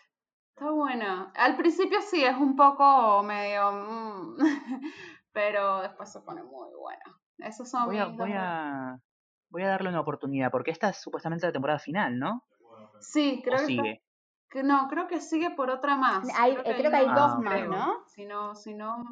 Está 0.55 0.72
buena. 0.72 1.32
Al 1.36 1.55
principio 1.55 2.01
sí, 2.01 2.24
es 2.24 2.36
un 2.36 2.55
poco 2.55 3.24
medio. 3.24 3.72
Mm, 3.72 4.38
pero 5.34 5.82
después 5.82 6.11
se 6.11 6.22
pone 6.22 6.43
muy 6.43 6.74
buena. 6.76 7.03
Esos 7.38 7.70
son 7.70 7.86
voy 7.86 7.97
a, 7.97 8.05
voy 8.05 8.32
a, 8.34 8.99
voy 9.49 9.64
a 9.64 9.68
darle 9.68 9.89
una 9.89 10.01
oportunidad, 10.01 10.51
porque 10.51 10.72
esta 10.72 10.89
es 10.89 11.01
supuestamente 11.01 11.45
la 11.45 11.51
temporada 11.51 11.80
final, 11.80 12.18
¿no? 12.18 12.43
Sí, 12.99 13.41
creo 13.43 13.59
que. 13.59 13.66
Sigue. 13.66 14.03
No, 14.64 14.88
creo 14.88 15.07
que 15.07 15.20
sigue 15.20 15.49
por 15.49 15.72
otra 15.72 15.95
más. 15.95 16.28
Hay, 16.38 16.55
creo, 16.55 16.91
que, 16.91 16.95
hay, 16.95 17.07
dos 17.07 17.39
más, 17.39 17.68
¿no? 17.68 18.05
Si 18.07 18.26
no, 18.26 18.53
si 18.53 18.76
no, 18.76 19.03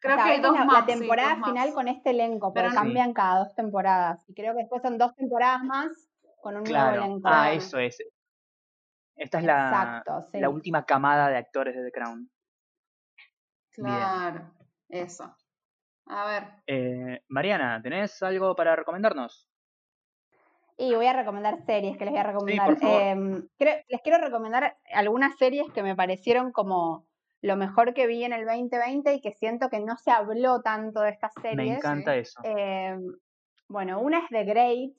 Creo 0.00 0.16
que 0.16 0.22
hay 0.22 0.40
dos 0.40 0.52
la, 0.52 0.64
más. 0.64 0.80
La 0.80 0.86
temporada 0.86 1.36
final 1.44 1.72
con 1.72 1.88
este 1.88 2.10
elenco, 2.10 2.52
pero 2.52 2.70
cambian 2.72 3.12
cada 3.12 3.40
dos 3.44 3.54
temporadas. 3.54 4.24
Y 4.28 4.34
creo 4.34 4.54
que 4.54 4.60
después 4.60 4.82
son 4.82 4.96
dos 4.96 5.14
temporadas 5.16 5.62
más 5.64 5.88
con 6.40 6.56
un 6.56 6.64
nuevo 6.64 6.90
elenco. 6.90 7.28
Ah, 7.28 7.52
eso 7.52 7.78
es. 7.78 7.98
Esta 9.16 9.38
es 9.38 9.44
la, 9.44 10.04
la 10.32 10.48
última 10.48 10.84
camada 10.84 11.28
de 11.28 11.36
actores 11.36 11.74
de 11.74 11.84
The 11.84 11.92
Crown. 11.92 12.30
Claro. 13.72 14.54
Eso. 14.88 15.34
A 16.06 16.26
ver. 16.26 16.44
Eh, 16.66 17.22
Mariana, 17.28 17.80
¿tenés 17.82 18.22
algo 18.22 18.54
para 18.54 18.76
recomendarnos? 18.76 19.48
Y 20.76 20.94
voy 20.94 21.06
a 21.06 21.12
recomendar 21.12 21.58
series 21.66 21.98
que 21.98 22.04
les 22.04 22.12
voy 22.12 22.20
a 22.20 22.22
recomendar. 22.22 22.76
Em, 22.80 23.48
les 23.58 24.00
quiero 24.02 24.18
recomendar 24.18 24.78
algunas 24.94 25.36
series 25.36 25.70
que 25.72 25.82
me 25.82 25.96
parecieron 25.96 26.52
como 26.52 27.07
lo 27.40 27.56
mejor 27.56 27.94
que 27.94 28.06
vi 28.06 28.24
en 28.24 28.32
el 28.32 28.44
2020 28.44 29.14
y 29.14 29.20
que 29.20 29.32
siento 29.32 29.68
que 29.68 29.80
no 29.80 29.96
se 29.96 30.10
habló 30.10 30.60
tanto 30.62 31.00
de 31.02 31.10
estas 31.10 31.32
series. 31.40 31.56
Me 31.56 31.76
encanta 31.76 32.16
eso. 32.16 32.40
Em, 32.42 33.14
bueno, 33.68 34.00
una 34.00 34.18
es 34.18 34.28
The 34.30 34.44
Great, 34.44 34.92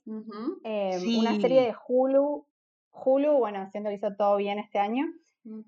em, 0.63 1.19
una 1.19 1.39
serie 1.39 1.61
de 1.61 1.75
Hulu. 1.87 2.45
Hulu, 2.91 3.37
bueno, 3.37 3.69
siento 3.71 3.89
que 3.89 3.95
hizo 3.95 4.15
todo 4.15 4.37
bien 4.37 4.59
este 4.59 4.79
año. 4.79 5.05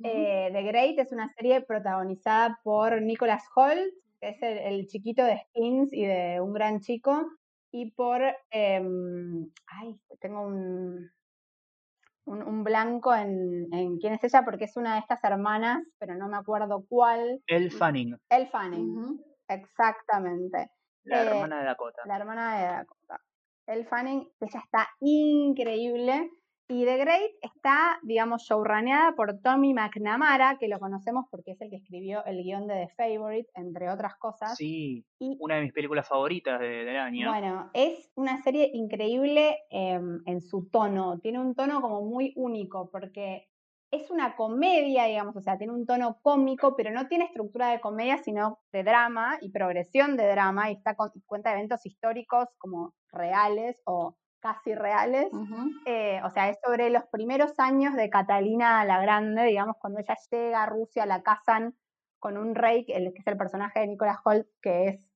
Eh, 0.04 0.50
The 0.52 0.62
Great 0.64 1.00
es 1.00 1.12
una 1.12 1.30
serie 1.30 1.62
protagonizada 1.62 2.60
por 2.64 3.02
Nicholas 3.02 3.44
Holt, 3.56 3.94
que 4.20 4.30
es 4.30 4.38
el, 4.42 4.88
chiquito 4.88 5.24
de 5.24 5.40
Skins 5.40 5.92
y 5.94 6.06
de 6.06 6.40
Un 6.40 6.54
Gran 6.54 6.82
Chico, 6.82 7.26
y 7.72 7.92
por, 7.92 8.22
em, 8.52 9.50
ay, 9.66 10.00
tengo 10.20 10.42
un, 10.42 11.10
un, 12.32 12.64
blanco 12.64 13.14
en, 13.14 13.68
en, 13.74 13.98
quién 13.98 14.14
es 14.14 14.24
ella, 14.24 14.44
porque 14.44 14.66
es 14.66 14.78
una 14.78 14.94
de 14.94 15.00
estas 15.00 15.24
hermanas, 15.24 15.84
pero 16.00 16.16
no 16.16 16.28
me 16.28 16.38
acuerdo 16.38 16.86
cuál. 16.88 17.42
El 17.48 17.72
Fanning. 17.72 18.18
El 18.30 18.48
Fanning, 18.48 19.20
exactamente. 19.48 20.72
La 21.04 21.24
eh, 21.24 21.28
hermana 21.28 21.60
de 21.60 21.66
Dakota. 21.66 22.02
La 22.06 22.16
hermana 22.16 22.58
de 22.58 22.68
Dakota. 22.68 23.22
El 23.68 23.86
Fanning, 23.86 24.30
ella 24.40 24.60
está 24.60 24.88
increíble. 25.00 26.30
Y 26.72 26.86
The 26.86 26.98
Great 27.00 27.32
está, 27.42 28.00
digamos, 28.02 28.44
showraneada 28.44 29.14
por 29.14 29.42
Tommy 29.42 29.74
McNamara, 29.74 30.58
que 30.58 30.70
lo 30.70 30.80
conocemos 30.80 31.26
porque 31.30 31.52
es 31.52 31.60
el 31.60 31.70
que 31.70 31.76
escribió 31.76 32.24
el 32.24 32.42
guion 32.42 32.66
de 32.66 32.76
The 32.76 32.94
Favorite, 32.96 33.50
entre 33.56 33.90
otras 33.90 34.16
cosas. 34.16 34.56
Sí, 34.56 35.06
una 35.20 35.56
de 35.56 35.64
mis 35.64 35.74
películas 35.74 36.08
favoritas 36.08 36.62
del 36.62 36.96
año. 36.96 37.30
Bueno, 37.30 37.70
es 37.74 38.10
una 38.16 38.42
serie 38.42 38.72
increíble 38.74 39.58
em, 39.70 40.22
en 40.26 40.40
su 40.40 40.70
tono. 40.70 41.20
Tiene 41.20 41.42
un 41.42 41.56
tono 41.56 41.82
como 41.82 42.04
muy 42.04 42.32
único, 42.38 42.90
porque 42.90 43.50
es 43.92 44.10
una 44.10 44.38
comedia, 44.38 45.04
digamos, 45.04 45.36
o 45.36 45.42
sea, 45.42 45.58
tiene 45.58 45.74
un 45.74 45.86
tono 45.86 46.20
cómico, 46.22 46.78
pero 46.78 46.92
no 46.92 47.10
tiene 47.10 47.26
estructura 47.26 47.72
de 47.72 47.82
comedia, 47.82 48.18
sino 48.20 48.60
de 48.72 48.86
drama 48.86 49.38
y 49.42 49.52
progresión 49.52 50.16
de 50.16 50.26
drama, 50.30 50.72
y 50.72 50.76
está 50.76 50.96
con, 50.96 51.12
cuenta 51.26 51.52
eventos 51.52 51.86
históricos 51.86 52.48
como 52.58 52.94
reales 53.12 53.82
o 53.84 54.16
casi 54.42 54.76
reales. 54.76 55.32
Eh, 55.86 56.20
o 56.26 56.30
sea, 56.30 56.50
es 56.50 56.58
sobre 56.64 56.90
los 56.90 57.06
primeros 57.06 57.58
años 57.60 57.96
de 57.96 58.10
Catalina 58.10 58.84
la 58.84 59.02
Grande, 59.02 59.44
digamos, 59.44 59.78
cuando 59.80 60.00
ella 60.00 60.18
llega 60.30 60.64
a 60.64 60.66
Rusia, 60.66 61.06
la 61.06 61.24
casan 61.24 61.76
con 62.20 62.38
un 62.38 62.56
rey, 62.56 62.86
que 62.86 62.94
es 62.98 63.28
el 63.28 63.38
personaje 63.38 63.80
de 63.80 63.88
Nicolas 63.88 64.18
Holt, 64.24 64.48
que 64.62 64.88
es 64.88 65.10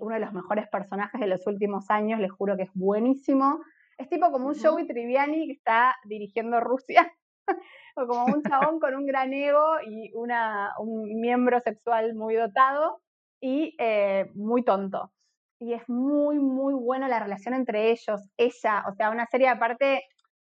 uno 0.00 0.14
de 0.14 0.20
los 0.20 0.32
mejores 0.32 0.68
personajes 0.68 1.20
de 1.20 1.26
los 1.26 1.46
últimos 1.46 1.90
años, 1.90 2.20
les 2.20 2.32
juro 2.32 2.56
que 2.56 2.64
es 2.64 2.70
buenísimo. 2.74 3.60
Es 3.98 4.08
tipo 4.08 4.30
como 4.30 4.48
un 4.48 4.54
Joey 4.58 4.86
Triviani 4.86 5.46
que 5.46 5.52
está 5.52 5.96
dirigiendo 6.04 6.60
Rusia, 6.60 7.10
o 7.96 8.06
como 8.06 8.26
un 8.26 8.42
chabón 8.42 8.80
con 8.80 8.94
un 8.94 9.06
gran 9.06 9.32
ego 9.32 9.64
y 9.86 10.10
una, 10.14 10.74
un 10.78 11.20
miembro 11.20 11.60
sexual 11.60 12.14
muy 12.14 12.34
dotado 12.34 13.00
y 13.40 13.74
eh, 13.78 14.30
muy 14.34 14.64
tonto 14.64 15.12
y 15.58 15.74
es 15.74 15.88
muy, 15.88 16.38
muy 16.38 16.74
buena 16.74 17.08
la 17.08 17.20
relación 17.20 17.54
entre 17.54 17.90
ellos. 17.90 18.20
Ella, 18.36 18.84
o 18.88 18.94
sea, 18.94 19.10
una 19.10 19.26
serie 19.26 19.48
aparte, 19.48 20.02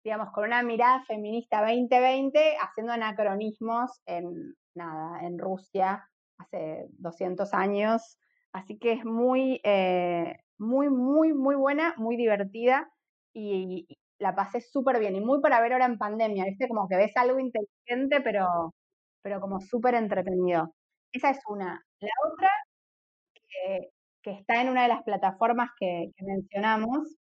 digamos, 0.04 0.30
con 0.32 0.44
una 0.44 0.62
mirada 0.62 1.04
feminista 1.04 1.60
2020, 1.60 2.56
haciendo 2.60 2.92
anacronismos 2.92 4.00
en, 4.06 4.54
nada, 4.74 5.20
en 5.26 5.38
Rusia 5.38 6.08
hace 6.38 6.86
200 6.98 7.54
años. 7.54 8.18
Así 8.52 8.78
que 8.78 8.92
es 8.92 9.04
muy, 9.04 9.60
eh, 9.64 10.34
muy, 10.58 10.88
muy, 10.90 11.32
muy 11.34 11.54
buena, 11.56 11.94
muy 11.98 12.16
divertida 12.16 12.88
y, 13.34 13.86
la 14.18 14.34
pasé 14.34 14.60
súper 14.62 14.98
bien. 14.98 15.14
Y 15.16 15.20
muy 15.20 15.40
para 15.42 15.60
ver 15.60 15.74
ahora 15.74 15.84
en 15.86 15.98
pandemia, 15.98 16.44
¿viste? 16.46 16.68
Como 16.68 16.88
que 16.88 16.96
ves 16.96 17.12
algo 17.16 17.38
inteligente, 17.38 18.22
pero, 18.22 18.74
pero 19.22 19.40
como 19.40 19.60
súper 19.60 19.94
entretenido. 19.94 20.74
Esa 21.12 21.30
es 21.30 21.38
una. 21.48 21.84
La 22.00 22.10
otra, 22.32 22.50
que 23.34 23.90
que 24.26 24.32
está 24.32 24.60
en 24.60 24.70
una 24.70 24.82
de 24.82 24.88
las 24.88 25.04
plataformas 25.04 25.70
que, 25.78 26.10
mencionamos, 26.18 27.16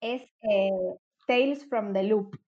es 0.00 0.22
eh, 0.42 0.70
Tales 1.26 1.68
from 1.68 1.92
the 1.92 2.04
Loop. 2.04 2.38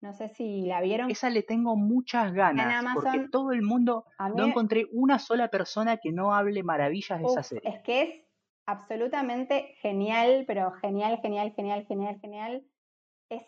No 0.00 0.12
sé 0.12 0.28
si 0.28 0.62
la 0.62 0.80
vieron. 0.80 1.10
Esa 1.10 1.28
le 1.28 1.42
tengo 1.42 1.74
muchas 1.74 2.32
ganas. 2.32 2.84
porque 2.94 3.26
todo 3.32 3.50
el 3.50 3.62
mundo, 3.62 4.04
no 4.36 4.46
encontré 4.46 4.86
una 4.92 5.18
sola 5.18 5.48
persona 5.48 5.96
que 5.96 6.12
no 6.12 6.32
hable 6.32 6.62
maravillas 6.62 7.18
de 7.18 7.26
esa 7.26 7.42
serie. 7.42 7.68
Es 7.68 7.82
que 7.82 8.02
es 8.02 8.24
absolutamente 8.64 9.74
genial, 9.80 10.44
pero 10.46 10.70
genial, 10.74 11.18
genial, 11.20 11.52
genial, 11.56 11.84
genial, 11.84 12.20
genial. 12.20 12.64
Es, 13.28 13.42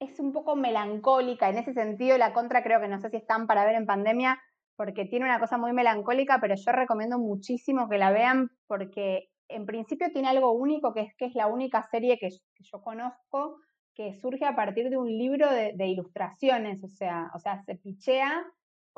es 0.00 0.18
un 0.18 0.32
poco 0.32 0.56
melancólica. 0.56 1.50
En 1.50 1.58
ese 1.58 1.74
sentido, 1.74 2.16
la 2.16 2.32
contra 2.32 2.62
creo 2.62 2.80
que 2.80 2.88
no 2.88 3.02
sé 3.02 3.10
si 3.10 3.18
están 3.18 3.46
para 3.46 3.66
ver 3.66 3.74
en 3.74 3.84
pandemia, 3.84 4.40
porque 4.78 5.06
tiene 5.06 5.24
una 5.24 5.40
cosa 5.40 5.58
muy 5.58 5.72
melancólica, 5.72 6.38
pero 6.40 6.54
yo 6.54 6.70
recomiendo 6.70 7.18
muchísimo 7.18 7.88
que 7.88 7.98
la 7.98 8.12
vean 8.12 8.48
porque 8.68 9.28
en 9.48 9.66
principio 9.66 10.12
tiene 10.12 10.28
algo 10.28 10.52
único, 10.52 10.94
que 10.94 11.00
es 11.00 11.14
que 11.16 11.24
es 11.24 11.34
la 11.34 11.48
única 11.48 11.82
serie 11.82 12.16
que, 12.16 12.28
yo 12.60 12.80
conozco 12.80 13.58
que 13.92 14.14
surge 14.14 14.44
a 14.44 14.54
partir 14.54 14.88
de 14.88 14.96
un 14.96 15.08
libro 15.08 15.50
de, 15.50 15.86
ilustraciones, 15.86 16.84
o 16.84 16.88
sea, 16.88 17.28
o 17.34 17.40
sea, 17.40 17.60
se 17.64 17.74
pichea 17.74 18.46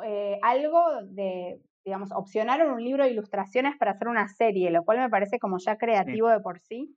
eh, 0.05 0.39
algo 0.43 0.83
de, 1.05 1.63
digamos, 1.83 2.11
opcionaron 2.13 2.73
un 2.73 2.85
libro 2.85 3.05
de 3.05 3.13
ilustraciones 3.13 3.79
para 3.79 3.93
hacer 3.93 4.09
una 4.09 4.29
serie, 4.29 4.71
lo 4.71 4.85
cual 4.85 4.99
me 4.99 5.09
parece 5.09 5.39
como 5.39 5.57
ya 5.57 5.79
creativo 5.79 6.29
de 6.29 6.41
por 6.41 6.61
sí. 6.61 6.95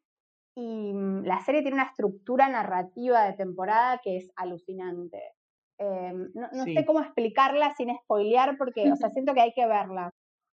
Y 0.55 0.91
mm, 0.93 1.23
la 1.23 1.39
serie 1.39 1.61
tiene 1.61 1.75
una 1.75 1.87
estructura 1.87 2.49
narrativa 2.49 3.23
de 3.23 3.33
temporada 3.33 4.01
que 4.03 4.17
es 4.17 4.29
alucinante. 4.35 5.21
Em, 5.83 6.31
no, 6.33 6.63
sé 6.63 6.85
cómo 6.85 7.01
explicarla 7.01 7.73
sin 7.75 7.93
spoilear 7.95 8.57
porque, 8.57 8.91
o 8.91 8.95
sea, 8.95 9.09
siento 9.17 9.33
que 9.33 9.41
hay 9.41 9.53
que 9.53 9.67
verla. 9.67 10.09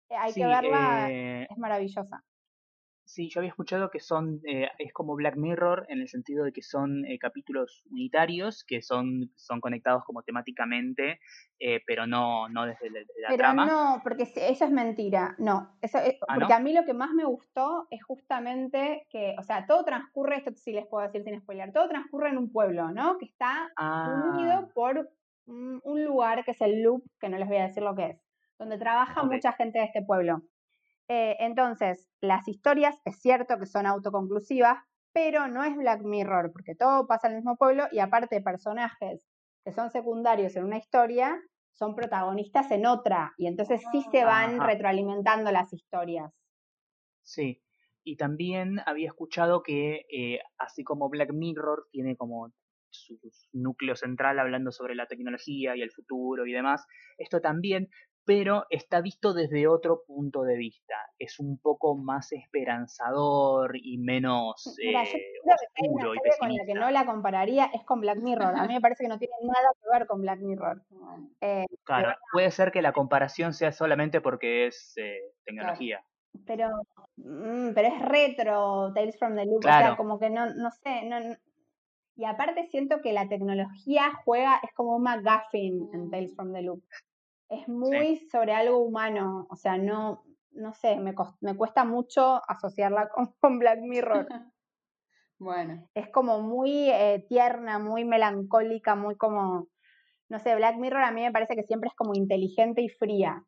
Eh, 0.09 0.15
hay 0.15 0.33
que 0.33 0.45
verla, 0.45 1.07
eh 1.09 1.47
es 1.49 1.57
maravillosa. 1.57 2.23
Sí, 3.05 3.29
yo 3.29 3.39
había 3.39 3.49
escuchado 3.49 3.89
que 3.89 3.99
son, 3.99 4.41
eh, 4.47 4.69
es 4.79 4.93
como 4.93 5.15
Black 5.15 5.35
Mirror 5.35 5.85
en 5.89 5.99
el 5.99 6.07
sentido 6.07 6.45
de 6.45 6.53
que 6.53 6.61
son 6.61 7.05
eh, 7.05 7.19
capítulos 7.19 7.83
unitarios, 7.91 8.63
que 8.63 8.81
son, 8.81 9.31
son 9.35 9.59
conectados 9.61 10.03
como 10.05 10.23
temáticamente, 10.23 11.19
pero 11.87 12.05
no, 12.05 12.49
no 12.49 12.65
desde 12.65 12.89
la, 12.89 12.99
pero 13.29 13.53
no, 13.53 14.01
porque 14.03 14.23
eso 14.23 14.65
es 14.65 14.71
mentira, 14.71 15.35
no. 15.37 15.77
Eso 15.81 15.99
¿Ah, 16.27 16.35
porque 16.35 16.53
a 16.53 16.59
mí 16.59 16.73
lo 16.73 16.83
que 16.83 16.93
más 16.93 17.11
me 17.11 17.23
gustó 17.23 17.87
es 17.89 18.03
justamente 18.03 19.07
que, 19.09 19.35
o 19.39 19.43
sea, 19.43 19.65
todo 19.65 19.83
transcurre, 19.83 20.37
esto 20.37 20.51
sí 20.55 20.73
les 20.73 20.85
puedo 20.87 21.05
decir 21.05 21.23
sin 21.23 21.39
spoiler, 21.39 21.71
todo 21.71 21.87
transcurre 21.87 22.29
en 22.29 22.37
un 22.37 22.51
pueblo, 22.51 22.91
¿no? 22.91 23.17
Que 23.17 23.25
está 23.25 23.71
unido 24.33 24.51
ah. 24.53 24.69
por 24.73 25.09
un, 25.45 26.03
lugar 26.03 26.43
que 26.43 26.51
es 26.51 26.61
el 26.61 26.81
Loop, 26.81 27.03
que 27.19 27.29
no 27.29 27.37
les 27.37 27.47
voy 27.47 27.57
a 27.57 27.63
decir 27.63 27.83
lo 27.83 27.95
que 27.95 28.05
es, 28.05 28.21
donde 28.57 28.77
trabaja 28.77 29.23
mucha 29.23 29.53
gente 29.53 29.79
de 29.79 29.85
este 29.85 30.01
pueblo. 30.01 30.41
Eh, 31.09 31.35
entonces, 31.39 32.09
las 32.21 32.47
historias 32.47 32.95
es 33.05 33.19
cierto 33.21 33.57
que 33.59 33.65
son 33.65 33.85
autoconclusivas, 33.85 34.77
pero 35.13 35.47
no 35.47 35.63
es 35.63 35.75
Black 35.75 36.01
Mirror, 36.03 36.51
porque 36.51 36.75
todo 36.75 37.07
pasa 37.07 37.27
en 37.27 37.33
el 37.33 37.39
mismo 37.39 37.57
pueblo 37.57 37.85
y 37.91 37.99
aparte 37.99 38.41
personajes 38.41 39.27
que 39.63 39.71
son 39.71 39.91
secundarios 39.91 40.55
en 40.55 40.65
una 40.65 40.77
historia 40.77 41.39
son 41.73 41.95
protagonistas 41.95 42.69
en 42.71 42.85
otra 42.85 43.33
y 43.37 43.47
entonces 43.47 43.81
sí 43.91 44.03
se 44.11 44.21
ah, 44.21 44.25
van 44.25 44.59
retroalimentando 44.59 45.51
las 45.51 45.73
historias. 45.73 46.31
Sí, 47.23 47.63
y 48.03 48.17
también 48.17 48.79
había 48.85 49.07
escuchado 49.07 49.63
que 49.63 50.05
eh, 50.11 50.39
así 50.57 50.83
como 50.83 51.09
Black 51.09 51.31
Mirror 51.33 51.87
tiene 51.91 52.15
como 52.15 52.51
su 52.89 53.17
núcleo 53.53 53.95
central 53.95 54.39
hablando 54.39 54.71
sobre 54.71 54.93
la 54.93 55.07
tecnología 55.07 55.75
y 55.75 55.81
el 55.81 55.91
futuro 55.91 56.45
y 56.45 56.51
demás, 56.51 56.85
esto 57.17 57.41
también 57.41 57.89
pero 58.25 58.65
está 58.69 59.01
visto 59.01 59.33
desde 59.33 59.67
otro 59.67 60.03
punto 60.05 60.43
de 60.43 60.55
vista. 60.55 60.95
Es 61.19 61.39
un 61.39 61.57
poco 61.57 61.95
más 61.95 62.31
esperanzador 62.31 63.75
y 63.75 63.97
menos 63.97 64.75
Mira, 64.77 65.03
eh, 65.03 65.33
oscuro 65.45 66.15
y 66.15 66.17
Con 66.39 66.55
la 66.55 66.65
que 66.65 66.73
no 66.73 66.89
la 66.91 67.05
compararía 67.05 67.65
es 67.73 67.83
con 67.83 68.01
Black 68.01 68.19
Mirror. 68.19 68.55
A 68.55 68.67
mí 68.67 68.73
me 68.73 68.81
parece 68.81 69.03
que 69.03 69.09
no 69.09 69.19
tiene 69.19 69.33
nada 69.41 69.69
que 69.81 69.97
ver 69.97 70.07
con 70.07 70.21
Black 70.21 70.39
Mirror. 70.39 70.81
Eh, 71.41 71.65
claro, 71.83 72.15
puede 72.31 72.51
ser 72.51 72.71
que 72.71 72.81
la 72.81 72.93
comparación 72.93 73.53
sea 73.53 73.71
solamente 73.71 74.21
porque 74.21 74.67
es 74.67 74.93
eh, 74.97 75.33
tecnología. 75.43 76.03
Pero, 76.45 76.69
mm, 77.17 77.73
pero 77.75 77.87
es 77.89 78.01
retro, 78.01 78.91
Tales 78.93 79.17
from 79.19 79.35
the 79.35 79.45
Loop, 79.45 79.59
o 79.59 79.61
sea, 79.61 79.95
como 79.95 80.17
que 80.17 80.29
no, 80.31 80.47
no 80.55 80.71
sé, 80.71 81.03
no, 81.05 81.17
y 82.15 82.25
aparte 82.25 82.65
siento 82.67 83.01
que 83.01 83.13
la 83.13 83.27
tecnología 83.27 84.11
juega, 84.23 84.59
es 84.63 84.73
como 84.73 84.95
un 84.95 85.03
McGuffin 85.03 85.89
en 85.93 86.09
Tales 86.09 86.35
from 86.35 86.51
the 86.53 86.63
Loop 86.63 86.83
es 87.49 87.67
muy 87.67 88.27
sobre 88.31 88.53
algo 88.53 88.79
humano, 88.79 89.47
o 89.49 89.55
sea, 89.55 89.77
no, 89.77 90.23
no 90.51 90.73
sé, 90.73 90.97
me, 90.97 91.13
me 91.41 91.55
cuesta 91.55 91.85
mucho 91.85 92.41
asociarla 92.47 93.09
con, 93.41 93.59
Black 93.59 93.79
Mirror. 93.81 94.27
bueno. 95.39 95.87
Es 95.93 96.09
como 96.09 96.41
muy 96.41 96.89
eh, 96.89 97.25
tierna, 97.27 97.79
muy 97.79 98.05
melancólica, 98.05 98.95
muy 98.95 99.15
como, 99.15 99.67
no 100.29 100.39
sé, 100.39 100.55
Black 100.55 100.77
Mirror 100.77 101.03
a 101.03 101.11
mí 101.11 101.21
me 101.21 101.31
parece 101.31 101.55
que 101.55 101.63
siempre 101.63 101.89
es 101.89 101.95
como 101.95 102.13
inteligente 102.13 102.81
y 102.81 102.89
fría. 102.89 103.43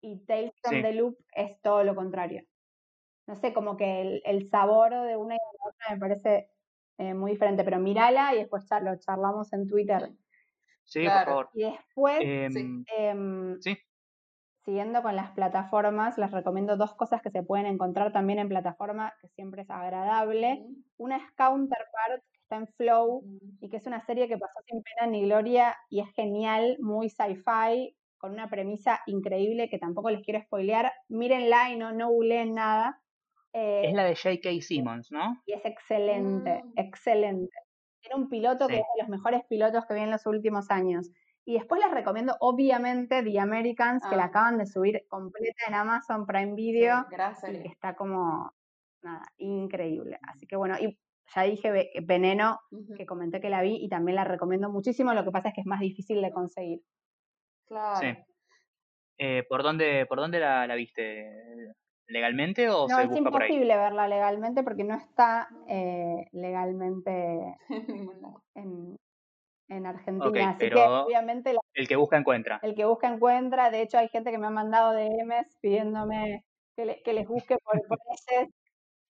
y 0.00 0.24
Tales 0.24 0.52
from 0.62 0.82
the 0.82 0.92
Loop 0.92 1.16
es 1.32 1.60
todo 1.62 1.84
lo 1.84 1.94
contrario. 1.94 2.42
No 3.26 3.34
sé, 3.34 3.52
como 3.52 3.76
que 3.76 4.20
el, 4.24 4.48
sabor 4.50 4.90
de 4.90 5.16
una 5.16 5.34
y 5.34 5.38
de 5.38 5.58
la 5.58 5.68
otra 5.68 5.94
me 5.94 5.98
parece 5.98 6.48
eh, 6.98 7.12
muy 7.12 7.32
diferente, 7.32 7.64
pero 7.64 7.80
mírala 7.80 8.32
y 8.34 8.38
después 8.38 8.68
lo 8.82 8.96
charlamos 9.00 9.52
en 9.52 9.66
Twitter. 9.66 10.10
Sí, 10.86 11.04
por 11.04 11.24
favor. 11.24 11.50
Y 11.52 11.64
después, 11.64 12.20
em, 12.22 13.60
sí 13.60 13.76
siguiendo 14.66 15.00
con 15.00 15.14
las 15.14 15.30
plataformas, 15.30 16.18
les 16.18 16.32
recomiendo 16.32 16.76
dos 16.76 16.92
cosas 16.94 17.22
que 17.22 17.30
se 17.30 17.44
pueden 17.44 17.66
encontrar 17.66 18.12
también 18.12 18.40
en 18.40 18.48
plataforma, 18.48 19.14
que 19.22 19.28
siempre 19.28 19.62
es 19.62 19.70
agradable. 19.70 20.60
Una 20.96 21.18
es 21.18 21.22
Counterpart, 21.36 22.20
que 22.32 22.40
está 22.40 22.56
en 22.56 22.66
Flow, 22.66 23.22
y 23.60 23.70
que 23.70 23.76
es 23.76 23.86
una 23.86 24.04
serie 24.04 24.26
que 24.26 24.36
pasó 24.36 24.58
sin 24.66 24.82
pena 24.82 25.08
ni 25.08 25.22
gloria 25.22 25.76
y 25.88 26.00
es 26.00 26.10
genial, 26.14 26.76
muy 26.80 27.08
sci-fi, 27.08 27.96
con 28.18 28.32
una 28.32 28.50
premisa 28.50 29.00
increíble 29.06 29.68
que 29.70 29.78
tampoco 29.78 30.10
les 30.10 30.24
quiero 30.24 30.42
spoilear. 30.42 30.92
Mírenla 31.08 31.70
y 31.70 31.76
no, 31.76 31.92
no 31.92 32.10
googleen 32.10 32.54
nada. 32.54 33.00
es 33.52 33.94
la 33.94 34.02
de 34.02 34.16
J.K. 34.16 34.50
Simmons, 34.62 35.12
¿no? 35.12 35.40
Y 35.46 35.52
es 35.52 35.64
excelente, 35.64 36.64
mm. 36.64 36.72
excelente. 36.74 37.56
Tiene 38.06 38.22
un 38.22 38.28
piloto 38.28 38.68
que 38.68 38.76
es 38.76 38.84
de 38.94 39.02
los 39.02 39.08
mejores 39.08 39.42
pilotos 39.48 39.84
que 39.86 39.94
vi 39.94 40.00
en 40.00 40.10
los 40.10 40.26
últimos 40.26 40.70
años. 40.70 41.10
Y 41.44 41.54
después 41.54 41.80
les 41.80 41.92
recomiendo, 41.92 42.36
obviamente, 42.40 43.22
The 43.22 43.38
Americans, 43.38 44.02
que 44.08 44.16
la 44.16 44.24
ah. 44.24 44.26
acaban 44.26 44.58
de 44.58 44.66
subir 44.66 45.04
completa 45.08 45.64
en 45.68 45.74
Amazon 45.74 46.26
Prime 46.26 46.54
Video. 46.54 47.06
gracias. 47.10 47.52
Y 47.52 47.62
que 47.62 47.68
está 47.68 47.94
como, 47.94 48.52
nada, 49.02 49.22
increíble. 49.38 50.18
Así 50.22 50.46
que 50.46 50.56
bueno, 50.56 50.76
y 50.78 50.98
ya 51.34 51.42
dije 51.42 51.90
Veneno, 52.02 52.60
que 52.96 53.06
comenté 53.06 53.40
que 53.40 53.50
la 53.50 53.62
vi 53.62 53.76
y 53.76 53.88
también 53.88 54.16
la 54.16 54.24
recomiendo 54.24 54.70
muchísimo. 54.70 55.14
Lo 55.14 55.24
que 55.24 55.30
pasa 55.30 55.48
es 55.48 55.54
que 55.54 55.60
es 55.62 55.66
más 55.66 55.80
difícil 55.80 56.22
de 56.22 56.30
conseguir. 56.30 56.80
Claro. 57.66 58.00
Sí. 58.00 58.34
Eh, 59.18 59.44
¿Por 59.48 59.62
dónde, 59.62 60.06
por 60.06 60.18
dónde 60.18 60.40
la, 60.40 60.72
viste? 60.74 61.74
¿Legalmente 62.08 62.68
o 62.68 62.86
no, 62.88 62.96
se 62.96 63.06
busca 63.06 63.30
por 63.30 63.42
ahí? 63.42 63.48
es 63.48 63.54
imposible 63.54 63.76
verla 63.76 64.08
legalmente 64.08 64.62
porque 64.62 64.84
no 64.84 64.94
está 64.96 65.48
eh, 65.68 66.26
legalmente 66.32 67.56
en, 68.54 68.96
en 69.68 69.86
Argentina. 69.86 70.50
Así 70.50 70.70
que 70.70 70.80
obviamente 70.80 71.54
el 71.74 71.88
que 71.88 71.96
busca 71.96 72.16
encuentra. 72.16 72.60
El 72.62 72.74
que 72.74 72.84
busca 72.84 73.08
encuentra. 73.08 73.70
De 73.70 73.82
hecho, 73.82 73.98
hay 73.98 74.08
gente 74.08 74.30
que 74.30 74.38
me 74.38 74.46
ha 74.46 74.50
mandado 74.50 74.92
DMs 74.92 75.56
pidiéndome 75.60 76.44
que, 76.76 77.02
que 77.04 77.12
les 77.12 77.26
busque 77.26 77.56
por, 77.58 77.80
por 77.88 77.98
ese. 78.12 78.50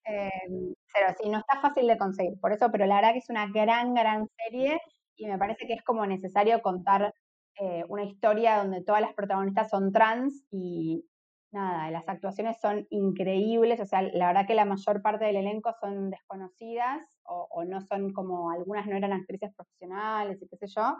Em, 0.05 0.73
pero 0.93 1.13
sí, 1.21 1.29
no 1.29 1.39
está 1.39 1.61
fácil 1.61 1.85
de 1.85 1.97
conseguir. 1.97 2.39
Por 2.39 2.51
eso, 2.51 2.71
pero 2.71 2.85
la 2.85 2.95
verdad 2.95 3.11
que 3.11 3.19
es 3.19 3.29
una 3.29 3.47
gran, 3.47 3.93
gran 3.93 4.27
serie 4.37 4.79
y 5.17 5.27
me 5.27 5.37
parece 5.37 5.67
que 5.67 5.73
es 5.73 5.83
como 5.83 6.05
necesario 6.05 6.61
contar 6.61 7.13
eh, 7.59 7.83
una 7.89 8.03
historia 8.03 8.57
donde 8.57 8.83
todas 8.83 9.01
las 9.01 9.13
protagonistas 9.13 9.69
son 9.69 9.91
trans 9.91 10.45
y 10.51 11.03
nada, 11.51 11.89
las 11.91 12.07
actuaciones 12.07 12.59
son 12.59 12.87
increíbles. 12.89 13.79
O 13.79 13.85
sea, 13.85 14.01
la 14.01 14.27
verdad 14.27 14.47
que 14.47 14.55
la 14.55 14.65
mayor 14.65 15.01
parte 15.01 15.25
del 15.25 15.37
elenco 15.37 15.73
son 15.79 16.09
desconocidas 16.09 17.01
o, 17.23 17.63
no 17.65 17.81
son 17.81 18.13
como, 18.13 18.51
algunas 18.51 18.87
no 18.87 18.95
eran 18.95 19.13
actrices 19.13 19.53
profesionales 19.53 20.41
y 20.41 20.47
qué 20.47 20.57
sé 20.57 20.67
yo, 20.67 20.95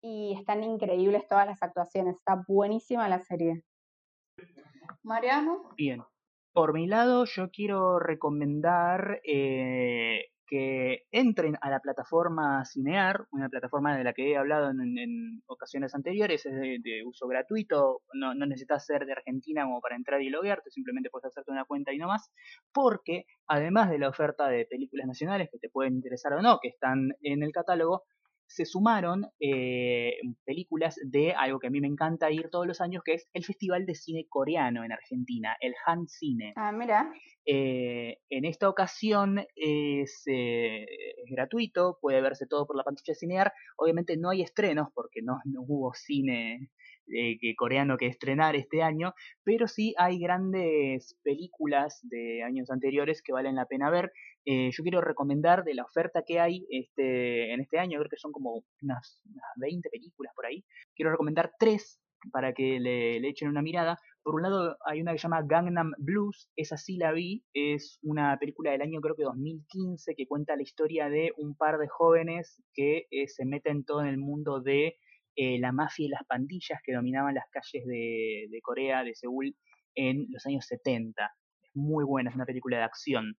y 0.00 0.34
están 0.38 0.64
increíbles 0.64 1.28
todas 1.28 1.46
las 1.46 1.62
actuaciones, 1.62 2.16
está 2.16 2.42
buenísima 2.48 3.08
la 3.08 3.20
serie. 3.20 3.62
Mariano. 5.02 5.70
Bien. 5.76 6.02
Por 6.52 6.72
mi 6.72 6.86
lado, 6.86 7.26
yo 7.26 7.50
quiero 7.50 7.98
recomendar 7.98 9.20
eh, 9.24 10.30
que 10.46 11.04
entren 11.10 11.56
a 11.60 11.70
la 11.70 11.80
plataforma 11.80 12.64
Cinear, 12.64 13.26
una 13.32 13.48
plataforma 13.48 13.96
de 13.96 14.04
la 14.04 14.12
que 14.12 14.30
he 14.30 14.36
hablado 14.36 14.70
en, 14.70 15.42
ocasiones 15.46 15.94
anteriores, 15.94 16.46
es 16.46 16.54
de, 16.54 17.02
uso 17.04 17.26
gratuito, 17.26 18.02
no, 18.14 18.34
necesitas 18.34 18.86
ser 18.86 19.06
de 19.06 19.12
Argentina 19.12 19.64
como 19.64 19.80
para 19.80 19.96
entrar 19.96 20.22
y 20.22 20.30
loguearte, 20.30 20.70
simplemente 20.70 21.10
puedes 21.10 21.26
hacerte 21.26 21.50
una 21.50 21.64
cuenta 21.64 21.92
y 21.92 21.98
no 21.98 22.08
más, 22.08 22.30
porque 22.72 23.24
además 23.46 23.90
de 23.90 23.98
la 23.98 24.08
oferta 24.08 24.48
de 24.48 24.66
películas 24.66 25.06
nacionales 25.06 25.48
que 25.50 25.58
te 25.58 25.68
pueden 25.68 25.94
interesar 25.94 26.32
o 26.34 26.42
no, 26.42 26.58
que 26.60 26.68
están 26.68 27.10
en 27.22 27.42
el 27.42 27.52
catálogo, 27.52 28.04
se 28.46 28.64
sumaron 28.64 29.26
eh, 29.40 30.18
películas 30.44 30.98
de 31.04 31.32
algo 31.32 31.58
que 31.58 31.66
a 31.66 31.70
mí 31.70 31.80
me 31.80 31.88
encanta 31.88 32.30
ir 32.30 32.48
todos 32.50 32.66
los 32.66 32.80
años, 32.80 33.02
que 33.04 33.14
es 33.14 33.28
el 33.32 33.44
Festival 33.44 33.86
de 33.86 33.94
Cine 33.94 34.26
Coreano 34.28 34.84
en 34.84 34.92
Argentina, 34.92 35.56
el 35.60 35.74
Han 35.84 36.06
Cine. 36.06 36.52
Ah, 36.56 36.72
mira. 36.72 37.12
Eh, 37.44 38.18
en 38.28 38.44
esta 38.44 38.68
ocasión 38.68 39.38
es, 39.54 40.22
eh, 40.26 40.84
es, 40.84 41.30
gratuito, 41.30 41.98
puede 42.00 42.20
verse 42.20 42.46
todo 42.46 42.66
por 42.66 42.76
la 42.76 42.84
pantalla 42.84 43.12
de 43.12 43.14
Cinear. 43.14 43.52
Obviamente 43.76 44.16
no 44.16 44.30
hay 44.30 44.42
estrenos 44.42 44.88
porque 44.94 45.22
no, 45.22 45.38
no 45.44 45.62
hubo 45.62 45.92
cine 45.94 46.70
que 47.06 47.54
coreano 47.56 47.96
que 47.96 48.06
estrenar 48.06 48.56
este 48.56 48.82
año, 48.82 49.14
pero 49.44 49.68
sí 49.68 49.94
hay 49.98 50.18
grandes 50.18 51.16
películas 51.22 52.00
de 52.02 52.42
años 52.42 52.70
anteriores 52.70 53.22
que 53.22 53.32
valen 53.32 53.56
la 53.56 53.66
pena 53.66 53.90
ver. 53.90 54.12
Eh, 54.44 54.70
yo 54.72 54.82
quiero 54.82 55.00
recomendar 55.00 55.64
de 55.64 55.74
la 55.74 55.84
oferta 55.84 56.22
que 56.26 56.38
hay 56.38 56.66
este, 56.70 57.52
en 57.52 57.60
este 57.60 57.78
año, 57.78 57.98
creo 57.98 58.10
que 58.10 58.16
son 58.16 58.32
como 58.32 58.62
unas, 58.82 59.20
20 59.56 59.88
películas 59.90 60.32
por 60.34 60.46
ahí. 60.46 60.64
Quiero 60.94 61.10
recomendar 61.10 61.52
tres 61.58 62.00
para 62.32 62.52
que 62.52 62.80
le, 62.80 63.16
echen 63.28 63.48
una 63.48 63.62
mirada. 63.62 63.98
Por 64.22 64.34
un 64.34 64.42
lado 64.42 64.76
hay 64.84 65.00
una 65.00 65.12
que 65.12 65.18
se 65.18 65.22
llama 65.24 65.42
Gangnam 65.46 65.92
Blues, 65.98 66.48
esa 66.56 66.76
sí 66.76 66.96
la 66.96 67.12
vi, 67.12 67.44
es 67.54 67.98
una 68.02 68.36
película 68.38 68.72
del 68.72 68.82
año 68.82 69.00
creo 69.00 69.14
que 69.14 69.22
2015 69.22 70.14
que 70.16 70.26
cuenta 70.26 70.56
la 70.56 70.62
historia 70.62 71.08
de 71.08 71.32
un 71.36 71.56
par 71.56 71.78
de 71.78 71.88
jóvenes 71.88 72.62
que 72.74 73.06
eh, 73.10 73.28
se 73.28 73.44
meten 73.44 73.84
todo 73.84 74.00
en 74.00 74.08
el 74.08 74.18
mundo 74.18 74.60
de 74.60 74.96
eh, 75.36 75.58
la 75.58 75.70
mafia 75.70 76.06
y 76.06 76.08
las 76.08 76.24
pandillas 76.24 76.80
que 76.82 76.94
dominaban 76.94 77.34
las 77.34 77.44
calles 77.50 77.86
de, 77.86 78.58
Corea, 78.62 79.04
de 79.04 79.14
Seúl, 79.14 79.54
en 79.94 80.26
los 80.30 80.46
años 80.46 80.64
70. 80.66 81.30
Es 81.62 81.70
muy 81.74 82.04
buena, 82.04 82.30
es 82.30 82.36
una 82.36 82.46
película 82.46 82.78
de 82.78 82.84
acción. 82.84 83.36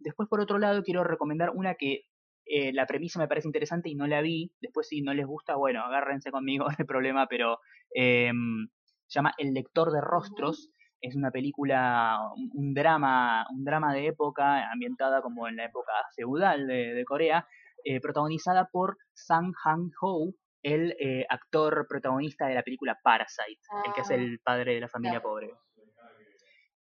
Después, 0.00 0.28
por 0.28 0.40
otro 0.40 0.58
lado, 0.58 0.82
quiero 0.82 1.04
recomendar 1.04 1.50
una 1.54 1.76
que 1.76 2.02
eh, 2.46 2.72
la 2.72 2.86
premisa 2.86 3.20
me 3.20 3.28
parece 3.28 3.46
interesante 3.46 3.90
y 3.90 3.94
no 3.94 4.08
la 4.08 4.22
vi. 4.22 4.52
Después, 4.60 4.88
si 4.88 5.02
no 5.02 5.14
les 5.14 5.24
gusta, 5.24 5.54
bueno, 5.54 5.84
agárrense 5.84 6.32
conmigo, 6.32 6.64
no 6.68 6.74
hay 6.76 6.84
problema, 6.84 7.28
pero 7.28 7.58
em, 7.94 8.68
se 9.06 9.18
llama 9.18 9.34
El 9.38 9.54
lector 9.54 9.92
de 9.92 10.00
rostros. 10.00 10.70
Es 11.00 11.14
una 11.14 11.30
película, 11.30 12.18
un, 12.54 12.74
drama, 12.74 13.46
un 13.50 13.64
drama 13.64 13.92
de 13.94 14.08
época, 14.08 14.70
ambientada 14.70 15.22
como 15.22 15.48
en 15.48 15.56
la 15.56 15.66
época 15.66 15.92
feudal 16.16 16.66
de, 16.66 17.04
Corea, 17.06 17.46
eh, 17.84 18.00
protagonizada 18.00 18.68
por 18.70 18.98
Sang 19.12 19.52
Han-ho, 19.64 20.32
el 20.62 20.94
eh, 20.98 21.26
actor 21.28 21.86
protagonista 21.88 22.46
de 22.46 22.54
la 22.54 22.62
película 22.62 22.98
Parasite, 23.02 23.60
el 23.86 23.92
que 23.92 24.00
es 24.02 24.10
ah. 24.10 24.14
el 24.14 24.38
padre 24.40 24.74
de 24.74 24.80
la 24.80 24.88
familia 24.88 25.20
pobre. 25.20 25.50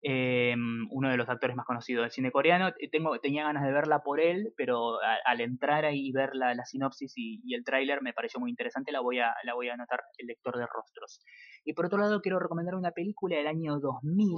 Em, 0.04 0.88
uno 0.90 1.12
de 1.12 1.18
los 1.18 1.30
actores 1.30 1.56
más 1.56 1.66
conocidos 1.68 2.04
del 2.04 2.12
cine 2.12 2.32
coreano. 2.32 2.74
Tengo, 2.92 3.20
tenía 3.20 3.44
ganas 3.44 3.64
de 3.64 3.72
verla 3.72 4.02
por 4.02 4.20
él, 4.20 4.52
pero 4.58 4.98
al 5.00 5.42
entrar 5.42 5.86
ahí 5.86 6.08
y 6.08 6.12
ver 6.12 6.32
la, 6.34 6.66
sinopsis 6.66 7.14
y, 7.16 7.54
el 7.54 7.64
tráiler 7.64 8.02
me 8.02 8.14
pareció 8.14 8.40
muy 8.40 8.50
interesante, 8.50 8.92
la 8.92 9.00
voy, 9.00 9.20
a, 9.20 9.36
la 9.44 9.54
voy 9.54 9.70
a 9.70 9.76
anotar, 9.76 10.02
El 10.18 10.28
lector 10.28 10.58
de 10.58 10.66
rostros. 10.66 11.24
Y 11.64 11.74
por 11.74 11.86
otro 11.86 12.00
lado 12.00 12.20
quiero 12.22 12.40
recomendar 12.40 12.74
una 12.74 12.92
película 12.92 13.38
del 13.38 13.46
año 13.46 13.80
2000, 13.80 14.32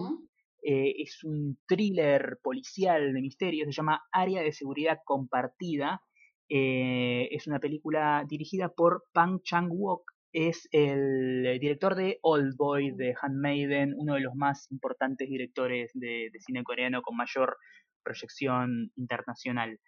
eh, 0.63 0.95
es 0.97 1.23
un 1.23 1.57
thriller 1.65 2.39
policial 2.43 3.13
de 3.13 3.21
misterio, 3.21 3.65
se 3.65 3.71
llama 3.71 4.03
Área 4.11 4.41
de 4.41 4.51
Seguridad 4.51 4.99
Compartida, 5.05 6.01
eh, 6.49 7.29
es 7.31 7.47
una 7.47 7.59
película 7.59 8.25
dirigida 8.27 8.69
por 8.69 9.03
Pang 9.13 9.41
Chang-wook, 9.43 10.03
es 10.33 10.67
el 10.71 11.59
director 11.61 11.95
de 11.95 12.17
Old 12.23 12.57
Boy, 12.57 12.91
de 12.91 13.15
Handmaiden, 13.21 13.93
uno 13.95 14.15
de 14.15 14.21
los 14.21 14.33
más 14.35 14.69
importantes 14.71 15.29
directores 15.29 15.91
de, 15.93 16.31
cine 16.39 16.63
coreano 16.63 17.03
con 17.03 17.15
mayor 17.15 17.57
proyección 18.03 18.91
internacional. 18.95 19.79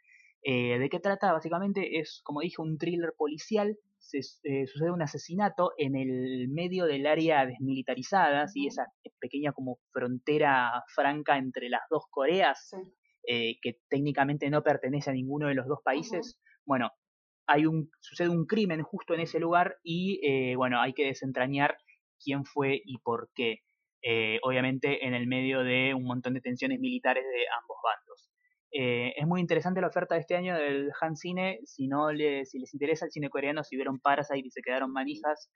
Eh, 0.43 0.77
¿De 0.77 0.89
qué 0.89 0.99
trata? 0.99 1.33
Básicamente 1.33 1.99
es, 1.99 2.21
como 2.23 2.41
dije, 2.41 2.61
un 2.61 2.77
thriller 2.77 3.13
policial. 3.17 3.75
Se, 3.97 4.19
eh, 4.19 4.67
sucede 4.67 4.91
un 4.91 5.01
asesinato 5.01 5.71
en 5.79 5.95
el 5.95 6.47
medio 6.49 6.85
del 6.85 7.07
área 7.07 7.47
desmilitarizada, 7.47 8.47
¿sí? 8.47 8.67
esa 8.67 8.85
pequeña 9.19 9.51
como 9.51 9.79
frontera 9.91 10.83
franca 10.93 11.39
entre 11.39 11.69
las 11.69 11.81
dos 11.89 12.03
Coreas, 12.11 12.69
eh, 13.27 13.57
que 13.63 13.79
técnicamente 13.89 14.51
no 14.51 14.61
pertenece 14.61 15.09
a 15.09 15.13
ninguno 15.13 15.47
de 15.47 15.55
los 15.55 15.65
dos 15.65 15.79
países. 15.83 16.39
Bueno, 16.65 16.91
hay 17.47 17.65
un, 17.65 17.89
sucede 17.99 18.29
un 18.29 18.45
crimen 18.45 18.81
justo 18.83 19.13
en 19.13 19.21
ese 19.21 19.39
lugar 19.39 19.77
y 19.83 20.19
eh, 20.23 20.55
bueno, 20.55 20.81
hay 20.81 20.93
que 20.93 21.05
desentrañar 21.05 21.77
quién 22.23 22.45
fue 22.45 22.81
y 22.83 22.97
por 22.99 23.29
qué. 23.35 23.59
Eh, 24.07 24.39
obviamente 24.43 25.05
en 25.07 25.15
el 25.15 25.25
medio 25.25 25.63
de 25.63 25.93
un 25.95 26.03
montón 26.03 26.35
de 26.35 26.41
tensiones 26.41 26.79
militares 26.79 27.23
de 27.23 27.45
ambos 27.61 27.77
bandos. 27.83 28.29
Eh, 28.71 29.13
es 29.17 29.25
muy 29.25 29.41
interesante 29.41 29.81
la 29.81 29.87
oferta 29.87 30.15
de 30.15 30.21
este 30.21 30.35
año 30.35 30.55
del 30.55 30.91
Han 31.01 31.15
Cine. 31.15 31.59
Si, 31.65 31.87
no 31.87 32.11
les, 32.11 32.49
si 32.49 32.59
les 32.59 32.73
interesa 32.73 33.05
el 33.05 33.11
cine 33.11 33.29
coreano, 33.29 33.63
si 33.63 33.75
vieron 33.75 33.99
Parasite 33.99 34.47
y 34.47 34.51
se 34.51 34.61
quedaron 34.61 34.91
manijas, 34.91 35.49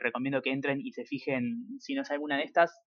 recomiendo 0.00 0.40
que 0.40 0.50
entren 0.50 0.80
y 0.80 0.92
se 0.92 1.04
fijen 1.04 1.78
si 1.78 1.94
no 1.94 2.02
es 2.02 2.10
alguna 2.10 2.36
de 2.36 2.44
estas. 2.44 2.80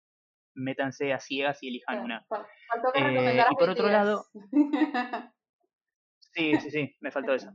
Métanse 0.54 1.12
a 1.12 1.20
ciegas 1.20 1.62
y 1.62 1.68
elijan 1.68 2.00
una. 2.00 2.26
y 2.94 3.56
por 3.56 3.68
otro 3.68 3.88
lado. 3.88 4.24
Sí, 6.36 6.52
sí, 6.60 6.70
sí, 6.70 6.96
me 7.00 7.10
faltó 7.10 7.32
eso. 7.32 7.50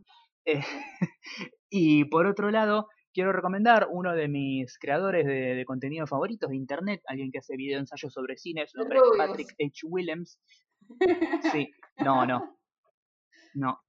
Eh, 0.46 0.60
y 1.70 2.06
por 2.06 2.26
otro 2.26 2.50
lado, 2.50 2.88
quiero 3.14 3.32
recomendar 3.32 3.88
uno 3.92 4.16
de 4.16 4.28
mis 4.28 4.80
creadores 4.80 5.26
de, 5.26 5.64
contenido 5.66 6.08
favoritos 6.08 6.50
de 6.50 6.56
internet, 6.56 7.02
alguien 7.06 7.32
que 7.32 7.38
hace 7.38 7.56
video 7.56 7.80
ensayos 7.80 8.12
sobre 8.12 8.38
cine, 8.38 8.66
su 8.68 8.80
nombre 8.80 8.98
es 8.98 9.18
Patrick 9.18 9.50
H. 9.64 9.86
Williams. 9.88 10.40
Sí, 11.52 11.72
no, 11.98 12.26
no. 12.26 12.58
No. 13.54 13.80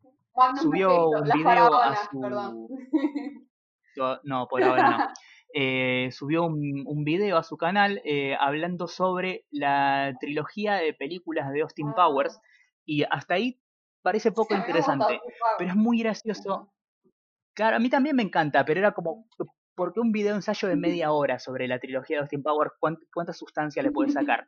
Subió 0.61 1.09
un 1.09 1.24
video 1.34 1.74
a 1.74 1.97
su. 1.97 2.20
No, 4.24 4.49
por 4.49 4.62
ahora 4.62 4.90
no. 4.90 5.09
Eh, 5.55 6.09
subió 6.12 6.45
un, 6.45 6.82
un, 6.86 7.05
video 7.05 7.36
a 7.36 7.43
su 7.43 7.59
canal 7.59 8.01
eh, 8.07 8.34
hablando 8.40 8.88
sobre 8.88 9.45
la 9.51 10.14
trilogía 10.18 10.76
de 10.76 10.95
películas 10.95 11.53
de 11.53 11.61
Austin 11.61 11.88
ah. 11.90 11.95
Powers 11.95 12.40
y 12.86 13.03
hasta 13.03 13.34
ahí 13.34 13.61
parece 14.03 14.32
poco 14.32 14.55
interesante, 14.55 15.20
pero 15.59 15.70
es 15.70 15.76
muy 15.76 16.00
gracioso. 16.00 16.72
Claro, 17.55 17.76
a 17.76 17.78
mí 17.78 17.90
también 17.90 18.16
me 18.16 18.22
encanta, 18.22 18.64
pero 18.64 18.80
era 18.80 18.92
como, 18.92 19.26
¿por 19.74 19.92
qué 19.92 20.00
un 20.00 20.12
video 20.12 20.34
ensayo 20.34 20.68
de 20.68 20.76
media 20.76 21.12
hora 21.12 21.38
sobre 21.38 21.68
la 21.68 21.78
trilogía 21.78 22.16
de 22.16 22.20
Austin 22.22 22.42
Powers? 22.42 22.72
¿Cuánta, 22.78 23.32
sustancia 23.32 23.82
le 23.82 23.90
puede 23.90 24.11
sacar? 24.36 24.46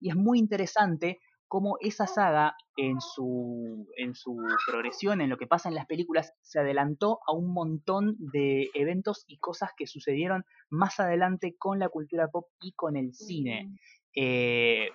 Y 0.00 0.10
es 0.10 0.16
muy 0.16 0.38
interesante 0.38 1.20
cómo 1.46 1.76
esa 1.80 2.06
saga 2.06 2.56
en 2.76 3.00
su, 3.00 3.86
en 3.98 4.14
su 4.14 4.42
progresión, 4.66 5.20
en 5.20 5.28
lo 5.28 5.36
que 5.36 5.46
pasa 5.46 5.68
en 5.68 5.74
las 5.74 5.86
películas, 5.86 6.32
se 6.40 6.58
adelantó 6.58 7.20
a 7.26 7.32
un 7.32 7.52
montón 7.52 8.16
de 8.18 8.70
eventos 8.74 9.24
y 9.26 9.38
cosas 9.38 9.70
que 9.76 9.86
sucedieron 9.86 10.44
más 10.70 10.98
adelante 10.98 11.54
con 11.58 11.78
la 11.78 11.90
cultura 11.90 12.28
pop 12.28 12.46
y 12.60 12.72
con 12.72 12.96
el 12.96 13.12
cine. 13.12 13.76
Eh, 14.16 14.88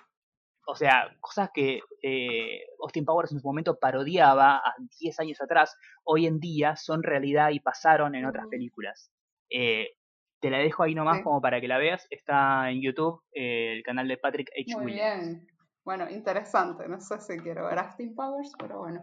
o 0.70 0.74
sea, 0.74 1.16
cosas 1.20 1.48
que 1.54 1.80
eh, 2.02 2.60
Austin 2.82 3.06
Powers 3.06 3.32
en 3.32 3.40
su 3.40 3.46
momento 3.46 3.78
parodiaba 3.78 4.58
a 4.58 4.74
10 5.00 5.20
años 5.20 5.40
atrás, 5.40 5.74
hoy 6.04 6.26
en 6.26 6.40
día 6.40 6.76
son 6.76 7.02
realidad 7.02 7.50
y 7.52 7.60
pasaron 7.60 8.14
en 8.14 8.26
otras 8.26 8.46
películas. 8.48 9.10
Eh, 9.48 9.96
te 10.40 10.50
la 10.50 10.58
dejo 10.58 10.82
ahí 10.82 10.94
nomás 10.94 11.22
como 11.22 11.40
para 11.40 11.58
que 11.62 11.68
la 11.68 11.78
veas. 11.78 12.06
Está 12.10 12.70
en 12.70 12.82
YouTube 12.82 13.22
eh, 13.32 13.72
el 13.78 13.82
canal 13.82 14.08
de 14.08 14.18
Patrick 14.18 14.50
H. 14.50 14.76
Muy 14.76 14.92
bien. 14.92 15.46
Bueno, 15.84 16.08
interesante. 16.10 16.86
No 16.86 17.00
sé 17.00 17.18
si 17.18 17.38
quiero 17.38 17.64
ver 17.64 17.78
Austin 17.78 18.14
Powers, 18.14 18.52
pero 18.58 18.80
bueno. 18.80 19.00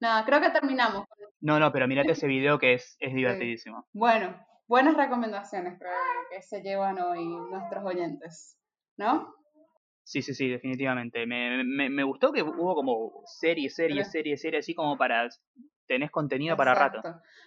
Nada, 0.00 0.24
creo 0.24 0.40
que 0.40 0.48
terminamos. 0.48 1.04
No, 1.42 1.60
no, 1.60 1.70
pero 1.72 1.86
mírate 1.86 2.12
ese 2.12 2.26
video 2.26 2.58
que 2.58 2.72
es, 2.72 2.96
es 3.00 3.14
divertidísimo. 3.14 3.86
Bueno, 3.92 4.34
buenas 4.66 4.96
recomendaciones 4.96 5.78
que 6.30 6.40
se 6.40 6.62
llevan 6.62 6.98
hoy 7.00 7.26
nuestros 7.26 7.84
oyentes, 7.84 8.58
¿no? 8.96 9.41
Sí, 10.04 10.22
sí, 10.22 10.34
sí, 10.34 10.48
definitivamente. 10.48 11.26
Me, 11.26 11.62
me, 11.64 11.88
me 11.88 12.02
gustó 12.04 12.32
que 12.32 12.42
hubo 12.42 12.74
como 12.74 13.22
serie, 13.26 13.70
serie, 13.70 14.04
serie, 14.04 14.36
serie, 14.36 14.58
así 14.58 14.74
como 14.74 14.96
para 14.96 15.28
tenés 15.86 16.10
contenido 16.10 16.56
para 16.56 16.74
rato. 16.74 17.00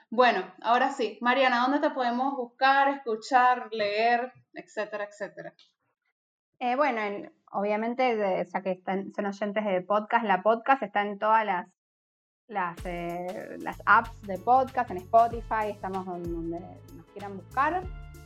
Bueno, 0.09 0.43
ahora 0.61 0.91
sí, 0.91 1.17
Mariana, 1.21 1.61
¿dónde 1.61 1.79
te 1.79 1.93
podemos 1.93 2.35
buscar, 2.35 2.89
escuchar, 2.89 3.69
leer, 3.71 4.31
etcétera, 4.53 5.05
etcétera? 5.05 5.53
Eh, 6.59 6.75
bueno, 6.75 7.01
obviamente, 7.51 8.45
ya 8.45 8.61
que 8.61 8.71
están, 8.71 9.11
son 9.13 9.25
oyentes 9.25 9.65
de 9.65 9.81
podcast, 9.81 10.25
la 10.25 10.41
podcast 10.41 10.83
está 10.83 11.01
en 11.01 11.19
todas 11.19 11.45
las 11.45 11.67
las, 12.47 12.77
eh, 12.85 13.57
las 13.59 13.81
apps 13.85 14.21
de 14.21 14.37
podcast, 14.37 14.91
en 14.91 14.97
Spotify, 14.97 15.71
estamos 15.71 16.05
donde 16.05 16.59
nos 16.59 17.05
quieran 17.07 17.37
buscar. 17.37 17.83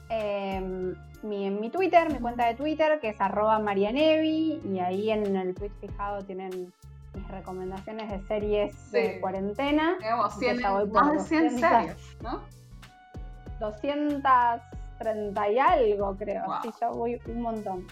Em, 0.09 0.95
mi, 1.21 1.45
en 1.45 1.61
mi 1.61 1.69
Twitter, 1.69 2.11
mi 2.11 2.19
cuenta 2.19 2.47
de 2.47 2.55
Twitter, 2.55 2.99
que 2.99 3.09
es 3.09 3.21
arroba 3.21 3.59
marianevi, 3.59 4.61
y 4.65 4.79
ahí 4.79 5.11
en 5.11 5.35
el 5.35 5.53
tweet 5.53 5.71
fijado 5.79 6.23
tienen 6.23 6.73
mis 7.13 7.27
recomendaciones 7.27 8.09
de 8.09 8.19
series 8.27 8.91
de 8.91 9.19
cuarentena. 9.19 9.97
Digamos, 9.99 10.35
más 10.91 11.11
de 11.13 11.19
100 11.19 11.59
series, 11.59 12.17
¿no? 12.21 12.41
230 13.59 15.49
y 15.49 15.59
algo, 15.59 16.15
creo. 16.17 16.45
Sí, 16.63 16.71
yo 16.81 16.91
voy 16.91 17.21
un 17.27 17.41
montón. 17.41 17.85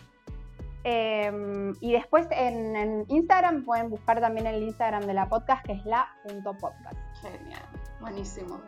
Em, 0.83 1.75
y 1.81 1.91
después 1.91 2.27
en, 2.31 2.75
en, 2.75 3.05
Instagram 3.09 3.65
pueden 3.65 3.89
buscar 3.89 4.21
también 4.21 4.47
el 4.47 4.63
Instagram 4.63 5.03
de 5.05 5.13
la 5.13 5.27
podcast, 5.27 5.65
que 5.65 5.73
es 5.73 5.85
la.podcast. 5.85 6.97
Genial, 7.21 7.61
buenísimo. 7.99 8.61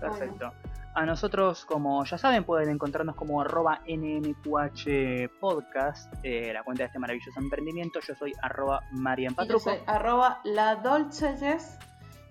Perfecto. 0.00 0.52
A 0.94 1.04
nosotros, 1.04 1.64
como 1.64 2.04
ya 2.04 2.16
saben, 2.18 2.44
pueden 2.44 2.70
encontrarnos 2.70 3.16
como 3.16 3.40
arroba 3.40 3.80
NMQH 3.86 5.28
Podcast, 5.40 6.12
eh, 6.22 6.52
la 6.52 6.62
cuenta 6.62 6.84
de 6.84 6.86
este 6.86 7.00
maravilloso 7.00 7.40
emprendimiento. 7.40 7.98
Yo 8.00 8.14
soy 8.14 8.32
arroba 8.40 8.80
Marian 8.92 9.34
Yo 9.48 9.58
soy 9.58 9.78
arroba 9.86 10.40
La 10.44 10.76
Dolce 10.76 11.34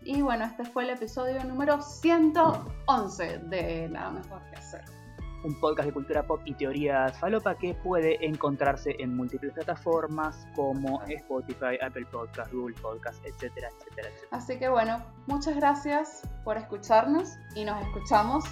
Y 0.03 0.22
bueno, 0.22 0.45
este 0.45 0.64
fue 0.64 0.84
el 0.84 0.91
episodio 0.91 1.43
número 1.43 1.82
111 1.82 3.39
de 3.49 3.89
La 3.89 4.09
Mejor 4.11 4.41
que 4.49 4.55
Hacer 4.55 5.03
un 5.44 5.60
podcast 5.60 5.88
de 5.88 5.94
cultura 5.94 6.24
pop 6.24 6.41
y 6.46 6.54
teorías 6.54 7.18
falopa 7.20 7.56
que 7.56 7.74
puede 7.76 8.26
encontrarse 8.26 8.96
en 9.00 9.16
múltiples 9.16 9.54
plataformas 9.54 10.48
como 10.56 11.02
Spotify, 11.04 11.78
Apple 11.82 12.06
Podcast, 12.12 12.52
Google 12.52 12.76
Podcast, 12.82 13.24
etcétera, 13.26 13.70
etcétera, 13.78 14.10
etcétera. 14.10 14.28
Así 14.32 14.58
que 14.58 14.70
bueno, 14.70 15.04
muchas 15.28 15.56
gracias 15.56 16.28
por 16.44 16.58
escucharnos 16.58 17.30
y 17.56 17.66
nos 17.66 17.82
escuchamos 17.86 18.44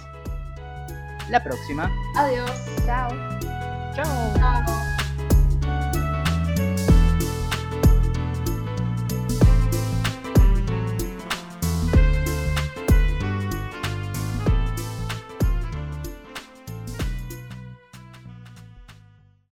la 1.30 1.42
próxima. 1.42 1.90
Adiós. 2.16 2.50
Chao. 2.84 3.10
Chao. 3.94 4.34
Chao. 4.36 4.91